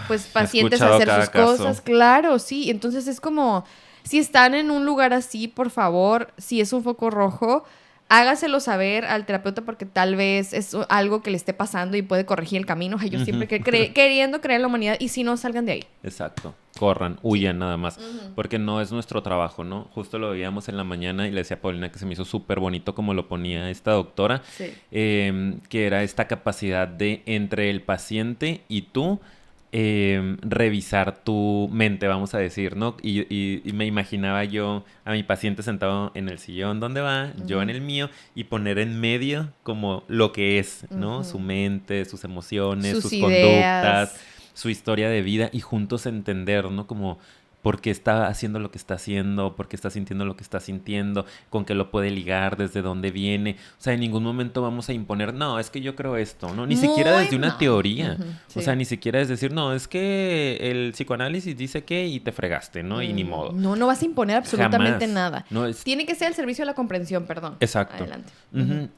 pues 0.07 0.27
he 0.27 0.33
pacientes 0.33 0.83
a 0.83 0.97
hacer 0.97 1.09
sus 1.21 1.31
caso. 1.31 1.57
cosas, 1.57 1.81
claro, 1.81 2.39
sí, 2.39 2.69
entonces 2.69 3.07
es 3.07 3.21
como 3.21 3.65
si 4.09 4.19
están 4.19 4.55
en 4.55 4.71
un 4.71 4.85
lugar 4.87 5.13
así, 5.13 5.49
por 5.49 5.71
favor, 5.71 6.33
si 6.39 6.61
es 6.61 6.73
un 6.73 6.83
foco 6.83 7.11
rojo, 7.11 7.65
hágaselo 8.11 8.59
saber 8.61 9.05
al 9.05 9.27
terapeuta 9.27 9.63
porque 9.63 9.85
tal 9.85 10.17
vez 10.17 10.55
es 10.55 10.75
algo 10.89 11.23
que 11.23 11.31
le 11.31 11.37
esté 11.37 11.53
pasando 11.53 11.95
y 11.97 12.01
puede 12.03 12.25
corregir 12.25 12.57
el 12.59 12.65
camino. 12.65 12.97
Ay, 12.99 13.11
Yo 13.11 13.23
siempre 13.23 13.47
que 13.47 13.61
cre- 13.63 13.93
queriendo 13.93 14.41
creer 14.41 14.57
en 14.57 14.63
la 14.63 14.69
humanidad 14.69 14.97
y 14.99 15.09
si 15.09 15.25
no, 15.25 15.37
salgan 15.37 15.67
de 15.67 15.73
ahí. 15.73 15.85
Exacto. 16.03 16.55
Corran, 16.79 17.19
huyan 17.23 17.59
nada 17.59 17.77
más. 17.77 17.99
Porque 18.35 18.59
no 18.59 18.81
es 18.81 18.93
nuestro 18.93 19.23
trabajo, 19.23 19.63
¿no? 19.65 19.89
Justo 19.93 20.19
lo 20.19 20.31
veíamos 20.31 20.69
en 20.71 20.77
la 20.79 20.85
mañana 20.85 21.27
y 21.27 21.33
le 21.33 21.39
decía 21.41 21.57
a 21.59 21.61
Paulina 21.61 21.91
que 21.93 21.99
se 21.99 22.07
me 22.07 22.13
hizo 22.15 22.25
súper 22.25 22.61
bonito 22.61 22.95
como 22.95 23.13
lo 23.15 23.29
ponía 23.29 23.69
esta 23.69 23.91
doctora. 23.91 24.41
Sí. 24.57 24.73
eh, 24.91 25.57
que 25.69 25.87
era 25.87 26.03
esta 26.03 26.27
capacidad 26.29 26.89
de 26.89 27.23
entre 27.27 27.69
el 27.69 27.83
paciente 27.83 28.63
y 28.69 28.83
tú 28.83 29.21
eh, 29.73 30.37
revisar 30.43 31.23
tu 31.25 31.69
mente, 31.73 32.07
vamos 32.09 32.35
a 32.35 32.39
decir, 32.39 32.77
¿no? 32.77 32.97
Y, 33.03 33.21
y- 33.35 33.63
y 33.65 33.73
me 33.73 33.87
imaginaba 33.87 34.45
yo 34.45 34.85
a 35.05 35.13
mi 35.13 35.23
paciente 35.23 35.63
sentado 35.63 36.11
en 36.15 36.29
el 36.29 36.39
sillón 36.39 36.81
donde 36.81 37.01
va, 37.01 37.33
yo 37.47 37.61
en 37.63 37.71
el 37.71 37.81
mío, 37.81 38.09
y 38.35 38.45
poner 38.45 38.79
en 38.79 39.01
medio 39.01 39.53
como 39.63 40.05
lo 40.09 40.33
que 40.33 40.59
es, 40.59 40.87
¿no? 40.91 41.23
Su 41.25 41.39
mente, 41.39 42.05
sus 42.05 42.25
emociones, 42.25 42.93
Sus 42.93 43.11
sus, 43.11 43.21
conductas, 43.21 44.19
su 44.55 44.71
historia 44.71 45.09
de 45.09 45.23
vida 45.23 45.51
y 45.53 45.61
juntos 45.61 46.07
entender, 46.07 46.71
¿no? 46.71 46.87
Como 46.87 47.19
por 47.63 47.81
qué 47.81 47.91
está 47.91 48.29
haciendo 48.29 48.59
lo 48.59 48.71
que 48.71 48.79
está 48.79 48.95
haciendo, 48.95 49.57
por 49.57 49.69
qué 49.69 49.77
está 49.77 49.91
sintiendo 49.91 50.25
lo 50.25 50.37
que 50.37 50.43
está 50.43 50.61
sintiendo, 50.61 51.27
con 51.51 51.65
qué 51.65 51.75
lo 51.75 51.91
puede 51.91 52.11
ligar, 52.11 52.57
desde 52.57 52.83
dónde 52.83 53.11
viene. 53.11 53.57
O 53.79 53.83
sea, 53.83 53.93
en 53.95 54.01
ningún 54.01 54.23
momento 54.23 54.63
vamos 54.63 54.89
a 54.89 54.93
imponer, 54.93 55.35
no, 55.35 55.59
es 55.59 55.71
que 55.71 55.81
yo 55.81 55.97
creo 55.97 56.17
esto, 56.17 56.55
¿no? 56.55 56.67
Ni 56.67 56.77
siquiera 56.77 57.19
desde 57.19 57.37
una 57.37 57.59
teoría. 57.59 58.17
O 58.21 58.51
sí. 58.53 58.63
sea, 58.63 58.75
ni 58.77 58.85
siquiera 58.85 59.21
es 59.21 59.29
decir, 59.29 59.53
no, 59.53 59.73
es 59.75 59.89
que 59.89 60.59
el 60.61 60.93
psicoanálisis 60.93 61.57
dice 61.57 61.85
que 61.85 62.07
y 62.07 62.21
te 62.21 62.33
fregaste, 62.33 62.83
¿no? 62.83 63.03
Y 63.03 63.13
ni 63.13 63.25
Mm, 63.25 63.29
modo. 63.29 63.53
No, 63.53 63.77
no 63.77 63.87
vas 63.87 64.03
a 64.03 64.05
imponer 64.05 64.37
absolutamente 64.37 65.07
Jamás. 65.07 65.09
nada. 65.15 65.47
No 65.51 65.67
es 65.67 65.83
Tiene 65.85 66.07
que 66.07 66.15
ser 66.15 66.29
al 66.29 66.35
servicio 66.35 66.63
de 66.63 66.67
la 66.67 66.75
comprensión, 66.75 67.27
perdón. 67.27 67.57
Exacto. 67.61 68.05
Adelante. 68.05 68.33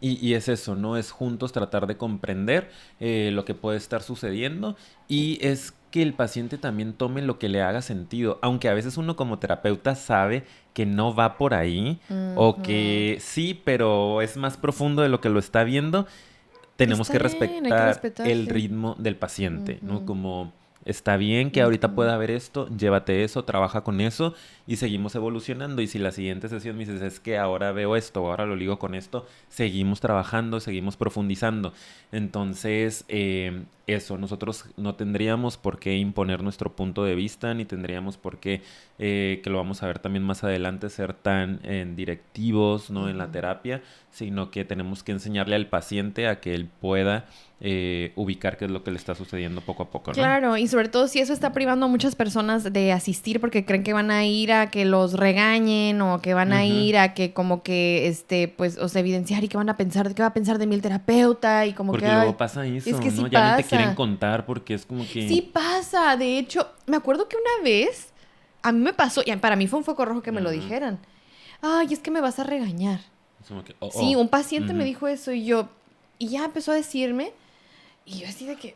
Y 0.00 0.34
es 0.34 0.48
eso, 0.48 0.76
¿no? 0.76 0.96
Es 0.96 1.10
juntos 1.10 1.52
tratar 1.52 1.86
de 1.86 1.96
comprender 1.96 2.70
eh, 3.00 3.30
lo 3.32 3.44
que 3.44 3.54
puede 3.54 3.78
estar 3.78 4.02
sucediendo 4.02 4.76
y 5.08 5.38
es 5.44 5.74
que 5.90 6.02
el 6.02 6.14
paciente 6.14 6.58
también 6.58 6.92
tome 6.92 7.22
lo 7.22 7.38
que 7.38 7.48
le 7.48 7.62
haga 7.62 7.82
sentido, 7.82 8.38
aunque 8.42 8.68
a 8.68 8.74
veces 8.74 8.96
uno 8.96 9.16
como 9.16 9.38
terapeuta 9.38 9.94
sabe 9.94 10.44
que 10.72 10.86
no 10.86 11.14
va 11.14 11.36
por 11.36 11.54
ahí 11.54 11.98
o 12.36 12.62
que 12.62 13.18
sí, 13.20 13.60
pero 13.64 14.22
es 14.22 14.36
más 14.36 14.56
profundo 14.56 15.02
de 15.02 15.08
lo 15.08 15.20
que 15.20 15.28
lo 15.28 15.38
está 15.38 15.64
viendo, 15.64 16.06
tenemos 16.76 17.10
Está 17.10 17.28
que 17.28 17.46
bien, 17.46 17.66
hay 17.66 17.72
que 17.72 17.84
respetar 17.84 18.26
el 18.26 18.46
ritmo 18.46 18.96
del 18.98 19.16
paciente, 19.16 19.78
¿no? 19.82 20.06
Como 20.06 20.52
está 20.84 21.16
bien 21.16 21.50
que 21.50 21.60
ahorita 21.60 21.94
pueda 21.94 22.14
haber 22.14 22.30
esto, 22.30 22.68
llévate 22.68 23.22
eso, 23.22 23.44
trabaja 23.44 23.82
con 23.82 24.00
eso 24.00 24.34
y 24.66 24.76
seguimos 24.76 25.14
evolucionando. 25.14 25.82
Y 25.82 25.86
si 25.86 25.98
la 25.98 26.12
siguiente 26.12 26.48
sesión 26.48 26.76
me 26.76 26.86
dices, 26.86 27.02
es 27.02 27.20
que 27.20 27.38
ahora 27.38 27.72
veo 27.72 27.96
esto, 27.96 28.20
ahora 28.20 28.46
lo 28.46 28.56
ligo 28.56 28.78
con 28.78 28.94
esto, 28.94 29.26
seguimos 29.48 30.00
trabajando, 30.00 30.60
seguimos 30.60 30.96
profundizando. 30.96 31.72
Entonces, 32.12 33.04
eh, 33.08 33.64
eso, 33.92 34.18
nosotros 34.18 34.64
no 34.76 34.94
tendríamos 34.94 35.56
por 35.56 35.78
qué 35.78 35.96
imponer 35.96 36.42
nuestro 36.42 36.74
punto 36.74 37.04
de 37.04 37.14
vista, 37.14 37.54
ni 37.54 37.64
tendríamos 37.64 38.16
por 38.16 38.38
qué, 38.38 38.62
eh, 38.98 39.40
que 39.42 39.50
lo 39.50 39.58
vamos 39.58 39.82
a 39.82 39.86
ver 39.86 39.98
también 39.98 40.24
más 40.24 40.44
adelante, 40.44 40.88
ser 40.90 41.14
tan 41.14 41.60
eh, 41.64 41.86
directivos 41.94 42.90
¿no? 42.90 43.08
en 43.08 43.18
la 43.18 43.30
terapia, 43.30 43.82
sino 44.10 44.50
que 44.50 44.64
tenemos 44.64 45.02
que 45.02 45.12
enseñarle 45.12 45.56
al 45.56 45.66
paciente 45.66 46.26
a 46.26 46.40
que 46.40 46.54
él 46.54 46.68
pueda 46.80 47.26
eh, 47.62 48.12
ubicar 48.16 48.56
qué 48.56 48.64
es 48.64 48.70
lo 48.70 48.82
que 48.82 48.90
le 48.90 48.96
está 48.96 49.14
sucediendo 49.14 49.60
poco 49.60 49.82
a 49.82 49.90
poco. 49.90 50.12
¿no? 50.12 50.14
Claro, 50.14 50.56
y 50.56 50.66
sobre 50.66 50.88
todo 50.88 51.08
si 51.08 51.18
eso 51.20 51.34
está 51.34 51.52
privando 51.52 51.84
a 51.86 51.88
muchas 51.90 52.16
personas 52.16 52.72
de 52.72 52.90
asistir 52.92 53.38
porque 53.38 53.66
creen 53.66 53.82
que 53.82 53.92
van 53.92 54.10
a 54.10 54.24
ir 54.24 54.50
a 54.50 54.70
que 54.70 54.86
los 54.86 55.12
regañen 55.12 56.00
o 56.00 56.22
que 56.22 56.32
van 56.32 56.54
a 56.54 56.64
ir 56.64 56.96
a 56.96 57.12
que 57.12 57.34
como 57.34 57.62
que 57.62 58.08
este 58.08 58.48
pues 58.48 58.78
o 58.78 58.88
sea, 58.88 59.00
evidenciar 59.00 59.44
y 59.44 59.48
que 59.48 59.58
van 59.58 59.68
a 59.68 59.76
pensar, 59.76 60.14
qué 60.14 60.22
va 60.22 60.28
a 60.28 60.32
pensar 60.32 60.56
de 60.56 60.66
mí 60.66 60.74
el 60.74 60.80
terapeuta 60.80 61.66
y 61.66 61.74
como 61.74 61.92
Porque 61.92 62.06
que 62.06 62.12
luego 62.12 62.28
ay, 62.28 62.34
pasa 62.38 62.64
eso, 62.66 62.88
es 62.88 62.96
que 62.96 63.10
¿no? 63.10 63.24
sí 63.24 63.26
ya 63.30 63.56
ni 63.56 63.62
te 63.62 63.68
pasa. 63.68 63.76
Quieren 63.80 63.94
contar 63.94 64.46
porque 64.46 64.74
es 64.74 64.86
como 64.86 65.04
que... 65.04 65.28
Sí 65.28 65.42
pasa. 65.42 66.16
De 66.16 66.38
hecho, 66.38 66.68
me 66.86 66.96
acuerdo 66.96 67.28
que 67.28 67.36
una 67.36 67.64
vez 67.64 68.12
a 68.62 68.72
mí 68.72 68.80
me 68.80 68.92
pasó, 68.92 69.22
y 69.24 69.34
para 69.36 69.56
mí 69.56 69.66
fue 69.66 69.78
un 69.78 69.84
foco 69.84 70.04
rojo 70.04 70.22
que 70.22 70.32
me 70.32 70.40
lo 70.40 70.50
dijeran. 70.50 70.98
Ay, 71.62 71.88
es 71.92 72.00
que 72.00 72.10
me 72.10 72.20
vas 72.20 72.38
a 72.38 72.44
regañar. 72.44 73.00
Oh, 73.78 73.90
sí, 73.90 74.14
oh. 74.14 74.20
un 74.20 74.28
paciente 74.28 74.74
me 74.74 74.84
dijo 74.84 75.08
eso 75.08 75.32
y 75.32 75.44
yo, 75.44 75.68
y 76.18 76.28
ya 76.28 76.44
empezó 76.44 76.72
a 76.72 76.74
decirme, 76.74 77.32
y 78.10 78.20
yo 78.20 78.28
así 78.28 78.44
de 78.44 78.56
que, 78.56 78.74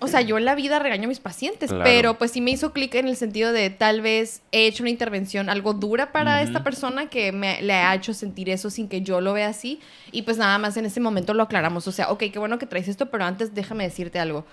o 0.00 0.08
sea, 0.08 0.20
yo 0.20 0.36
en 0.36 0.44
la 0.44 0.54
vida 0.54 0.78
regaño 0.78 1.04
a 1.04 1.08
mis 1.08 1.18
pacientes, 1.18 1.70
pero 1.82 2.18
pues 2.18 2.32
sí 2.32 2.42
me 2.42 2.50
hizo 2.50 2.72
clic 2.74 2.94
en 2.96 3.08
el 3.08 3.16
sentido 3.16 3.50
de 3.52 3.70
tal 3.70 4.02
vez 4.02 4.42
he 4.52 4.66
hecho 4.66 4.82
una 4.82 4.90
intervención 4.90 5.48
algo 5.48 5.72
dura 5.72 6.12
para 6.12 6.42
esta 6.42 6.62
persona 6.62 7.08
que 7.08 7.32
me 7.32 7.62
le 7.62 7.72
ha 7.72 7.94
hecho 7.94 8.12
sentir 8.12 8.50
eso 8.50 8.68
sin 8.68 8.88
que 8.88 9.00
yo 9.00 9.22
lo 9.22 9.32
vea 9.32 9.48
así. 9.48 9.80
Y 10.12 10.22
pues 10.22 10.36
nada 10.36 10.58
más 10.58 10.76
en 10.76 10.84
ese 10.84 11.00
momento 11.00 11.32
lo 11.32 11.44
aclaramos. 11.44 11.88
O 11.88 11.92
sea, 11.92 12.10
ok, 12.10 12.24
qué 12.30 12.38
bueno 12.38 12.58
que 12.58 12.66
traes 12.66 12.88
esto, 12.88 13.10
pero 13.10 13.24
antes 13.24 13.54
déjame 13.54 13.84
decirte 13.84 14.18
algo 14.18 14.44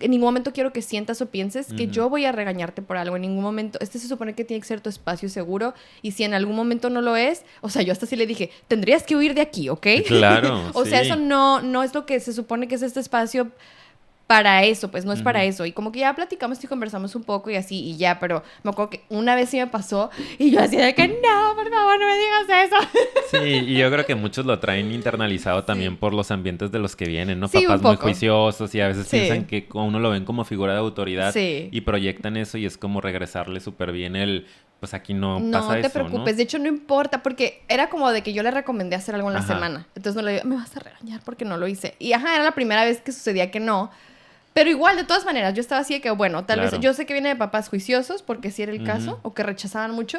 en 0.00 0.10
ningún 0.10 0.26
momento 0.26 0.52
quiero 0.52 0.72
que 0.72 0.82
sientas 0.82 1.20
o 1.20 1.26
pienses 1.26 1.72
que 1.72 1.88
yo 1.88 2.08
voy 2.08 2.24
a 2.24 2.32
regañarte 2.32 2.82
por 2.82 2.96
algo. 2.96 3.16
En 3.16 3.22
ningún 3.22 3.42
momento, 3.42 3.78
este 3.80 3.98
se 3.98 4.08
supone 4.08 4.34
que 4.34 4.44
tiene 4.44 4.60
que 4.60 4.66
ser 4.66 4.80
tu 4.80 4.88
espacio 4.88 5.28
seguro 5.28 5.74
y 6.02 6.12
si 6.12 6.24
en 6.24 6.34
algún 6.34 6.56
momento 6.56 6.90
no 6.90 7.00
lo 7.00 7.16
es, 7.16 7.44
o 7.60 7.68
sea, 7.68 7.82
yo 7.82 7.92
hasta 7.92 8.06
sí 8.06 8.16
le 8.16 8.26
dije, 8.26 8.50
tendrías 8.68 9.02
que 9.02 9.16
huir 9.16 9.34
de 9.34 9.40
aquí, 9.40 9.68
¿ok? 9.68 9.86
Claro. 10.06 10.70
o 10.74 10.84
sea, 10.84 11.00
eso 11.00 11.16
no, 11.16 11.60
no 11.62 11.82
es 11.82 11.94
lo 11.94 12.06
que 12.06 12.20
se 12.20 12.32
supone 12.32 12.68
que 12.68 12.76
es 12.76 12.82
este 12.82 13.00
espacio 13.00 13.50
para 14.28 14.62
eso, 14.62 14.90
pues 14.90 15.06
no 15.06 15.14
es 15.14 15.22
para 15.22 15.42
eso. 15.44 15.64
Y 15.64 15.72
como 15.72 15.90
que 15.90 16.00
ya 16.00 16.14
platicamos 16.14 16.62
y 16.62 16.66
conversamos 16.66 17.14
un 17.16 17.24
poco 17.24 17.48
y 17.48 17.56
así, 17.56 17.82
y 17.82 17.96
ya, 17.96 18.20
pero 18.20 18.42
me 18.62 18.70
acuerdo 18.70 18.90
que 18.90 19.02
una 19.08 19.34
vez 19.34 19.48
sí 19.48 19.56
me 19.56 19.66
pasó 19.68 20.10
y 20.38 20.50
yo 20.50 20.60
así 20.60 20.76
de 20.76 20.94
que 20.94 21.08
no, 21.08 21.54
por 21.56 21.70
favor, 21.70 21.98
no 21.98 22.06
me 22.06 22.18
digas 22.18 22.66
eso. 22.66 22.76
Sí, 23.30 23.72
y 23.72 23.74
yo 23.78 23.90
creo 23.90 24.04
que 24.04 24.14
muchos 24.14 24.44
lo 24.44 24.58
traen 24.58 24.92
internalizado 24.92 25.64
también 25.64 25.96
por 25.96 26.12
los 26.12 26.30
ambientes 26.30 26.70
de 26.70 26.78
los 26.78 26.94
que 26.94 27.06
vienen, 27.06 27.40
¿no? 27.40 27.48
Papás 27.48 27.80
muy 27.80 27.96
juiciosos 27.96 28.74
y 28.74 28.82
a 28.82 28.88
veces 28.88 29.08
piensan 29.08 29.46
que 29.46 29.66
uno 29.72 29.98
lo 29.98 30.10
ven 30.10 30.26
como 30.26 30.44
figura 30.44 30.74
de 30.74 30.78
autoridad 30.80 31.34
y 31.34 31.80
proyectan 31.80 32.36
eso 32.36 32.58
y 32.58 32.66
es 32.66 32.76
como 32.76 33.00
regresarle 33.00 33.60
súper 33.60 33.92
bien 33.92 34.14
el, 34.14 34.46
pues 34.78 34.92
aquí 34.92 35.14
no, 35.14 35.38
pasa 35.50 35.78
eso. 35.78 35.88
No 35.88 35.94
te 35.94 36.00
preocupes, 36.04 36.36
de 36.36 36.42
hecho 36.42 36.58
no 36.58 36.68
importa, 36.68 37.22
porque 37.22 37.62
era 37.66 37.88
como 37.88 38.10
de 38.12 38.22
que 38.22 38.34
yo 38.34 38.42
le 38.42 38.50
recomendé 38.50 38.94
hacer 38.94 39.14
algo 39.14 39.28
en 39.28 39.34
la 39.34 39.42
semana. 39.42 39.86
Entonces 39.94 40.16
no 40.16 40.20
le 40.20 40.34
digo, 40.34 40.44
me 40.44 40.56
vas 40.56 40.76
a 40.76 40.80
regañar 40.80 41.22
porque 41.24 41.46
no 41.46 41.56
lo 41.56 41.66
hice. 41.66 41.94
Y 41.98 42.12
ajá, 42.12 42.34
era 42.34 42.44
la 42.44 42.52
primera 42.52 42.84
vez 42.84 43.00
que 43.00 43.10
sucedía 43.10 43.50
que 43.50 43.58
no. 43.58 43.90
Pero 44.58 44.70
igual, 44.70 44.96
de 44.96 45.04
todas 45.04 45.24
maneras, 45.24 45.54
yo 45.54 45.60
estaba 45.60 45.82
así 45.82 45.94
de 45.94 46.00
que, 46.00 46.10
bueno, 46.10 46.44
tal 46.44 46.58
vez 46.58 46.72
yo 46.80 46.92
sé 46.92 47.06
que 47.06 47.12
viene 47.12 47.28
de 47.28 47.36
papás 47.36 47.68
juiciosos, 47.68 48.22
porque 48.22 48.50
sí 48.50 48.60
era 48.64 48.72
el 48.72 48.82
caso, 48.82 49.20
o 49.22 49.32
que 49.32 49.44
rechazaban 49.44 49.92
mucho, 49.92 50.18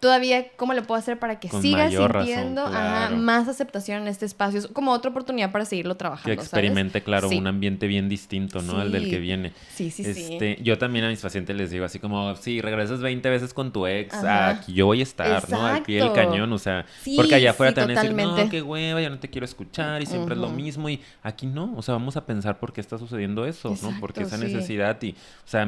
todavía 0.00 0.48
cómo 0.56 0.74
le 0.74 0.82
puedo 0.82 0.98
hacer 0.98 1.18
para 1.18 1.40
que 1.40 1.48
siga 1.48 1.90
sintiendo 1.90 2.68
más 2.68 3.48
aceptación 3.48 4.02
en 4.02 4.08
este 4.08 4.26
espacio. 4.26 4.58
Es 4.58 4.66
como 4.68 4.92
otra 4.92 5.10
oportunidad 5.10 5.52
para 5.52 5.64
seguirlo 5.64 5.96
trabajando. 5.96 6.36
Que 6.36 6.42
experimente, 6.42 7.02
claro, 7.02 7.28
un 7.28 7.46
ambiente 7.46 7.86
bien 7.86 8.08
distinto, 8.08 8.62
¿no? 8.62 8.78
Al 8.78 8.92
del 8.92 9.08
que 9.08 9.18
viene. 9.18 9.52
Sí, 9.74 9.90
sí, 9.90 10.02
este, 10.04 10.58
Yo 10.62 10.78
también 10.78 11.04
a 11.04 11.08
mis 11.08 11.20
pacientes 11.20 11.56
les 11.56 11.70
digo 11.70 11.84
así 11.84 11.98
como, 11.98 12.34
sí, 12.36 12.60
regresas 12.60 13.00
20 13.00 13.28
veces 13.30 13.54
con 13.54 13.72
tu 13.72 13.86
ex, 13.86 14.14
aquí 14.14 14.74
yo 14.74 14.86
voy 14.86 15.00
a 15.00 15.02
estar, 15.02 15.48
¿no? 15.50 15.64
Al 15.64 15.82
pie 15.82 16.02
del 16.02 16.12
cañón, 16.12 16.52
o 16.52 16.58
sea, 16.58 16.84
porque 17.16 17.34
allá 17.34 17.50
afuera 17.50 17.72
te 17.72 17.80
van 17.80 17.90
a 17.90 18.00
decir, 18.00 18.14
no, 18.14 18.48
qué 18.48 18.62
hueva, 18.62 19.00
ya 19.00 19.10
no 19.10 19.18
te 19.18 19.30
quiero 19.30 19.44
escuchar 19.44 20.02
y 20.02 20.06
siempre 20.06 20.34
es 20.34 20.40
lo 20.40 20.50
mismo 20.50 20.88
y 20.88 21.00
aquí 21.22 21.46
no, 21.46 21.74
o 21.76 21.82
sea, 21.82 21.94
vamos 21.94 22.16
a 22.16 22.26
pensar 22.26 22.58
por 22.58 22.72
qué 22.72 22.80
está 22.80 22.98
sucediendo 22.98 23.46
eso, 23.46 23.74
¿no? 23.82 23.96
Porque 24.00 24.22
esa 24.22 24.36
necesidad 24.36 25.00
y, 25.02 25.12
o 25.12 25.48
sea, 25.48 25.66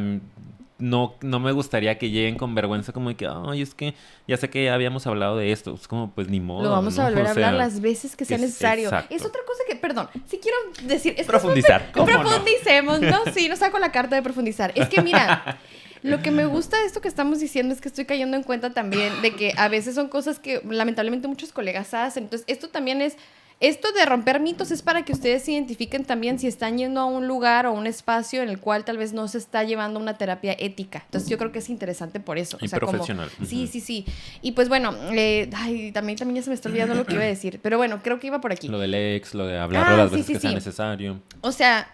no, 0.78 1.14
no 1.22 1.40
me 1.40 1.52
gustaría 1.52 1.98
que 1.98 2.10
lleguen 2.10 2.36
con 2.36 2.54
vergüenza 2.54 2.92
como 2.92 3.08
de 3.08 3.16
que, 3.16 3.26
ay, 3.26 3.62
es 3.62 3.74
que 3.74 3.94
ya 4.26 4.36
sé 4.36 4.48
que 4.48 4.64
ya 4.64 4.74
habíamos 4.74 5.06
hablado 5.06 5.36
de 5.36 5.50
esto. 5.50 5.74
Es 5.74 5.88
como, 5.88 6.12
pues 6.12 6.28
ni 6.28 6.40
modo. 6.40 6.62
Lo 6.64 6.70
vamos 6.70 6.98
a 6.98 7.08
volver 7.08 7.26
a 7.26 7.30
hablar 7.30 7.54
las 7.54 7.80
veces 7.80 8.14
que 8.14 8.24
sea 8.24 8.38
necesario. 8.38 8.88
Es 9.10 9.24
otra 9.24 9.40
cosa 9.46 9.62
que, 9.68 9.76
perdón, 9.76 10.08
si 10.26 10.38
quiero 10.38 10.56
decir... 10.84 11.14
Es 11.16 11.26
Profundizar. 11.26 11.90
profundicemos, 11.92 13.00
no? 13.00 13.18
Sí, 13.34 13.48
no 13.48 13.56
saco 13.56 13.78
la 13.78 13.92
carta 13.92 14.16
de 14.16 14.22
profundizar. 14.22 14.72
Es 14.74 14.88
que 14.88 15.02
mira... 15.02 15.58
Lo 16.02 16.22
que 16.22 16.30
me 16.30 16.46
gusta 16.46 16.78
de 16.78 16.86
esto 16.86 17.00
que 17.00 17.08
estamos 17.08 17.40
diciendo 17.40 17.74
es 17.74 17.80
que 17.80 17.88
estoy 17.88 18.04
cayendo 18.04 18.36
en 18.36 18.44
cuenta 18.44 18.70
también 18.72 19.20
de 19.20 19.34
que 19.34 19.52
a 19.56 19.66
veces 19.66 19.96
son 19.96 20.06
cosas 20.06 20.38
que 20.38 20.62
lamentablemente 20.64 21.26
muchos 21.26 21.50
colegas 21.50 21.92
hacen. 21.92 22.22
Entonces, 22.22 22.44
esto 22.48 22.68
también 22.68 23.02
es 23.02 23.16
esto 23.60 23.90
de 23.92 24.04
romper 24.06 24.38
mitos 24.38 24.70
es 24.70 24.82
para 24.82 25.04
que 25.04 25.12
ustedes 25.12 25.48
identifiquen 25.48 26.04
también 26.04 26.38
si 26.38 26.46
están 26.46 26.78
yendo 26.78 27.00
a 27.00 27.06
un 27.06 27.26
lugar 27.26 27.66
o 27.66 27.72
un 27.72 27.88
espacio 27.88 28.42
en 28.42 28.48
el 28.48 28.60
cual 28.60 28.84
tal 28.84 28.98
vez 28.98 29.12
no 29.12 29.26
se 29.26 29.38
está 29.38 29.64
llevando 29.64 29.98
una 29.98 30.16
terapia 30.16 30.54
ética. 30.58 31.02
Entonces 31.06 31.28
yo 31.28 31.38
creo 31.38 31.50
que 31.50 31.58
es 31.58 31.68
interesante 31.68 32.20
por 32.20 32.38
eso. 32.38 32.56
Y 32.60 32.68
profesional. 32.68 33.28
Sí, 33.44 33.66
sí, 33.66 33.80
sí. 33.80 34.06
Y 34.42 34.52
pues 34.52 34.68
bueno, 34.68 34.94
eh, 35.12 35.50
ay, 35.56 35.90
también, 35.90 36.16
también 36.16 36.36
ya 36.36 36.42
se 36.42 36.50
me 36.50 36.54
está 36.54 36.68
olvidando 36.68 36.94
lo 36.94 37.04
que 37.04 37.14
iba 37.14 37.24
a 37.24 37.26
decir. 37.26 37.58
Pero 37.60 37.78
bueno, 37.78 38.00
creo 38.02 38.20
que 38.20 38.28
iba 38.28 38.40
por 38.40 38.52
aquí. 38.52 38.68
Lo 38.68 38.78
del 38.78 38.94
ex, 38.94 39.34
lo 39.34 39.46
de 39.46 39.58
hablarlo 39.58 39.94
ah, 39.94 39.96
las 39.96 40.10
veces 40.12 40.26
que 40.26 40.40
sea 40.40 40.52
necesario. 40.52 41.20
O 41.40 41.50
sea, 41.50 41.90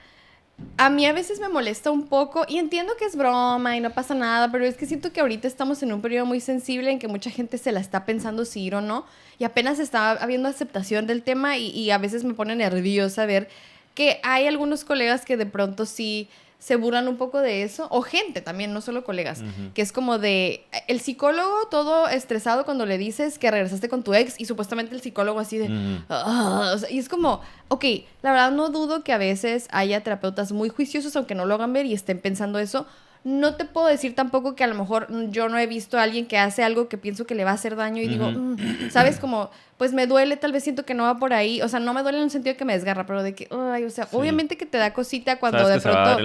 a 0.77 0.91
mí 0.91 1.07
a 1.07 1.13
veces 1.13 1.41
me 1.41 1.49
molesta 1.49 1.91
un 1.91 2.07
poco 2.07 2.45
y 2.49 2.59
entiendo 2.59 2.95
que 2.97 3.05
es 3.05 3.17
broma 3.17 3.77
y 3.77 3.81
no 3.81 3.91
pasa 3.91 4.15
nada, 4.15 4.51
pero 4.51 4.65
es 4.65 4.77
que 4.77 4.87
siento 4.87 5.13
que 5.13 5.21
ahorita 5.21 5.47
estamos 5.47 5.83
en 5.83 5.93
un 5.93 6.01
periodo 6.01 6.27
muy 6.27 6.41
sensible 6.41 6.91
en 6.91 6.99
que 6.99 7.09
mucha 7.09 7.31
gente 7.31 7.59
se 7.59 7.73
la 7.73 7.81
está 7.81 8.05
pensando 8.05 8.45
si 8.45 8.63
ir 8.63 8.75
o 8.75 8.81
no 8.81 9.05
y 9.39 9.45
apenas 9.45 9.79
está 9.79 10.13
habiendo 10.13 10.49
aceptación 10.49 11.07
del 11.07 11.23
tema 11.23 11.57
y, 11.59 11.91
a 11.91 11.99
veces 11.99 12.25
me 12.25 12.35
pone 12.35 12.57
nerviosa 12.57 13.27
ver 13.27 13.49
que 13.95 14.21
hay 14.23 14.47
algunos 14.47 14.85
colegas 14.85 15.25
que 15.25 15.37
de 15.37 15.47
pronto 15.47 15.87
sí 15.87 16.29
se 16.65 16.77
burlan 16.77 17.09
un 17.09 17.19
poco 17.19 17.41
de 17.41 17.63
eso, 17.63 17.89
o 17.91 18.01
gente 18.01 18.41
también, 18.41 18.73
no 18.73 18.81
solo 18.81 19.05
colegas, 19.05 19.43
que 19.75 19.83
es 19.83 19.93
como 19.93 20.19
de 20.19 20.65
el 20.89 20.99
psicólogo 20.99 21.69
todo 21.71 22.09
estresado 22.09 22.65
cuando 22.65 22.87
le 22.87 22.97
dices 22.97 23.39
que 23.39 23.51
regresaste 23.51 23.91
con 23.91 24.03
tu 24.03 24.15
ex 24.15 24.41
y 24.41 24.47
supuestamente 24.47 24.95
el 24.95 25.03
psicólogo 25.03 25.41
así 25.41 25.59
de... 25.59 25.69
Ah", 26.09 26.77
y 26.89 26.99
es 26.99 27.11
como, 27.11 27.43
ok, 27.69 27.85
la 28.23 28.33
verdad 28.33 28.51
no 28.51 28.71
dudo 28.71 29.05
que 29.05 29.13
a 29.13 29.19
veces 29.19 29.69
haya 29.73 30.03
terapeutas 30.03 30.53
muy 30.53 30.71
juiciosos, 30.71 31.15
aunque 31.17 31.35
no 31.35 31.45
lo 31.45 31.53
hagan 31.53 31.75
ver 31.75 31.85
y 31.85 31.93
estén 31.93 32.19
pensando 32.19 32.59
eso, 32.59 32.87
no 33.25 33.57
te 33.57 33.65
puedo 33.65 33.87
decir 33.87 34.15
tampoco 34.15 34.55
que 34.55 34.65
a 34.65 34.67
lo 34.67 34.75
mejor 34.75 35.09
yo 35.31 35.49
no 35.49 35.59
he 35.59 35.67
visto 35.67 35.99
a 35.99 36.03
alguien 36.03 36.27
que 36.27 36.37
hace 36.37 36.63
algo 36.63 36.89
que 36.89 36.99
pienso 36.99 37.27
que 37.27 37.35
le 37.35 37.45
va 37.45 37.53
a 37.53 37.55
hacer 37.55 37.75
daño 37.75 38.03
y 38.03 38.07
digo, 38.07 38.31
mm", 38.31 38.91
¿sabes? 38.91 39.19
Como, 39.19 39.51
pues 39.79 39.95
me 39.95 40.07
duele, 40.07 40.37
tal 40.37 40.53
vez 40.53 40.63
siento 40.63 40.85
que 40.85 40.93
no 40.93 41.05
va 41.05 41.17
por 41.17 41.33
ahí. 41.33 41.63
O 41.63 41.69
sea, 41.69 41.81
no 41.81 41.95
me 41.95 42.03
duele 42.03 42.19
en 42.19 42.25
un 42.25 42.31
sentido 42.31 42.55
que 42.59 42.67
me 42.67 42.75
desgarra, 42.75 43.07
pero 43.07 43.23
de 43.23 43.35
que, 43.35 43.49
ay, 43.51 43.85
o 43.85 43.91
sea, 43.91 44.09
obviamente 44.13 44.59
que 44.59 44.67
te 44.67 44.77
da 44.77 44.93
cosita 44.93 45.39
cuando 45.41 45.67
de 45.67 45.81
pronto. 45.81 46.19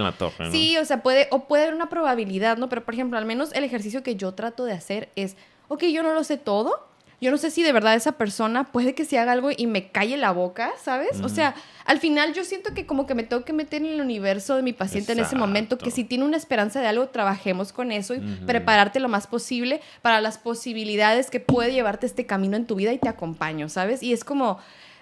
Sí, 0.51 0.77
o 0.77 0.83
sea, 0.83 1.01
puede, 1.01 1.29
o 1.31 1.45
puede 1.47 1.63
haber 1.63 1.75
una 1.75 1.87
probabilidad, 1.87 2.57
¿no? 2.57 2.67
Pero 2.67 2.83
por 2.83 2.93
ejemplo, 2.93 3.17
al 3.17 3.25
menos 3.25 3.53
el 3.53 3.63
ejercicio 3.63 4.03
que 4.03 4.17
yo 4.17 4.33
trato 4.33 4.65
de 4.65 4.73
hacer 4.73 5.07
es, 5.15 5.37
ok, 5.69 5.85
yo 5.85 6.03
no 6.03 6.13
lo 6.13 6.25
sé 6.25 6.35
todo, 6.37 6.88
yo 7.21 7.31
no 7.31 7.37
sé 7.37 7.51
si 7.51 7.63
de 7.63 7.71
verdad 7.71 7.95
esa 7.95 8.13
persona 8.13 8.65
puede 8.65 8.95
que 8.95 9.03
se 9.03 9.19
haga 9.19 9.33
algo 9.33 9.49
y 9.55 9.67
me 9.67 9.89
calle 9.89 10.15
la 10.17 10.31
boca, 10.31 10.71
¿sabes? 10.81 11.19
O 11.21 11.29
sea, 11.29 11.53
al 11.85 11.99
final 11.99 12.33
yo 12.33 12.45
siento 12.45 12.73
que 12.73 12.85
como 12.85 13.05
que 13.05 13.15
me 13.15 13.23
tengo 13.23 13.43
que 13.43 13.51
meter 13.51 13.81
en 13.81 13.89
el 13.89 14.01
universo 14.01 14.55
de 14.55 14.61
mi 14.61 14.73
paciente 14.73 15.11
en 15.11 15.19
ese 15.19 15.35
momento, 15.35 15.77
que 15.77 15.91
si 15.91 16.03
tiene 16.03 16.23
una 16.23 16.37
esperanza 16.37 16.79
de 16.79 16.87
algo, 16.87 17.09
trabajemos 17.09 17.73
con 17.73 17.91
eso 17.91 18.15
y 18.15 18.19
prepararte 18.45 18.99
lo 18.99 19.09
más 19.09 19.27
posible 19.27 19.81
para 20.01 20.21
las 20.21 20.37
posibilidades 20.37 21.29
que 21.29 21.39
puede 21.39 21.73
llevarte 21.73 22.05
este 22.05 22.25
camino 22.25 22.55
en 22.55 22.65
tu 22.65 22.75
vida 22.75 22.93
y 22.93 22.99
te 22.99 23.09
acompaño, 23.09 23.69
¿sabes? 23.69 24.01
Y 24.01 24.13
es 24.13 24.23
como, 24.23 24.59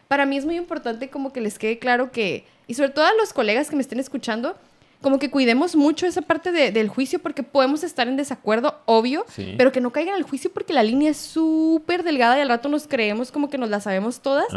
para 0.08 0.26
mí 0.26 0.38
es 0.38 0.46
muy 0.46 0.56
importante 0.56 1.10
como 1.10 1.34
que 1.34 1.42
les 1.42 1.60
quede 1.60 1.78
claro 1.78 2.12
que, 2.12 2.46
y 2.66 2.74
sobre 2.74 2.90
todo 2.90 3.06
a 3.06 3.14
los 3.20 3.34
colegas 3.34 3.70
que 3.70 3.76
me 3.76 3.82
estén 3.82 4.00
escuchando, 4.00 4.58
como 5.02 5.20
que 5.20 5.30
cuidemos 5.30 5.76
mucho 5.76 6.08
esa 6.08 6.22
parte 6.22 6.52
del 6.52 6.88
juicio 6.90 7.20
porque 7.20 7.44
podemos 7.44 7.84
estar 7.84 8.08
en 8.08 8.18
desacuerdo, 8.18 8.82
obvio, 8.86 9.26
pero 9.58 9.72
que 9.72 9.80
no 9.80 9.92
caigan 9.92 10.16
al 10.16 10.24
juicio 10.24 10.52
porque 10.52 10.74
la 10.74 10.84
línea 10.84 11.12
es 11.12 11.18
súper 11.18 12.04
delgada 12.04 12.38
y 12.38 12.42
al 12.42 12.50
rato 12.50 12.68
nos 12.68 12.88
creemos 12.88 13.32
como 13.32 13.50
que 13.50 13.58
nos 13.58 13.70
la 13.70 13.80
sabemos 13.80 14.22
todas 14.22 14.48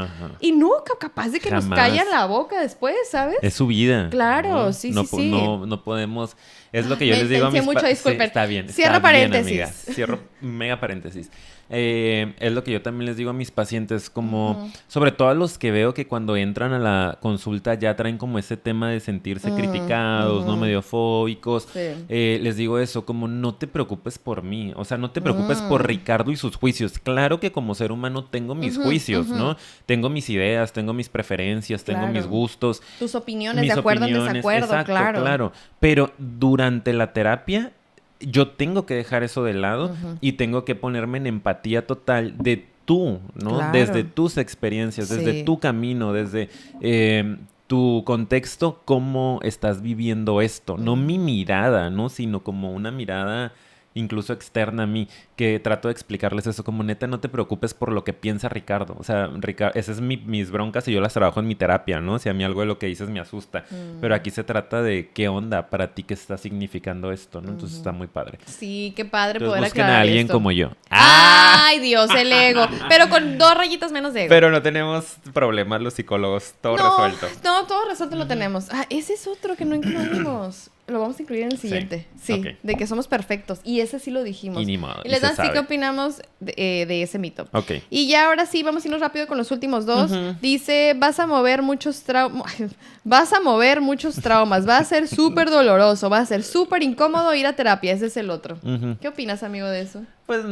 y 0.40 0.53
no, 0.53 0.70
capaz 0.98 1.29
de 1.29 1.40
que 1.40 1.50
nos 1.50 1.66
callan 1.66 2.09
la 2.11 2.26
boca 2.26 2.61
después, 2.61 2.96
¿sabes? 3.11 3.38
Es 3.42 3.55
su 3.55 3.66
vida. 3.66 4.09
Claro, 4.11 4.72
sí, 4.72 4.92
sí, 4.92 5.07
sí. 5.07 5.31
No, 5.31 5.66
no 5.66 5.85
podemos... 5.85 6.37
Es 6.72 6.87
lo 6.87 6.96
que 6.96 7.07
yo 7.07 7.16
les 7.16 7.29
digo 7.29 7.46
a 7.46 7.50
mis... 7.50 7.64
mucho, 7.64 7.85
disculpen. 7.87 8.22
está 8.22 8.46
bien. 8.46 8.68
Cierro 8.68 9.03
paréntesis. 9.03 9.87
Cierro 9.92 10.20
mega 10.40 10.79
paréntesis. 10.79 11.31
Eh, 11.70 12.35
es 12.40 12.52
lo 12.52 12.64
que 12.64 12.72
yo 12.72 12.83
también 12.83 13.06
les 13.06 13.16
digo 13.16 13.30
a 13.30 13.33
mis 13.33 13.50
pacientes, 13.50 14.11
como, 14.11 14.70
sobre 14.88 15.12
todo 15.12 15.28
a 15.28 15.35
los 15.35 15.56
que 15.56 15.70
veo 15.70 15.94
que 15.94 16.06
cuando 16.06 16.37
entran 16.37 16.72
a 16.72 16.78
la 16.78 17.18
consulta 17.20 17.74
ya 17.74 17.94
traen 17.94 18.18
como 18.18 18.38
ese 18.38 18.56
tema 18.56 18.90
de 18.90 19.00
sentirse 19.00 19.52
criticados, 19.52 20.44
¿no? 20.46 20.56
Medio 20.56 20.83
fóbicos. 20.83 21.68
Eh, 21.74 22.38
les 22.42 22.56
digo 22.56 22.78
eso, 22.78 23.06
como 23.06 23.28
no 23.28 23.54
te 23.54 23.66
preocupes 23.66 24.18
por 24.18 24.42
mí, 24.42 24.72
o 24.76 24.85
sea, 24.85 24.98
no 24.98 25.11
te 25.11 25.20
preocupes 25.20 25.62
por 25.62 25.87
Ricardo 25.87 26.33
y 26.33 26.37
sus 26.37 26.56
juicios. 26.56 26.98
Claro 26.98 27.40
que 27.40 27.52
como 27.52 27.74
ser 27.74 27.92
humano 27.92 28.24
tengo 28.24 28.54
mis 28.54 28.76
juicios, 28.76 29.28
¿no? 29.28 29.56
Tengo 29.87 30.09
mis 30.09 30.28
ideas, 30.28 30.72
tengo 30.72 30.92
mis 30.92 31.09
preferencias, 31.09 31.85
tengo 31.85 32.06
mis 32.09 32.26
gustos. 32.26 32.83
Tus 32.98 33.14
opiniones, 33.14 33.66
de 33.66 33.72
acuerdo 33.72 34.06
en 34.06 34.14
desacuerdo, 34.14 34.85
claro. 34.85 35.20
Claro, 35.20 35.52
pero 35.78 36.12
durante 36.18 36.92
la 36.92 37.12
terapia 37.12 37.72
yo 38.20 38.48
tengo 38.48 38.87
que 38.87 38.94
dejar 38.94 39.22
eso 39.22 39.44
de 39.44 39.54
lado 39.54 39.94
y 40.20 40.33
tengo 40.33 40.64
que 40.64 40.74
ponerme 40.74 41.18
en 41.18 41.26
empatía 41.26 41.87
total 41.87 42.37
de 42.38 42.66
tú, 42.85 43.20
¿no? 43.35 43.72
Desde 43.72 44.04
tus 44.04 44.37
experiencias, 44.37 45.09
desde 45.09 45.44
tu 45.44 45.59
camino, 45.59 46.12
desde 46.12 46.48
em, 46.80 47.38
tu 47.66 48.02
contexto, 48.04 48.80
cómo 48.85 49.40
estás 49.42 49.80
viviendo 49.80 50.40
esto. 50.40 50.76
No 50.76 50.96
mi 50.96 51.18
mirada, 51.18 51.88
¿no? 51.90 52.09
Sino 52.09 52.42
como 52.42 52.72
una 52.72 52.90
mirada 52.90 53.52
incluso 53.94 54.33
externa 54.33 54.85
a 54.85 54.87
mí, 54.87 55.09
que 55.37 55.59
trato 55.59 55.88
de 55.88 55.92
explicarles 55.92 56.46
eso 56.46 56.64
como 56.64 56.83
neta, 56.83 57.07
no 57.07 57.20
te 57.20 57.28
preocupes 57.28 57.74
por 57.74 57.93
lo 57.93 58.05
que 58.05 58.12
piensa 58.12 58.49
Ricardo. 58.49 58.97
O 58.99 59.05
sea, 59.05 59.28
Ricardo, 59.34 59.78
esas 59.78 59.97
es 59.97 60.01
mi, 60.01 60.16
mis 60.16 60.51
broncas 60.51 60.86
y 60.88 60.93
yo 60.93 61.01
las 61.01 61.14
trabajo 61.14 61.41
en 61.41 61.49
mi 61.49 61.55
terapia, 61.55 62.01
¿no? 62.01 62.18
Si 62.18 62.28
a 62.28 62.34
mí 62.34 62.45
algo 62.45 62.61
de 62.61 62.66
lo 62.66 62.78
que 62.78 62.86
dices 62.86 63.09
me 63.09 63.20
asusta. 63.20 63.64
Mm. 63.70 64.01
Pero 64.01 64.14
aquí 64.14 64.30
se 64.30 64.45
trata 64.45 64.82
de 64.82 65.11
qué 65.12 65.28
onda 65.28 65.68
para 65.70 65.95
ti 65.95 66.03
que 66.03 66.14
está 66.14 66.36
significando 66.36 67.12
esto, 67.12 67.41
¿no? 67.41 67.51
Entonces 67.51 67.78
está 67.78 67.93
muy 67.93 68.07
padre. 68.07 68.38
Sí, 68.47 68.93
qué 68.97 69.05
padre 69.05 69.38
Entonces 69.38 69.49
poder 69.49 69.64
busquen 69.64 69.82
aclarar 69.82 69.99
a 69.99 70.03
alguien 70.03 70.26
esto. 70.26 70.32
como 70.32 70.53
yo. 70.53 70.70
¡Ah! 70.91 71.66
Ay, 71.66 71.80
Dios, 71.80 72.11
el 72.14 72.32
ego. 72.32 72.66
Pero 72.88 73.09
con 73.09 73.38
dos 73.38 73.55
rayitas 73.55 73.93
menos 73.93 74.14
de 74.14 74.22
ego. 74.22 74.28
Pero 74.28 74.51
no 74.51 74.62
tenemos 74.62 75.16
problemas 75.32 75.80
los 75.80 75.95
psicólogos, 75.95 76.55
todo 76.61 76.76
no, 76.76 77.07
resuelto. 77.07 77.26
No, 77.45 77.66
todo 77.66 77.88
resuelto 77.88 78.16
lo 78.16 78.26
tenemos. 78.26 78.68
Ah, 78.70 78.86
ese 78.91 79.14
es 79.14 79.26
otro 79.26 79.57
que 79.57 79.64
no 79.64 79.74
incluimos. 79.74 80.70
Lo 80.91 81.01
vamos 81.01 81.18
a 81.18 81.22
incluir 81.22 81.45
en 81.45 81.53
el 81.53 81.59
siguiente. 81.59 82.07
Sí, 82.20 82.43
de 82.62 82.74
que 82.74 82.86
somos 82.86 83.07
perfectos. 83.07 83.61
Y 83.64 83.80
ese 83.80 83.99
sí 83.99 84.11
lo 84.11 84.22
dijimos. 84.22 84.62
Y 84.62 84.66
ni 84.66 84.78
modo, 84.78 85.01
Y 85.05 85.09
y 85.09 85.11
les 85.11 85.20
dan 85.20 85.36
sí 85.36 85.43
qué 85.53 85.59
opinamos 85.59 86.22
de, 86.41 86.55
eh, 86.57 86.86
de 86.86 87.03
ese 87.03 87.18
mito. 87.18 87.47
Ok. 87.53 87.72
Y 87.91 88.09
ya 88.09 88.26
ahora 88.26 88.47
sí, 88.47 88.62
vamos 88.62 88.84
a 88.84 88.88
irnos 88.88 89.01
rápido 89.01 89.26
con 89.26 89.38
los 89.38 89.51
últimos 89.51 89.86
dos. 89.86 90.11
Dice, 90.41 90.95
vas 90.97 91.20
a 91.20 91.26
mover 91.26 91.62
muchos 91.62 92.03
traumas. 92.03 92.55
Vas 93.03 93.32
a 93.32 93.41
mover 93.41 93.80
muchos 93.80 94.16
traumas. 94.16 94.68
Va 94.68 94.76
a 94.76 94.84
ser 94.84 95.09
súper 95.09 95.49
doloroso. 95.49 96.11
Va 96.11 96.18
a 96.18 96.26
ser 96.26 96.43
súper 96.43 96.82
incómodo 96.82 97.34
ir 97.34 97.47
a 97.47 97.55
terapia. 97.55 97.93
Ese 97.93 98.07
es 98.07 98.16
el 98.18 98.28
otro. 98.28 98.59
¿Qué 99.01 99.09
opinas, 99.09 99.43
amigo, 99.43 99.66
de 99.68 99.80
eso? 99.80 100.03
Pues, 100.26 100.45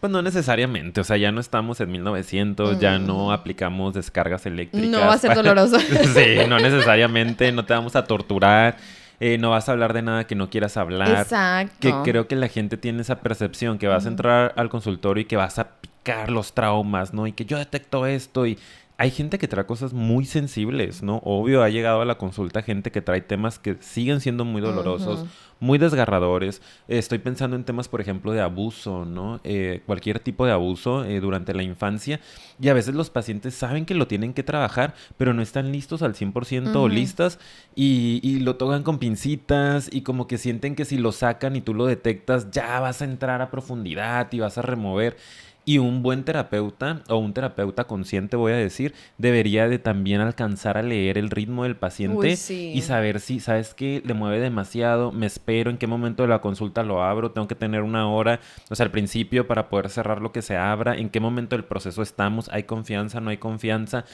pues 0.00 0.10
no 0.10 0.22
necesariamente, 0.22 1.00
o 1.00 1.04
sea, 1.04 1.16
ya 1.16 1.30
no 1.30 1.40
estamos 1.40 1.80
en 1.80 1.90
1900, 1.90 2.80
ya 2.80 2.98
no 2.98 3.32
aplicamos 3.32 3.94
descargas 3.94 4.44
eléctricas. 4.46 4.88
Mm. 4.88 4.92
No 4.92 5.00
va 5.00 5.14
a 5.14 5.18
ser 5.18 5.34
doloroso. 5.34 5.78
sí, 6.14 6.36
no 6.48 6.58
necesariamente, 6.58 7.52
no 7.52 7.64
te 7.64 7.74
vamos 7.74 7.94
a 7.94 8.04
torturar, 8.04 8.76
eh, 9.20 9.38
no 9.38 9.50
vas 9.50 9.68
a 9.68 9.72
hablar 9.72 9.92
de 9.92 10.02
nada 10.02 10.26
que 10.26 10.34
no 10.34 10.50
quieras 10.50 10.76
hablar. 10.76 11.22
Exacto. 11.22 11.76
Que 11.80 12.10
creo 12.10 12.28
que 12.28 12.36
la 12.36 12.48
gente 12.48 12.76
tiene 12.76 13.02
esa 13.02 13.20
percepción, 13.20 13.78
que 13.78 13.88
vas 13.88 14.06
a 14.06 14.08
entrar 14.08 14.52
al 14.56 14.68
consultorio 14.68 15.22
y 15.22 15.24
que 15.24 15.36
vas 15.36 15.58
a 15.58 15.68
picar 15.80 16.30
los 16.30 16.52
traumas, 16.54 17.12
¿no? 17.12 17.26
Y 17.26 17.32
que 17.32 17.44
yo 17.44 17.58
detecto 17.58 18.06
esto 18.06 18.46
y... 18.46 18.58
Hay 19.00 19.12
gente 19.12 19.38
que 19.38 19.46
trae 19.46 19.64
cosas 19.64 19.92
muy 19.92 20.24
sensibles, 20.24 21.04
¿no? 21.04 21.18
Obvio, 21.24 21.62
ha 21.62 21.68
llegado 21.68 22.00
a 22.00 22.04
la 22.04 22.18
consulta 22.18 22.62
gente 22.62 22.90
que 22.90 23.00
trae 23.00 23.20
temas 23.20 23.60
que 23.60 23.76
siguen 23.78 24.20
siendo 24.20 24.44
muy 24.44 24.60
dolorosos, 24.60 25.24
muy 25.60 25.78
desgarradores. 25.78 26.60
Estoy 26.88 27.18
pensando 27.18 27.54
en 27.54 27.62
temas, 27.62 27.86
por 27.86 28.00
ejemplo, 28.00 28.32
de 28.32 28.40
abuso, 28.40 29.04
¿no? 29.04 29.40
Eh, 29.44 29.82
cualquier 29.86 30.18
tipo 30.18 30.46
de 30.46 30.50
abuso 30.52 31.04
eh, 31.04 31.20
durante 31.20 31.54
la 31.54 31.62
infancia. 31.62 32.18
Y 32.60 32.70
a 32.70 32.74
veces 32.74 32.96
los 32.96 33.08
pacientes 33.08 33.54
saben 33.54 33.86
que 33.86 33.94
lo 33.94 34.08
tienen 34.08 34.34
que 34.34 34.42
trabajar, 34.42 34.94
pero 35.16 35.32
no 35.32 35.42
están 35.42 35.70
listos 35.70 36.02
al 36.02 36.16
100% 36.16 36.74
o 36.74 36.80
Ujú. 36.80 36.88
listas 36.88 37.38
y, 37.76 38.18
y 38.24 38.40
lo 38.40 38.56
tocan 38.56 38.82
con 38.82 38.98
pincitas 38.98 39.88
y 39.92 40.02
como 40.02 40.26
que 40.26 40.38
sienten 40.38 40.74
que 40.74 40.84
si 40.84 40.98
lo 40.98 41.12
sacan 41.12 41.54
y 41.54 41.60
tú 41.60 41.72
lo 41.72 41.86
detectas, 41.86 42.50
ya 42.50 42.80
vas 42.80 43.00
a 43.00 43.04
entrar 43.04 43.42
a 43.42 43.50
profundidad 43.52 44.26
y 44.32 44.40
vas 44.40 44.58
a 44.58 44.62
remover. 44.62 45.16
Y 45.68 45.76
un 45.76 46.02
buen 46.02 46.24
terapeuta 46.24 47.02
o 47.10 47.18
un 47.18 47.34
terapeuta 47.34 47.84
consciente, 47.84 48.38
voy 48.38 48.52
a 48.52 48.56
decir, 48.56 48.94
debería 49.18 49.68
de 49.68 49.78
también 49.78 50.22
alcanzar 50.22 50.78
a 50.78 50.82
leer 50.82 51.18
el 51.18 51.28
ritmo 51.28 51.64
del 51.64 51.76
paciente 51.76 52.16
Uy, 52.16 52.36
sí. 52.36 52.72
y 52.74 52.80
saber 52.80 53.20
si, 53.20 53.38
¿sabes 53.38 53.74
qué? 53.74 54.00
Le 54.02 54.14
mueve 54.14 54.40
demasiado, 54.40 55.12
me 55.12 55.26
espero, 55.26 55.70
en 55.70 55.76
qué 55.76 55.86
momento 55.86 56.22
de 56.22 56.30
la 56.30 56.40
consulta 56.40 56.82
lo 56.84 57.02
abro, 57.04 57.32
tengo 57.32 57.48
que 57.48 57.54
tener 57.54 57.82
una 57.82 58.08
hora, 58.08 58.40
o 58.70 58.74
sea, 58.74 58.84
al 58.84 58.90
principio 58.90 59.46
para 59.46 59.68
poder 59.68 59.90
cerrar 59.90 60.22
lo 60.22 60.32
que 60.32 60.40
se 60.40 60.56
abra, 60.56 60.96
en 60.96 61.10
qué 61.10 61.20
momento 61.20 61.54
del 61.54 61.66
proceso 61.66 62.00
estamos, 62.00 62.48
hay 62.48 62.62
confianza, 62.62 63.20
no 63.20 63.28
hay 63.28 63.36
confianza. 63.36 64.06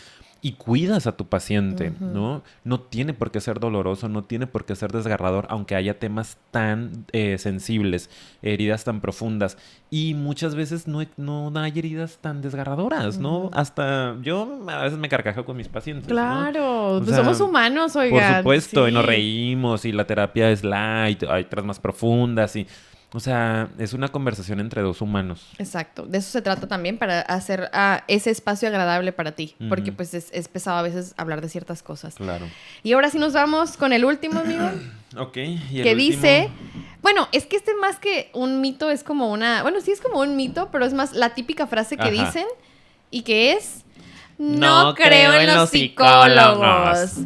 Y 0.46 0.52
cuidas 0.52 1.06
a 1.06 1.16
tu 1.16 1.26
paciente. 1.26 1.94
¿no? 2.00 2.42
No 2.64 2.78
tiene 2.78 3.14
por 3.14 3.30
qué 3.30 3.40
ser 3.40 3.60
doloroso, 3.60 4.10
no 4.10 4.24
tiene 4.24 4.46
por 4.46 4.66
qué 4.66 4.76
ser 4.76 4.92
desgarrador, 4.92 5.46
aunque 5.48 5.74
haya 5.74 5.98
temas 5.98 6.36
tan 6.50 7.06
eh, 7.12 7.38
sensibles, 7.38 8.10
heridas 8.42 8.84
tan 8.84 9.00
profundas. 9.00 9.56
Y 9.88 10.12
muchas 10.12 10.54
veces 10.54 10.86
no, 10.86 11.00
no 11.16 11.50
hay 11.58 11.72
heridas 11.74 12.18
tan 12.20 12.42
desgarradoras, 12.42 13.18
¿no? 13.18 13.48
Hasta 13.54 14.20
yo 14.20 14.60
a 14.68 14.82
veces 14.82 14.98
me 14.98 15.08
carcajo 15.08 15.46
con 15.46 15.56
mis 15.56 15.68
pacientes. 15.68 16.08
Claro, 16.08 16.96
pues 16.98 17.14
sea, 17.14 17.24
somos 17.24 17.40
humanos, 17.40 17.94
Por 17.94 18.02
oigan. 18.02 18.38
supuesto, 18.38 18.86
y 18.86 18.92
nos 18.92 19.06
reímos 19.06 19.86
y 19.86 19.92
la 19.92 20.06
terapia 20.06 20.50
es 20.50 20.62
light, 20.62 21.22
hay 21.22 21.44
otras 21.44 21.64
más 21.64 21.80
profundas 21.80 22.54
y, 22.56 22.66
o 23.14 23.20
sea, 23.20 23.68
es 23.78 23.92
una 23.92 24.08
conversación 24.08 24.58
entre 24.58 24.82
dos 24.82 25.00
humanos. 25.00 25.46
Exacto, 25.58 26.04
de 26.04 26.18
eso 26.18 26.30
se 26.32 26.42
trata 26.42 26.66
también 26.66 26.98
para 26.98 27.20
hacer 27.20 27.70
ah, 27.72 28.02
ese 28.08 28.30
espacio 28.30 28.66
agradable 28.68 29.12
para 29.12 29.32
ti, 29.32 29.54
porque 29.68 29.92
pues 29.92 30.14
es, 30.14 30.30
es 30.32 30.48
pesado 30.48 30.78
a 30.78 30.82
veces 30.82 31.14
hablar 31.16 31.40
de 31.40 31.48
ciertas 31.48 31.84
cosas. 31.84 32.16
Claro. 32.16 32.46
Y 32.82 32.92
ahora 32.92 33.10
sí 33.10 33.18
nos 33.18 33.32
vamos 33.32 33.76
con 33.76 33.92
el 33.92 34.04
último, 34.04 34.40
amigo, 34.40 34.68
Ok. 35.16 35.36
y 35.36 35.78
el 35.78 35.82
que 35.84 35.92
último- 35.92 35.96
dice, 35.96 36.50
bueno, 37.02 37.28
es 37.30 37.46
que 37.46 37.54
este 37.56 37.72
más 37.76 38.00
que 38.00 38.30
un 38.34 38.60
mito 38.60 38.90
es 38.90 39.04
como 39.04 39.30
una, 39.30 39.62
bueno, 39.62 39.80
sí 39.80 39.92
es 39.92 40.00
como 40.00 40.18
un 40.20 40.34
mito, 40.34 40.70
pero 40.72 40.84
es 40.84 40.92
más 40.92 41.12
la 41.12 41.34
típica 41.34 41.68
frase 41.68 41.96
que 41.96 42.02
Ajá. 42.02 42.10
dicen 42.10 42.46
y 43.12 43.22
que 43.22 43.52
es, 43.52 43.84
no, 44.38 44.92
creo, 44.96 45.34
en 45.34 45.54
los 45.54 45.70
psicólogos. 45.70 47.18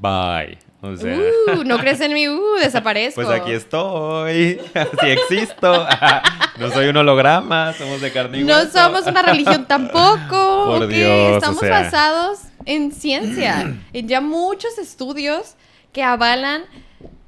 Bye. 0.00 0.58
O 0.82 0.94
sea, 0.96 1.16
Uh, 1.56 1.64
no 1.64 1.78
crees 1.78 2.00
en 2.00 2.12
mí, 2.12 2.28
uh, 2.28 2.56
desaparezco. 2.60 3.22
pues 3.22 3.28
aquí 3.40 3.52
estoy. 3.52 4.60
Sí 5.00 5.06
existo. 5.08 5.86
No 6.58 6.70
soy 6.70 6.86
un 6.88 6.96
holograma, 6.96 7.74
somos 7.74 8.00
de 8.00 8.10
carne 8.10 8.38
y 8.38 8.44
No 8.44 8.54
hueso. 8.54 8.70
somos 8.72 9.06
una 9.06 9.20
religión 9.20 9.64
tampoco. 9.68 10.64
Por 10.66 10.84
¿ok? 10.84 10.88
Dios, 10.88 11.10
o 11.32 11.36
Estamos 11.36 11.60
sea. 11.60 11.82
basados 11.82 12.38
en 12.64 12.92
ciencia, 12.92 13.74
en 13.92 14.08
ya 14.08 14.22
muchos 14.22 14.78
estudios 14.78 15.54
que 15.92 16.02
avalan 16.02 16.62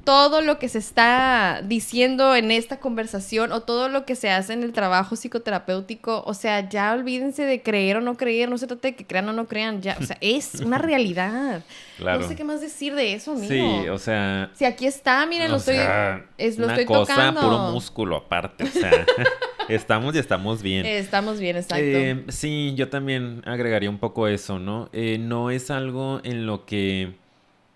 todo 0.09 0.41
lo 0.41 0.59
que 0.59 0.71
se 0.71 0.79
está 0.79 1.61
diciendo 1.63 2.35
en 2.35 2.51
esta 2.51 2.81
conversación 2.81 3.53
o 3.53 3.61
todo 3.61 3.91
lo 3.91 4.07
que 4.07 4.17
se 4.17 4.31
hace 4.31 4.55
en 4.55 4.63
el 4.63 4.73
trabajo 4.73 5.17
psicoterapéutico. 5.17 6.23
O 6.25 6.33
sea, 6.33 6.67
ya 6.67 6.95
olvídense 6.95 7.43
de 7.45 7.61
creer 7.61 7.99
o 7.99 8.01
no 8.01 8.17
creer, 8.17 8.49
no 8.49 8.57
se 8.57 8.67
trata 8.67 8.89
de 8.89 8.97
que 8.97 9.07
crean 9.07 9.29
o 9.29 9.35
no 9.35 9.47
crean, 9.47 9.83
ya, 9.83 9.99
o 10.01 10.03
sea, 10.03 10.17
es 10.23 10.63
una 10.63 10.79
realidad. 10.79 11.63
Claro. 11.99 12.23
No 12.23 12.27
sé 12.29 12.37
qué 12.37 12.45
más 12.45 12.63
decir 12.63 12.95
de 12.95 13.13
eso, 13.13 13.33
amigo. 13.33 13.49
Sí, 13.83 13.89
o 13.91 13.99
sea, 13.99 14.51
Si 14.55 14.65
aquí 14.65 14.87
está, 14.87 15.27
miren, 15.27 15.51
lo 15.51 15.59
estoy, 15.59 15.75
sea, 15.75 16.25
es, 16.39 16.59
lo 16.59 16.65
una 16.65 16.73
estoy 16.73 16.87
cosa, 16.87 17.15
tocando. 17.15 17.43
puro 17.43 17.59
músculo 17.73 18.17
aparte. 18.17 18.65
O 18.65 18.69
sea, 18.69 19.05
estamos 19.69 20.15
y 20.15 20.21
estamos 20.21 20.63
bien. 20.63 20.87
Estamos 20.87 21.39
bien, 21.39 21.59
exacto. 21.59 21.85
Eh, 21.85 22.25
sí, 22.29 22.73
yo 22.77 22.89
también 22.89 23.43
agregaría 23.45 23.91
un 23.91 23.99
poco 23.99 24.27
eso, 24.27 24.59
¿no? 24.59 24.89
Eh, 24.95 25.19
no 25.19 25.51
es 25.51 25.71
algo 25.71 26.23
en 26.25 26.47
lo 26.47 26.65
que 26.65 27.13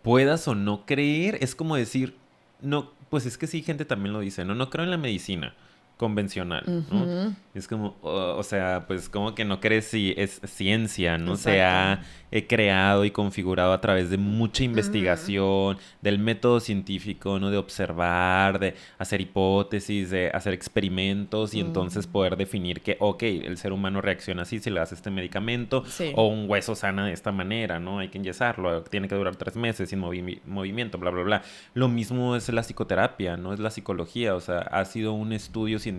puedas 0.00 0.48
o 0.48 0.54
no 0.54 0.86
creer. 0.86 1.36
Es 1.42 1.54
como 1.54 1.76
decir, 1.76 2.21
no, 2.62 2.92
pues 3.10 3.26
es 3.26 3.36
que 3.36 3.46
sí, 3.46 3.62
gente 3.62 3.84
también 3.84 4.12
lo 4.12 4.20
dice, 4.20 4.44
¿no? 4.44 4.54
No 4.54 4.70
creo 4.70 4.84
en 4.84 4.90
la 4.90 4.98
medicina 4.98 5.54
convencional, 6.02 6.64
¿no? 6.90 7.02
Ujú. 7.02 7.34
Es 7.54 7.68
como, 7.68 7.96
o, 8.02 8.36
o 8.38 8.42
sea, 8.42 8.84
pues 8.88 9.08
como 9.08 9.34
que 9.34 9.44
no 9.44 9.60
crees 9.60 9.84
si 9.86 10.14
es 10.16 10.40
ciencia, 10.44 11.16
¿no? 11.18 11.36
Se 11.36 11.56
Exacto. 11.56 12.02
ha 12.02 12.06
eh, 12.30 12.46
creado 12.46 13.04
y 13.04 13.10
configurado 13.10 13.72
a 13.74 13.80
través 13.80 14.08
de 14.10 14.16
mucha 14.16 14.64
investigación, 14.64 15.76
del 16.00 16.18
método 16.18 16.60
científico, 16.60 17.38
¿no? 17.38 17.50
De 17.50 17.58
observar, 17.58 18.58
de 18.58 18.74
hacer 18.98 19.20
hipótesis, 19.20 20.10
de 20.10 20.30
hacer 20.30 20.54
experimentos 20.54 21.54
y 21.54 21.60
entonces 21.60 22.06
poder 22.06 22.36
definir 22.36 22.80
que, 22.80 22.96
ok, 23.00 23.22
el 23.22 23.56
ser 23.58 23.72
humano 23.72 24.00
reacciona 24.00 24.42
así 24.42 24.58
si 24.58 24.70
le 24.70 24.80
das 24.80 24.92
este 24.92 25.10
medicamento 25.10 25.84
Sí. 25.86 26.12
o 26.16 26.26
un 26.26 26.48
hueso 26.48 26.74
sana 26.74 27.06
de 27.06 27.12
esta 27.12 27.32
manera, 27.32 27.78
¿no? 27.78 27.98
Hay 28.00 28.08
que 28.08 28.18
enyesarlo, 28.18 28.82
tiene 28.84 29.08
que 29.08 29.14
durar 29.14 29.36
tres 29.36 29.56
meses 29.56 29.90
sin 29.90 30.00
movi- 30.00 30.40
movimiento, 30.46 30.98
bla, 30.98 31.10
bla, 31.10 31.22
bla. 31.22 31.42
Lo 31.74 31.88
mismo 31.88 32.34
es 32.34 32.48
la 32.48 32.62
psicoterapia, 32.62 33.36
¿no? 33.36 33.52
Es 33.52 33.60
la 33.60 33.70
psicología, 33.70 34.34
o 34.34 34.40
sea, 34.40 34.58
ha 34.60 34.84
sido 34.84 35.12
un 35.12 35.32
estudio 35.32 35.78
científico 35.78 35.91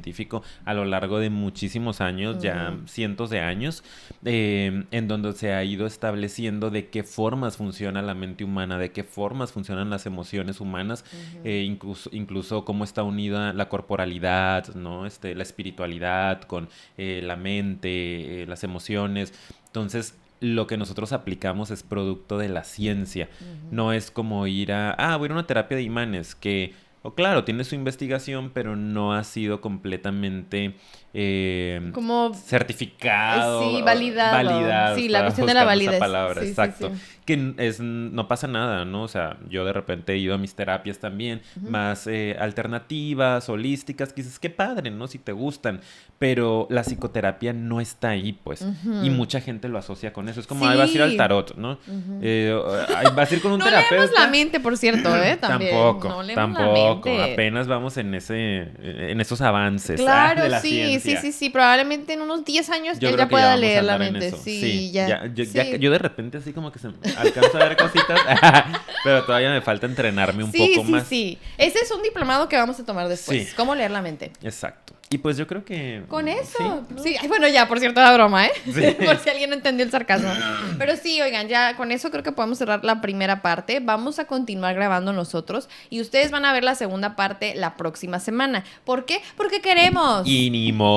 a 0.65 0.73
lo 0.73 0.85
largo 0.85 1.19
de 1.19 1.29
muchísimos 1.29 2.01
años, 2.01 2.41
ya 2.41 2.77
cientos 2.85 3.29
de 3.29 3.39
años, 3.39 3.83
eh, 4.25 4.85
en 4.91 5.07
donde 5.07 5.33
se 5.33 5.53
ha 5.53 5.63
ido 5.63 5.85
estableciendo 5.85 6.69
de 6.69 6.89
qué 6.89 7.03
formas 7.03 7.57
funciona 7.57 8.01
la 8.01 8.13
mente 8.13 8.43
humana, 8.43 8.77
de 8.77 8.91
qué 8.91 9.03
formas 9.03 9.51
funcionan 9.51 9.89
las 9.89 10.05
emociones 10.05 10.59
humanas, 10.59 11.05
eh, 11.43 11.63
incluso, 11.65 12.09
incluso 12.13 12.65
cómo 12.65 12.83
está 12.83 13.03
unida 13.03 13.53
la 13.53 13.69
corporalidad, 13.69 14.73
¿no? 14.75 15.05
Este, 15.05 15.35
la 15.35 15.43
espiritualidad 15.43 16.41
con 16.43 16.69
eh, 16.97 17.21
la 17.23 17.35
mente, 17.35 18.43
eh, 18.43 18.45
las 18.47 18.63
emociones. 18.63 19.33
Entonces, 19.67 20.17
lo 20.39 20.67
que 20.67 20.77
nosotros 20.77 21.13
aplicamos 21.13 21.71
es 21.71 21.83
producto 21.83 22.37
de 22.37 22.49
la 22.49 22.63
ciencia. 22.63 23.29
No 23.71 23.93
es 23.93 24.11
como 24.11 24.45
ir 24.45 24.73
a, 24.73 24.91
ah, 24.91 25.15
voy 25.15 25.29
a 25.29 25.31
una 25.31 25.47
terapia 25.47 25.77
de 25.77 25.83
imanes, 25.83 26.35
que, 26.35 26.73
o 27.03 27.13
claro, 27.13 27.43
tiene 27.43 27.63
su 27.65 27.75
investigación, 27.75 28.49
pero 28.51 28.75
no 28.75 29.13
ha 29.13 29.23
sido 29.23 29.61
completamente 29.61 30.75
eh, 31.15 31.91
Como 31.93 32.33
certificado. 32.33 33.61
Sí, 33.69 33.81
validado. 33.83 34.31
validado, 34.49 34.95
Sí, 34.95 35.09
la 35.09 35.21
cuestión 35.23 35.47
de 35.47 35.53
la 35.53 35.59
esa 35.61 35.65
validez. 35.67 35.99
palabra, 35.99 36.41
Sí, 36.41 36.45
sí, 36.47 36.49
exacto. 36.51 36.89
sí. 36.93 37.01
Que 37.25 37.53
es, 37.57 37.79
no 37.79 38.27
pasa 38.27 38.47
nada, 38.47 38.83
¿no? 38.83 39.03
O 39.03 39.07
sea, 39.07 39.37
yo 39.47 39.63
de 39.63 39.71
repente 39.71 40.11
he 40.13 40.17
ido 40.17 40.33
a 40.35 40.37
mis 40.37 40.55
terapias 40.55 40.99
también, 40.99 41.41
más 41.61 42.05
eh, 42.07 42.35
alternativas, 42.37 43.47
holísticas, 43.47 44.11
que 44.11 44.23
dices, 44.23 44.39
qué 44.39 44.49
padre, 44.49 44.91
¿no? 44.91 45.07
Si 45.07 45.19
te 45.19 45.31
gustan. 45.31 45.79
Pero 46.19 46.67
la 46.69 46.83
psicoterapia 46.83 47.53
no 47.53 47.79
está 47.79 48.09
ahí, 48.09 48.33
pues. 48.33 48.65
Y 49.03 49.09
mucha 49.09 49.39
gente 49.41 49.67
lo 49.69 49.77
asocia 49.77 50.11
con 50.13 50.27
eso. 50.29 50.39
Es 50.39 50.47
como, 50.47 50.65
"Ay, 50.67 50.77
vas 50.77 50.89
a 50.89 50.93
ir 50.93 51.01
al 51.01 51.15
tarot, 51.17 51.55
¿no? 51.55 51.73
Ujú. 51.73 52.19
Eh, 52.21 52.57
ay, 52.95 53.07
vas 53.15 53.31
a 53.31 53.35
ir 53.35 53.41
con 53.41 53.51
un 53.53 53.59
no 53.59 53.65
terapeuta. 53.65 53.95
leemos 53.95 54.19
la 54.19 54.27
mente, 54.27 54.59
por 54.59 54.77
cierto, 54.77 55.15
¿eh? 55.17 55.37
También. 55.41 55.71
Tampoco, 55.71 56.09
no 56.23 56.33
tampoco. 56.33 56.63
la 56.63 56.85
Tampoco, 56.87 57.21
apenas 57.21 57.67
vamos 57.67 57.97
en 57.97 58.13
ese 58.15 58.67
en 58.83 59.19
esos 59.21 59.41
avances. 59.41 59.99
ah, 60.01 60.03
Claro, 60.03 60.43
de 60.43 60.49
la 60.49 60.59
sí, 60.59 60.69
ciencia. 60.69 61.02
Sí, 61.03 61.17
sí, 61.17 61.31
sí. 61.31 61.49
Probablemente 61.49 62.13
en 62.13 62.21
unos 62.21 62.45
10 62.45 62.69
años 62.69 62.99
Yo 62.99 63.09
él 63.09 63.17
ya 63.17 63.27
pueda 63.27 63.55
leer 63.57 63.83
la 63.83 63.97
mente. 63.97 64.31
Sí, 64.43 64.91
ya. 64.91 65.25
yo, 65.27 65.45
sí. 65.45 65.51
ya- 65.53 65.75
yo 65.77 65.91
de 65.91 65.97
repente 65.97 66.37
así 66.37 66.53
como 66.53 66.71
que 66.71 66.79
se 66.79 66.87
me 66.89 66.95
alcanzo 67.17 67.57
a 67.57 67.65
ver 67.65 67.77
cositas, 67.77 68.19
pero 69.03 69.23
todavía 69.25 69.49
me 69.51 69.61
falta 69.61 69.85
entrenarme 69.85 70.43
un 70.43 70.51
sí, 70.51 70.73
poco 70.75 70.85
sí, 70.85 70.91
más. 70.91 71.07
sí. 71.07 71.37
Ese 71.57 71.79
es 71.79 71.91
un 71.91 72.01
diplomado 72.01 72.47
que 72.49 72.55
vamos 72.57 72.79
a 72.79 72.85
tomar 72.85 73.07
después. 73.07 73.49
Sí. 73.49 73.55
¿Cómo 73.55 73.75
leer 73.75 73.91
la 73.91 74.01
mente? 74.01 74.31
Exacto. 74.41 74.93
Y 75.09 75.19
pues 75.19 75.37
yo 75.37 75.45
creo 75.45 75.63
que 75.63 76.01
Con 76.07 76.27
eso. 76.27 76.85
sí, 77.03 77.15
Sí, 77.19 77.27
bueno, 77.27 77.47
ya, 77.47 77.67
por 77.67 77.79
cierto, 77.79 77.99
era 77.99 78.11
broma, 78.15 78.47
¿eh? 78.47 78.51
Sí. 78.65 78.95
por 79.05 79.19
si 79.19 79.29
alguien 79.29 79.51
no 79.51 79.55
entendió 79.55 79.85
el 79.85 79.91
sarcasmo. 79.91 80.31
Pero 80.79 80.95
sí, 80.95 81.21
oigan, 81.21 81.47
ya 81.47 81.75
con 81.75 81.91
eso 81.91 82.09
creo 82.09 82.23
que 82.23 82.31
podemos 82.31 82.57
cerrar 82.57 82.83
la 82.83 82.99
primera 82.99 83.43
parte. 83.43 83.79
Vamos 83.79 84.17
a 84.17 84.25
continuar 84.25 84.73
grabando 84.73 85.13
nosotros 85.13 85.69
y 85.91 86.01
ustedes 86.01 86.31
van 86.31 86.45
a 86.45 86.53
ver 86.53 86.63
la 86.63 86.73
segunda 86.73 87.15
parte 87.15 87.53
la 87.53 87.75
próxima 87.77 88.19
semana. 88.19 88.63
¿Por 88.85 89.05
qué? 89.05 89.21
Porque 89.37 89.61
queremos. 89.61 90.23
Y 90.25 90.49
ni 90.49 90.71
modo. 90.71 90.92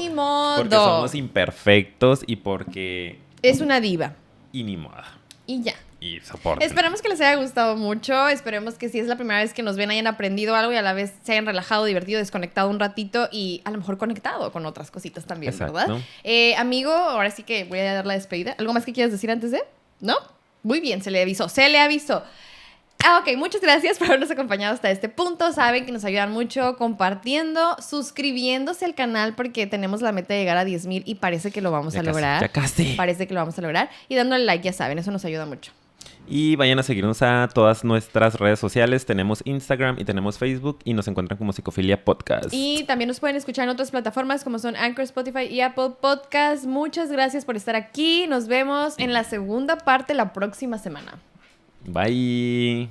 Y 0.00 0.08
ni 0.08 0.14
modo. 0.14 0.56
Porque 0.58 0.74
somos 0.76 1.14
imperfectos 1.14 2.22
y 2.26 2.36
porque 2.36 3.18
Es 3.42 3.60
una 3.60 3.80
diva. 3.80 4.14
y 4.52 4.62
ni 4.64 4.76
modo. 4.76 5.02
Y 5.46 5.62
ya. 5.62 5.74
Y 6.00 6.20
soporte. 6.20 6.64
Esperemos 6.64 7.02
que 7.02 7.08
les 7.08 7.20
haya 7.20 7.34
gustado 7.40 7.74
mucho. 7.76 8.28
Esperemos 8.28 8.74
que 8.74 8.88
si 8.88 9.00
es 9.00 9.08
la 9.08 9.16
primera 9.16 9.40
vez 9.40 9.52
que 9.52 9.62
nos 9.64 9.76
ven 9.76 9.90
hayan 9.90 10.06
aprendido 10.06 10.54
algo 10.54 10.72
y 10.72 10.76
a 10.76 10.82
la 10.82 10.92
vez 10.92 11.12
se 11.24 11.32
hayan 11.32 11.44
relajado, 11.46 11.84
divertido, 11.86 12.18
desconectado 12.20 12.70
un 12.70 12.78
ratito 12.78 13.28
y 13.32 13.62
a 13.64 13.72
lo 13.72 13.78
mejor 13.78 13.98
conectado 13.98 14.52
con 14.52 14.64
otras 14.64 14.92
cositas 14.92 15.24
también, 15.24 15.52
Exacto. 15.52 15.72
¿verdad? 15.74 15.98
Eh, 16.22 16.54
amigo, 16.56 16.92
ahora 16.92 17.30
sí 17.32 17.42
que 17.42 17.64
voy 17.64 17.80
a 17.80 17.94
dar 17.94 18.06
la 18.06 18.14
despedida. 18.14 18.54
¿Algo 18.58 18.72
más 18.72 18.84
que 18.84 18.92
quieras 18.92 19.10
decir 19.10 19.30
antes 19.30 19.50
de? 19.50 19.62
¿No? 20.00 20.14
Muy 20.62 20.78
bien, 20.80 21.02
se 21.02 21.10
le 21.10 21.20
avisó, 21.20 21.48
se 21.48 21.68
le 21.68 21.80
avisó. 21.80 22.22
Ah, 23.04 23.20
ok, 23.22 23.36
muchas 23.38 23.60
gracias 23.60 23.96
por 23.98 24.08
habernos 24.08 24.30
acompañado 24.30 24.74
hasta 24.74 24.90
este 24.90 25.08
punto. 25.08 25.52
Saben 25.52 25.86
que 25.86 25.92
nos 25.92 26.04
ayudan 26.04 26.32
mucho 26.32 26.76
compartiendo, 26.76 27.76
suscribiéndose 27.80 28.84
al 28.84 28.94
canal 28.94 29.34
porque 29.34 29.66
tenemos 29.66 30.02
la 30.02 30.12
meta 30.12 30.34
de 30.34 30.40
llegar 30.40 30.56
a 30.58 30.64
10 30.64 30.86
mil 30.86 31.02
y 31.06 31.14
parece 31.14 31.50
que 31.52 31.60
lo 31.60 31.70
vamos 31.70 31.94
Ya 31.94 32.00
a 32.00 32.02
casi, 32.02 32.12
lograr. 32.12 32.40
ya 32.42 32.48
casi. 32.48 32.94
Parece 32.96 33.26
que 33.28 33.34
lo 33.34 33.40
vamos 33.40 33.56
a 33.58 33.62
lograr. 33.62 33.88
Y 34.08 34.16
dándole 34.16 34.44
like, 34.44 34.64
ya 34.64 34.72
saben, 34.72 34.98
eso 34.98 35.10
nos 35.12 35.24
ayuda 35.24 35.46
mucho. 35.46 35.70
Y 36.30 36.56
vayan 36.56 36.78
a 36.78 36.82
seguirnos 36.82 37.22
a 37.22 37.48
todas 37.54 37.84
nuestras 37.84 38.34
redes 38.34 38.58
sociales. 38.58 39.06
Tenemos 39.06 39.40
Instagram 39.46 39.96
y 39.98 40.04
tenemos 40.04 40.36
Facebook 40.36 40.80
y 40.84 40.92
nos 40.92 41.08
encuentran 41.08 41.38
como 41.38 41.52
Psicofilia 41.54 42.04
Podcast. 42.04 42.48
Y 42.52 42.82
también 42.84 43.08
nos 43.08 43.20
pueden 43.20 43.36
escuchar 43.36 43.64
en 43.64 43.70
otras 43.70 43.90
plataformas 43.92 44.44
como 44.44 44.58
son 44.58 44.76
Anchor, 44.76 45.04
Spotify 45.04 45.44
y 45.44 45.60
Apple 45.62 45.92
Podcast. 46.02 46.66
Muchas 46.66 47.10
gracias 47.10 47.44
por 47.46 47.56
estar 47.56 47.76
aquí. 47.76 48.26
Nos 48.26 48.48
vemos 48.48 48.94
en 48.98 49.14
la 49.14 49.24
segunda 49.24 49.78
parte 49.78 50.12
la 50.12 50.32
próxima 50.34 50.76
semana. 50.78 51.18
Bye. 51.92 52.88